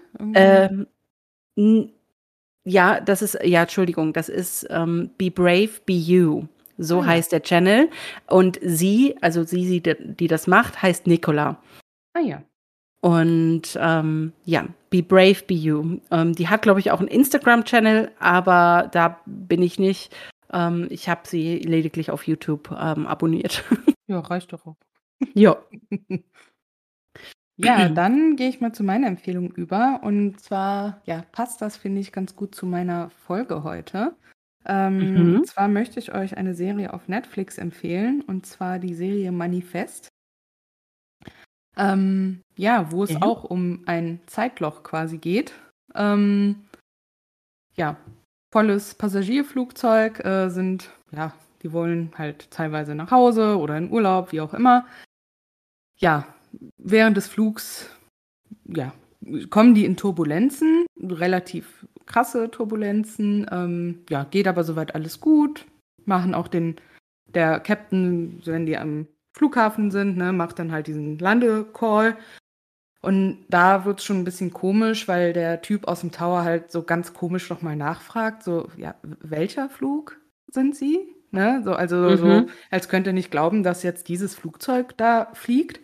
Ja, 2.70 3.02
das 3.02 3.24
ist, 3.24 3.38
ja, 3.44 3.64
Entschuldigung, 3.64 4.14
das 4.14 4.30
ist 4.30 4.68
ähm, 4.70 5.10
Be 5.18 5.32
Brave, 5.32 5.72
Be 5.86 5.94
You. 5.94 6.44
So 6.78 7.02
ah. 7.02 7.08
heißt 7.08 7.32
der 7.32 7.42
Channel. 7.42 7.90
Und 8.28 8.60
sie, 8.62 9.16
also 9.22 9.44
sie, 9.44 9.82
die, 9.82 9.96
die 10.00 10.28
das 10.28 10.46
macht, 10.46 10.82
heißt 10.82 11.08
Nicola. 11.08 11.62
Ah 12.14 12.22
ja. 12.22 12.44
Und 13.02 13.78
ähm, 13.82 14.34
ja, 14.46 14.68
Be 14.92 15.02
Brave, 15.02 15.44
Be 15.48 15.56
You. 15.56 16.00
Ähm, 16.12 16.36
die 16.36 16.48
hat, 16.48 16.62
glaube 16.62 16.80
ich, 16.80 16.92
auch 16.92 17.00
einen 17.00 17.08
Instagram-Channel, 17.08 18.12
aber 18.20 18.90
da 18.92 19.20
bin 19.26 19.64
ich 19.64 19.80
nicht. 19.80 20.16
Ähm, 20.54 20.88
ich 20.92 21.10
habe 21.10 21.22
sie 21.28 21.58
lediglich 21.60 22.12
auf 22.12 22.28
YouTube 22.28 22.72
ähm, 22.72 23.08
abonniert. 23.08 23.64
Ja, 24.08 24.22
reicht 24.22 24.52
doch 24.54 24.66
auch. 24.66 24.76
Ja. 25.36 25.58
Ja, 27.60 27.90
dann 27.90 28.36
gehe 28.36 28.50
ich 28.50 28.62
mal 28.62 28.74
zu 28.74 28.84
meiner 28.84 29.08
Empfehlung 29.08 29.52
über. 29.52 30.00
Und 30.04 30.40
zwar, 30.40 31.02
ja, 31.06 31.24
passt 31.32 31.62
das, 31.62 31.78
finde 31.78 32.02
ich, 32.02 32.12
ganz 32.12 32.36
gut 32.36 32.56
zu 32.56 32.66
meiner 32.66 33.10
Folge 33.12 33.64
heute. 33.64 34.16
Ähm, 34.66 35.14
mhm. 35.14 35.36
Und 35.36 35.48
zwar 35.48 35.68
möchte 35.68 36.00
ich 36.00 36.14
euch 36.14 36.38
eine 36.38 36.54
Serie 36.54 36.94
auf 36.94 37.08
Netflix 37.08 37.58
empfehlen, 37.58 38.22
und 38.22 38.46
zwar 38.46 38.80
die 38.80 38.94
Serie 38.94 39.32
Manifest. 39.32 40.10
Ähm, 41.78 42.42
ja, 42.58 42.92
wo 42.92 43.04
es 43.04 43.12
mhm. 43.12 43.24
auch 43.24 43.44
um 43.46 43.84
ein 43.86 44.20
Zeitloch 44.26 44.84
quasi 44.84 45.18
geht. 45.18 45.54
Ähm, 45.96 46.66
ja, 47.76 47.96
volles 48.52 48.96
Passagierflugzeug 48.96 50.26
äh, 50.26 50.50
sind, 50.50 50.92
ja, 51.12 51.34
die 51.64 51.72
wollen 51.72 52.12
halt 52.18 52.52
teilweise 52.52 52.96
nach 52.96 53.12
Hause 53.12 53.58
oder 53.58 53.78
in 53.78 53.92
Urlaub, 53.92 54.32
wie 54.32 54.42
auch 54.42 54.54
immer. 54.54 54.86
Ja, 55.98 56.28
während 56.78 57.18
des 57.18 57.28
Flugs, 57.28 57.90
ja, 58.66 58.94
kommen 59.50 59.76
die 59.76 59.86
in 59.86 59.98
Turbulenzen, 59.98 60.86
relativ 61.02 61.86
krasse 62.06 62.50
Turbulenzen. 62.52 63.48
Ähm, 63.52 64.04
ja, 64.10 64.26
geht 64.26 64.48
aber 64.48 64.64
soweit 64.64 64.96
alles 64.96 65.20
gut. 65.20 65.66
Machen 66.06 66.34
auch 66.34 66.48
den, 66.48 66.76
der 67.28 67.60
Captain, 67.60 68.42
wenn 68.46 68.66
die 68.66 68.78
am 68.78 69.08
Flughafen 69.34 69.92
sind, 69.92 70.18
ne, 70.18 70.34
macht 70.34 70.60
dann 70.60 70.72
halt 70.72 70.88
diesen 70.88 71.20
Landecall. 71.20 72.18
Und 73.02 73.46
da 73.48 73.86
wird 73.86 74.00
es 74.00 74.06
schon 74.06 74.18
ein 74.18 74.26
bisschen 74.26 74.52
komisch, 74.52 75.08
weil 75.08 75.32
der 75.32 75.62
Typ 75.62 75.88
aus 75.88 76.02
dem 76.02 76.12
Tower 76.12 76.44
halt 76.44 76.72
so 76.72 76.84
ganz 76.84 77.14
komisch 77.14 77.50
nochmal 77.50 77.78
nachfragt, 77.78 78.44
so, 78.44 78.68
ja, 78.76 78.96
welcher 79.04 79.70
Flug 79.70 80.20
sind 80.52 80.76
Sie? 80.76 81.16
Ne? 81.32 81.62
So, 81.64 81.74
also 81.74 81.96
mhm. 81.96 82.18
so, 82.18 82.46
als 82.72 82.90
könnte 82.90 83.12
er 83.12 83.14
nicht 83.14 83.32
glauben, 83.32 83.64
dass 83.64 83.84
jetzt 83.84 84.10
dieses 84.10 84.36
Flugzeug 84.36 84.98
da 84.98 85.30
fliegt. 85.34 85.80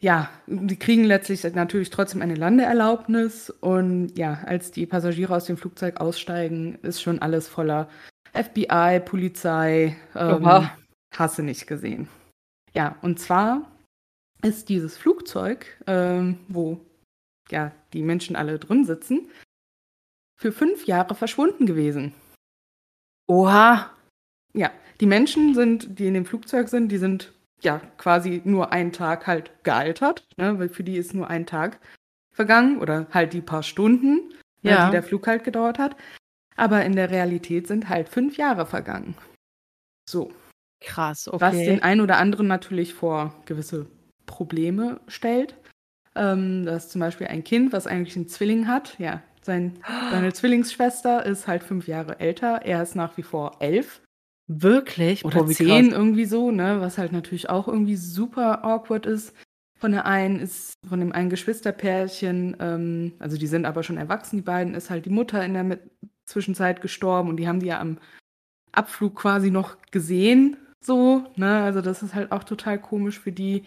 Ja, 0.00 0.28
die 0.46 0.78
kriegen 0.78 1.04
letztlich 1.04 1.42
natürlich 1.54 1.90
trotzdem 1.90 2.20
eine 2.20 2.34
Landeerlaubnis 2.34 3.48
und 3.48 4.16
ja, 4.18 4.42
als 4.44 4.70
die 4.70 4.86
Passagiere 4.86 5.34
aus 5.34 5.46
dem 5.46 5.56
Flugzeug 5.56 6.00
aussteigen, 6.00 6.74
ist 6.82 7.00
schon 7.00 7.20
alles 7.20 7.48
voller 7.48 7.88
FBI, 8.34 9.00
Polizei, 9.04 9.96
ähm, 10.14 10.68
hasse 11.16 11.42
nicht 11.42 11.66
gesehen. 11.66 12.08
Ja, 12.74 12.96
und 13.02 13.20
zwar 13.20 13.70
ist 14.42 14.68
dieses 14.68 14.96
Flugzeug, 14.98 15.66
ähm, 15.86 16.38
wo 16.48 16.80
ja 17.50 17.72
die 17.92 18.02
Menschen 18.02 18.36
alle 18.36 18.58
drin 18.58 18.84
sitzen, 18.84 19.30
für 20.36 20.52
fünf 20.52 20.86
Jahre 20.86 21.14
verschwunden 21.14 21.66
gewesen. 21.66 22.12
Oha. 23.26 23.90
Ja, 24.52 24.70
die 25.00 25.06
Menschen 25.06 25.54
sind, 25.54 25.98
die 25.98 26.06
in 26.06 26.14
dem 26.14 26.26
Flugzeug 26.26 26.68
sind, 26.68 26.88
die 26.90 26.98
sind 26.98 27.32
ja 27.64 27.80
quasi 27.98 28.42
nur 28.44 28.72
einen 28.72 28.92
Tag 28.92 29.26
halt 29.26 29.50
gealtert, 29.64 30.26
ne, 30.36 30.58
weil 30.58 30.68
für 30.68 30.84
die 30.84 30.96
ist 30.96 31.14
nur 31.14 31.28
ein 31.28 31.46
Tag 31.46 31.78
vergangen 32.32 32.78
oder 32.80 33.06
halt 33.12 33.32
die 33.32 33.40
paar 33.40 33.62
Stunden, 33.62 34.28
ne, 34.62 34.70
Ja. 34.70 34.86
die 34.86 34.92
der 34.92 35.02
Flug 35.02 35.26
halt 35.26 35.44
gedauert 35.44 35.78
hat. 35.78 35.96
Aber 36.56 36.84
in 36.84 36.94
der 36.94 37.10
Realität 37.10 37.66
sind 37.66 37.88
halt 37.88 38.08
fünf 38.08 38.36
Jahre 38.36 38.66
vergangen. 38.66 39.16
So. 40.08 40.30
Krass, 40.80 41.26
okay. 41.28 41.40
Was 41.40 41.56
den 41.56 41.82
einen 41.82 42.00
oder 42.00 42.18
anderen 42.18 42.46
natürlich 42.46 42.94
vor 42.94 43.34
gewisse 43.46 43.86
Probleme 44.26 45.00
stellt. 45.08 45.56
Ähm, 46.16 46.64
dass 46.64 46.90
zum 46.90 47.00
Beispiel 47.00 47.26
ein 47.26 47.42
Kind, 47.42 47.72
was 47.72 47.88
eigentlich 47.88 48.14
einen 48.14 48.28
Zwilling 48.28 48.68
hat, 48.68 48.96
ja, 49.00 49.20
sein, 49.42 49.80
seine 50.12 50.32
Zwillingsschwester 50.32 51.26
ist 51.26 51.48
halt 51.48 51.64
fünf 51.64 51.88
Jahre 51.88 52.20
älter, 52.20 52.60
er 52.62 52.82
ist 52.82 52.94
nach 52.94 53.16
wie 53.16 53.24
vor 53.24 53.56
elf 53.58 54.00
Wirklich? 54.46 55.24
oder 55.24 55.44
Boah, 55.44 55.48
zehn 55.48 55.88
krass. 55.88 55.98
irgendwie 55.98 56.24
so, 56.26 56.50
ne, 56.50 56.80
was 56.80 56.98
halt 56.98 57.12
natürlich 57.12 57.48
auch 57.48 57.68
irgendwie 57.68 57.96
super 57.96 58.64
awkward 58.64 59.06
ist. 59.06 59.34
Von 59.78 59.92
der 59.92 60.06
einen 60.06 60.38
ist, 60.38 60.74
von 60.86 61.00
dem 61.00 61.12
einen 61.12 61.30
Geschwisterpärchen, 61.30 62.56
ähm, 62.60 63.12
also 63.18 63.36
die 63.36 63.46
sind 63.46 63.66
aber 63.66 63.82
schon 63.82 63.96
erwachsen, 63.96 64.36
die 64.36 64.42
beiden, 64.42 64.74
ist 64.74 64.90
halt 64.90 65.06
die 65.06 65.10
Mutter 65.10 65.44
in 65.44 65.54
der 65.54 65.64
Mit 65.64 65.80
Zwischenzeit 66.26 66.80
gestorben 66.80 67.28
und 67.28 67.36
die 67.36 67.48
haben 67.48 67.60
die 67.60 67.66
ja 67.66 67.80
am 67.80 67.98
Abflug 68.72 69.16
quasi 69.16 69.50
noch 69.50 69.76
gesehen, 69.90 70.56
so, 70.80 71.24
ne, 71.36 71.62
also 71.62 71.80
das 71.80 72.02
ist 72.02 72.14
halt 72.14 72.30
auch 72.32 72.44
total 72.44 72.78
komisch 72.78 73.18
für 73.18 73.32
die. 73.32 73.64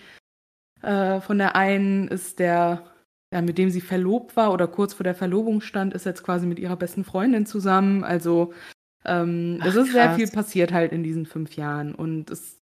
Äh, 0.81 1.19
von 1.21 1.39
der 1.39 1.55
einen 1.55 2.07
ist 2.07 2.39
der, 2.39 2.85
ja, 3.33 3.41
mit 3.41 3.57
dem 3.57 3.71
sie 3.71 3.81
verlobt 3.81 4.35
war 4.35 4.53
oder 4.53 4.67
kurz 4.67 4.93
vor 4.93 5.03
der 5.03 5.15
Verlobung 5.15 5.61
stand, 5.61 5.93
ist 5.93 6.05
jetzt 6.05 6.23
quasi 6.23 6.45
mit 6.45 6.59
ihrer 6.59 6.75
besten 6.75 7.03
Freundin 7.03 7.45
zusammen. 7.47 8.03
Also 8.03 8.53
ähm, 9.07 9.59
es 9.63 9.75
Ach, 9.75 9.81
ist 9.83 9.91
sehr 9.91 10.07
krass. 10.07 10.15
viel 10.17 10.27
passiert 10.29 10.71
halt 10.73 10.91
in 10.91 11.03
diesen 11.03 11.25
fünf 11.25 11.55
Jahren 11.55 11.95
und 11.95 12.29
es, 12.29 12.59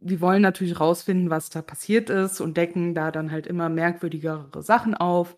die 0.00 0.20
wollen 0.20 0.42
natürlich 0.42 0.78
rausfinden, 0.80 1.30
was 1.30 1.50
da 1.50 1.62
passiert 1.62 2.10
ist 2.10 2.40
und 2.40 2.56
decken 2.56 2.94
da 2.94 3.10
dann 3.10 3.30
halt 3.30 3.46
immer 3.46 3.68
merkwürdigere 3.68 4.62
Sachen 4.62 4.94
auf. 4.94 5.36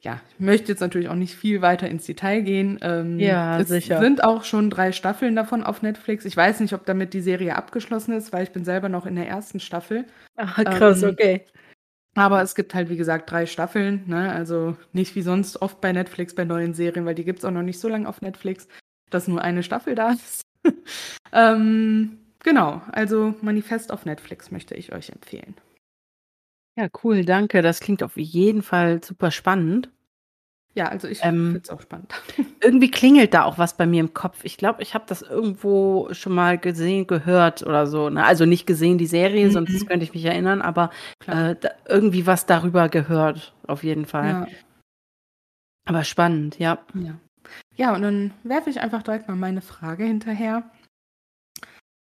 Ja, 0.00 0.20
ich 0.34 0.40
möchte 0.40 0.68
jetzt 0.68 0.80
natürlich 0.80 1.08
auch 1.08 1.14
nicht 1.14 1.34
viel 1.34 1.62
weiter 1.62 1.88
ins 1.88 2.04
Detail 2.04 2.42
gehen. 2.42 2.78
Ähm, 2.82 3.18
Ja, 3.18 3.58
es 3.58 3.68
sicher. 3.68 3.98
sind 3.98 4.22
auch 4.22 4.44
schon 4.44 4.68
drei 4.70 4.92
Staffeln 4.92 5.34
davon 5.34 5.64
auf 5.64 5.82
Netflix. 5.82 6.24
Ich 6.26 6.36
weiß 6.36 6.60
nicht, 6.60 6.74
ob 6.74 6.84
damit 6.84 7.14
die 7.14 7.22
Serie 7.22 7.56
abgeschlossen 7.56 8.12
ist, 8.14 8.32
weil 8.32 8.44
ich 8.44 8.52
bin 8.52 8.64
selber 8.64 8.88
noch 8.88 9.06
in 9.06 9.16
der 9.16 9.26
ersten 9.26 9.58
Staffel. 9.58 10.04
Ah, 10.36 10.62
krass, 10.64 11.02
Ähm, 11.02 11.10
okay. 11.10 11.44
Aber 12.14 12.40
es 12.42 12.54
gibt 12.54 12.74
halt, 12.74 12.88
wie 12.88 12.96
gesagt, 12.96 13.30
drei 13.30 13.46
Staffeln. 13.46 14.04
Ne? 14.06 14.30
Also 14.32 14.76
nicht 14.92 15.14
wie 15.16 15.22
sonst 15.22 15.60
oft 15.60 15.80
bei 15.80 15.92
Netflix 15.92 16.34
bei 16.34 16.44
neuen 16.44 16.72
Serien, 16.74 17.04
weil 17.06 17.14
die 17.14 17.24
gibt 17.24 17.40
es 17.40 17.44
auch 17.44 17.50
noch 17.50 17.62
nicht 17.62 17.80
so 17.80 17.88
lange 17.88 18.08
auf 18.08 18.20
Netflix, 18.22 18.68
dass 19.10 19.28
nur 19.28 19.42
eine 19.42 19.62
Staffel 19.62 19.94
da 19.94 20.12
ist. 20.12 20.42
ähm, 21.32 22.18
genau, 22.40 22.82
also 22.92 23.34
Manifest 23.42 23.92
auf 23.92 24.04
Netflix 24.04 24.50
möchte 24.50 24.74
ich 24.74 24.92
euch 24.92 25.10
empfehlen. 25.10 25.54
Ja, 26.78 26.88
cool, 27.02 27.24
danke. 27.24 27.62
Das 27.62 27.80
klingt 27.80 28.02
auf 28.02 28.16
jeden 28.16 28.62
Fall 28.62 29.02
super 29.02 29.30
spannend. 29.30 29.90
Ja, 30.74 30.88
also 30.88 31.08
ich 31.08 31.20
Ähm, 31.22 31.46
finde 31.52 31.60
es 31.62 31.70
auch 31.70 31.80
spannend. 31.80 32.12
Irgendwie 32.62 32.90
klingelt 32.90 33.32
da 33.32 33.44
auch 33.44 33.56
was 33.56 33.78
bei 33.78 33.86
mir 33.86 34.00
im 34.00 34.12
Kopf. 34.12 34.40
Ich 34.42 34.58
glaube, 34.58 34.82
ich 34.82 34.92
habe 34.92 35.04
das 35.08 35.22
irgendwo 35.22 36.08
schon 36.12 36.34
mal 36.34 36.58
gesehen, 36.58 37.06
gehört 37.06 37.62
oder 37.62 37.86
so. 37.86 38.10
Ne? 38.10 38.22
Also 38.24 38.44
nicht 38.44 38.66
gesehen, 38.66 38.98
die 38.98 39.06
Serie, 39.06 39.46
Mhm. 39.46 39.52
sonst 39.52 39.86
könnte 39.86 40.04
ich 40.04 40.12
mich 40.12 40.24
erinnern, 40.26 40.60
aber 40.60 40.90
äh, 41.26 41.54
da, 41.58 41.70
irgendwie 41.88 42.26
was 42.26 42.44
darüber 42.44 42.90
gehört, 42.90 43.54
auf 43.66 43.84
jeden 43.84 44.04
Fall. 44.04 44.30
ja, 44.30 44.48
Aber 45.86 46.04
spannend, 46.04 46.58
ja. 46.58 46.84
ja. 46.94 47.18
Ja, 47.76 47.94
und 47.94 48.02
dann 48.02 48.34
werfe 48.42 48.70
ich 48.70 48.80
einfach 48.80 49.02
direkt 49.02 49.28
mal 49.28 49.36
meine 49.36 49.62
Frage 49.62 50.04
hinterher. 50.04 50.70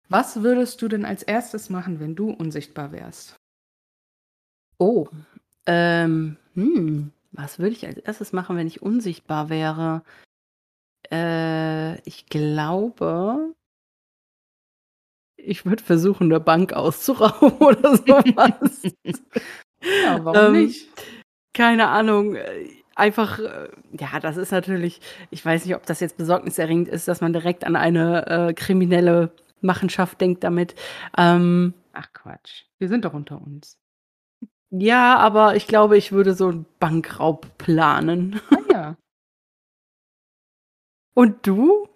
Was 0.10 0.44
würdest 0.44 0.82
du 0.82 0.88
denn 0.88 1.06
als 1.06 1.24
erstes 1.24 1.70
machen, 1.70 2.00
wenn 2.00 2.16
du 2.16 2.30
unsichtbar 2.30 2.92
wärst? 2.92 3.36
Oh. 4.78 5.08
Ähm, 5.66 6.38
hm, 6.54 7.12
was 7.32 7.58
würde 7.60 7.72
ich 7.72 7.86
als 7.88 7.98
erstes 7.98 8.34
machen, 8.34 8.58
wenn 8.58 8.68
ich 8.68 8.82
unsichtbar 8.82 9.50
wäre? 9.50 10.04
Äh, 11.12 12.00
ich 12.08 12.28
glaube, 12.28 13.54
ich 15.38 15.66
würde 15.66 15.84
versuchen, 15.84 16.32
eine 16.32 16.40
Bank 16.40 16.74
auszurauben 16.74 17.58
oder 17.60 17.98
sowas. 17.98 18.94
Ja, 20.04 20.24
warum 20.24 20.56
Ähm, 20.56 20.66
nicht? 20.66 20.88
Keine 21.54 21.88
Ahnung. 21.88 22.36
Einfach, 22.96 23.40
äh, 23.40 23.70
ja, 24.00 24.20
das 24.20 24.38
ist 24.38 24.52
natürlich, 24.52 25.02
ich 25.32 25.44
weiß 25.44 25.66
nicht, 25.66 25.76
ob 25.76 25.86
das 25.86 26.00
jetzt 26.00 26.18
besorgniserregend 26.18 26.88
ist, 26.88 27.08
dass 27.08 27.22
man 27.22 27.34
direkt 27.34 27.64
an 27.66 27.76
eine 27.76 28.28
äh, 28.50 28.54
kriminelle 28.54 29.32
Machenschaft 29.62 30.22
denkt 30.22 30.44
damit. 30.44 30.76
Ähm, 31.18 31.74
Ach 31.94 32.12
Quatsch, 32.14 32.66
wir 32.80 32.88
sind 32.90 33.06
doch 33.06 33.14
unter 33.14 33.42
uns. 33.42 33.78
ja, 34.72 35.18
aber 35.18 35.56
ich 35.56 35.68
glaube, 35.68 35.98
ich 35.98 36.12
würde 36.12 36.34
so 36.34 36.48
einen 36.50 36.66
Bankraub 36.80 37.58
planen. 37.58 38.40
Ah 38.50 38.58
ja. 38.72 38.98
Und 41.16 41.46
du? 41.48 41.88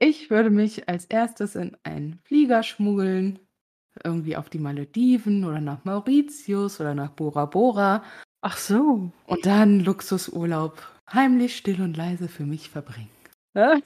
Ich 0.00 0.30
würde 0.30 0.50
mich 0.50 0.88
als 0.88 1.04
erstes 1.06 1.54
in 1.54 1.76
einen 1.84 2.18
Flieger 2.24 2.62
schmuggeln, 2.62 3.38
irgendwie 4.04 4.36
auf 4.36 4.50
die 4.50 4.58
Malediven 4.58 5.44
oder 5.44 5.60
nach 5.60 5.84
Mauritius 5.84 6.80
oder 6.80 6.94
nach 6.94 7.10
Bora 7.10 7.46
Bora 7.46 8.02
Ach 8.46 8.58
so. 8.58 9.10
und 9.26 9.46
dann 9.46 9.80
Luxusurlaub 9.80 10.82
heimlich, 11.12 11.56
still 11.56 11.80
und 11.80 11.96
leise 11.96 12.28
für 12.28 12.44
mich 12.44 12.68
verbringen. 12.70 13.08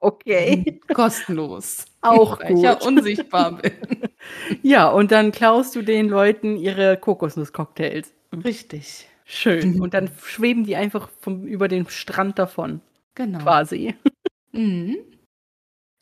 Okay. 0.00 0.80
Kostenlos. 0.92 1.86
Auch 2.00 2.40
weil 2.40 2.56
ich 2.56 2.62
ja 2.62 2.74
gut. 2.74 2.86
unsichtbar 2.86 3.52
bin. 3.62 3.72
Ja, 4.62 4.88
und 4.90 5.12
dann 5.12 5.30
klaust 5.32 5.76
du 5.76 5.82
den 5.82 6.08
Leuten 6.08 6.56
ihre 6.56 6.96
Kokosnusscocktails. 6.96 8.12
Richtig. 8.44 9.08
Schön. 9.24 9.80
Und 9.80 9.94
dann 9.94 10.10
schweben 10.22 10.64
die 10.64 10.76
einfach 10.76 11.08
vom, 11.20 11.46
über 11.46 11.68
den 11.68 11.88
Strand 11.88 12.38
davon, 12.38 12.80
Genau. 13.14 13.38
quasi. 13.40 13.94
Mhm. 14.54 14.98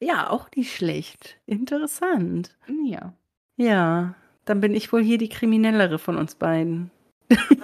Ja, 0.03 0.31
auch 0.31 0.49
nicht 0.57 0.75
schlecht. 0.75 1.39
Interessant. 1.47 2.57
Ja, 2.85 3.13
Ja, 3.57 4.17
dann 4.45 4.61
bin 4.61 4.75
ich 4.75 4.93
wohl 4.93 5.05
hier 5.05 5.19
die 5.19 5.29
Kriminellere 5.29 6.01
von 6.01 6.17
uns 6.17 6.35
beiden. 6.35 6.91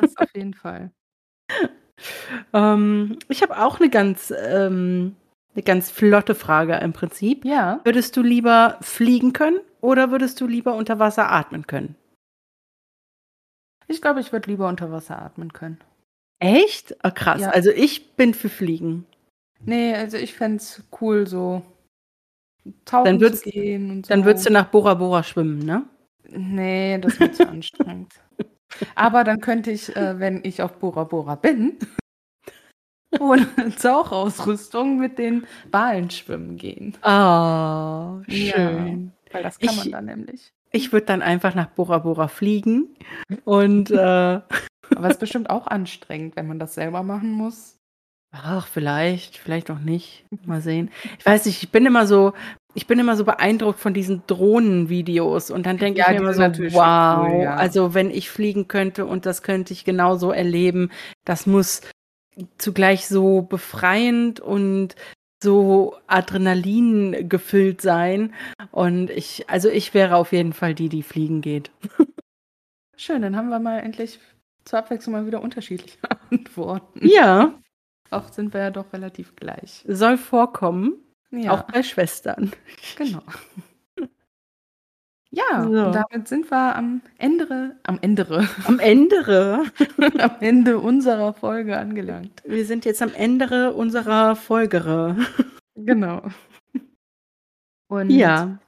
Das 0.00 0.16
auf 0.16 0.34
jeden 0.34 0.54
Fall. 0.54 0.90
Ähm, 2.52 3.18
ich 3.30 3.40
habe 3.40 3.58
auch 3.58 3.80
eine 3.80 3.88
ganz, 3.88 4.30
ähm, 4.36 5.16
eine 5.54 5.62
ganz 5.62 5.90
flotte 5.90 6.34
Frage 6.34 6.74
im 6.76 6.92
Prinzip. 6.92 7.42
Ja, 7.46 7.80
Würdest 7.84 8.14
du 8.18 8.22
lieber 8.22 8.76
fliegen 8.82 9.32
können 9.32 9.60
oder 9.80 10.10
würdest 10.10 10.38
du 10.42 10.46
lieber 10.46 10.74
unter 10.74 10.98
Wasser 10.98 11.30
atmen 11.32 11.66
können? 11.66 11.94
ich 13.88 14.02
glaube, 14.02 14.20
ich 14.20 14.30
würde 14.30 14.50
lieber 14.50 14.68
unter 14.68 14.92
Wasser 14.92 15.22
atmen 15.22 15.54
können. 15.54 15.78
Echt? 16.38 17.02
Ah, 17.02 17.10
krass. 17.10 17.40
Ja. 17.40 17.48
Also 17.50 17.70
ich 17.70 18.12
bin 18.14 18.34
für 18.34 18.50
Fliegen. 18.50 19.06
Nee, 19.60 19.94
also 19.94 20.18
ich 20.18 20.34
fände 20.34 20.56
es 20.58 20.82
cool, 21.00 21.26
so 21.26 21.62
tauchen 22.84 23.04
Dann 23.06 23.20
würdest- 23.20 23.44
zu 23.44 23.50
gehen 23.50 23.90
und 23.90 24.06
so. 24.06 24.10
Dann 24.10 24.26
würdest 24.26 24.46
du 24.46 24.52
nach 24.52 24.66
Bora 24.68 24.92
Bora 24.92 25.22
schwimmen, 25.22 25.60
ne? 25.60 25.86
Nee, 26.28 26.98
das 26.98 27.18
wird 27.18 27.36
zu 27.36 27.48
anstrengend. 27.48 28.12
Aber 28.94 29.24
dann 29.24 29.40
könnte 29.40 29.70
ich, 29.70 29.94
äh, 29.96 30.18
wenn 30.18 30.40
ich 30.44 30.62
auf 30.62 30.78
Bora 30.78 31.04
Bora 31.04 31.34
bin, 31.36 31.78
ohne 33.18 33.46
Tauchausrüstung 33.80 34.98
mit 34.98 35.18
den 35.18 35.46
Walen 35.70 36.10
schwimmen 36.10 36.56
gehen. 36.56 36.96
Ah, 37.02 38.20
schön. 38.28 39.12
Weil 39.32 39.42
das 39.42 39.58
kann 39.58 39.76
man 39.76 39.86
Ich- 39.86 39.92
dann 39.92 40.04
nämlich. 40.06 40.52
Ich 40.72 40.92
würde 40.92 41.06
dann 41.06 41.22
einfach 41.22 41.54
nach 41.54 41.68
Bora 41.68 41.98
Bora 41.98 42.28
fliegen 42.28 42.94
und 43.44 43.90
äh, 43.90 43.96
Aber 43.96 45.06
es 45.06 45.12
ist 45.14 45.20
bestimmt 45.20 45.48
auch 45.48 45.66
anstrengend, 45.68 46.36
wenn 46.36 46.46
man 46.48 46.58
das 46.58 46.74
selber 46.74 47.02
machen 47.02 47.30
muss. 47.32 47.78
ach, 48.32 48.66
vielleicht, 48.66 49.38
vielleicht 49.38 49.70
auch 49.70 49.78
nicht. 49.78 50.26
Mal 50.44 50.60
sehen. 50.60 50.90
Ich 51.18 51.24
weiß 51.24 51.46
nicht, 51.46 51.62
ich 51.62 51.70
bin 51.70 51.86
immer 51.86 52.06
so, 52.06 52.34
ich 52.76 52.86
bin 52.86 52.98
immer 52.98 53.16
so 53.16 53.24
beeindruckt 53.24 53.80
von 53.80 53.94
diesen 53.94 54.22
Drohnenvideos 54.26 55.50
und 55.50 55.64
dann 55.66 55.78
denke 55.78 56.00
Ja, 56.00 56.12
ich 56.12 56.20
mir 56.20 56.30
immer 56.30 56.34
so, 56.34 56.42
wow, 56.74 57.26
cool, 57.26 57.42
ja. 57.42 57.56
also 57.56 57.94
wenn 57.94 58.10
ich 58.10 58.28
fliegen 58.30 58.68
könnte 58.68 59.06
und 59.06 59.24
das 59.26 59.42
könnte 59.42 59.72
ich 59.72 59.84
genauso 59.84 60.30
erleben, 60.30 60.90
das 61.24 61.46
muss 61.46 61.80
zugleich 62.58 63.06
so 63.08 63.42
befreiend 63.42 64.40
und 64.40 64.94
so 65.42 65.96
Adrenalin 66.06 67.28
gefüllt 67.28 67.80
sein 67.80 68.34
und 68.72 69.10
ich, 69.10 69.48
also 69.48 69.68
ich 69.70 69.94
wäre 69.94 70.16
auf 70.16 70.32
jeden 70.32 70.52
Fall 70.52 70.74
die, 70.74 70.88
die 70.90 71.02
fliegen 71.02 71.40
geht. 71.40 71.70
Schön, 72.96 73.22
dann 73.22 73.36
haben 73.36 73.48
wir 73.48 73.58
mal 73.58 73.78
endlich 73.80 74.18
zur 74.64 74.78
Abwechslung 74.80 75.12
mal 75.14 75.26
wieder 75.26 75.42
unterschiedliche 75.42 75.98
Antworten. 76.30 77.00
Ja, 77.06 77.54
Auch 78.10 78.32
sind 78.32 78.52
wir 78.54 78.60
ja 78.60 78.70
doch 78.70 78.92
relativ 78.92 79.36
gleich. 79.36 79.84
soll 79.86 80.18
vorkommen, 80.18 80.94
Ja, 81.30 81.52
auch 81.52 81.62
bei 81.64 81.82
Schwestern. 81.82 82.52
genau. 82.96 83.22
Ja, 85.32 85.64
So. 85.64 85.68
und 85.86 85.92
damit 85.92 86.28
sind 86.28 86.50
wir 86.50 86.76
am 86.76 87.02
Ende, 87.18 87.78
am 87.82 87.98
Ende, 88.00 88.48
Am 88.64 88.78
Ende. 88.78 89.64
am 90.18 90.36
Ende 90.40 90.78
unserer 90.78 91.34
Folge 91.34 91.76
angelangt. 91.76 92.42
Wir 92.46 92.64
sind 92.64 92.86
jetzt 92.86 93.02
am 93.02 93.12
Ende 93.12 93.74
unserer 93.74 94.34
Folgere. 94.36 95.16
Genau. 95.74 96.22
Und 97.88 98.08
Ja. 98.10 98.58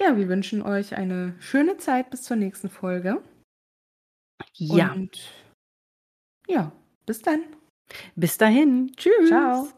ja, 0.00 0.16
wir 0.16 0.28
wünschen 0.28 0.62
euch 0.62 0.96
eine 0.96 1.36
schöne 1.38 1.76
Zeit 1.76 2.10
bis 2.10 2.22
zur 2.24 2.36
nächsten 2.38 2.70
Folge. 2.70 3.22
Ja. 4.54 4.92
Und 4.94 5.20
ja, 6.48 6.72
bis 7.06 7.22
dann. 7.22 7.42
Bis 8.16 8.36
dahin. 8.36 8.90
Tschüss. 8.96 9.28
Ciao. 9.28 9.68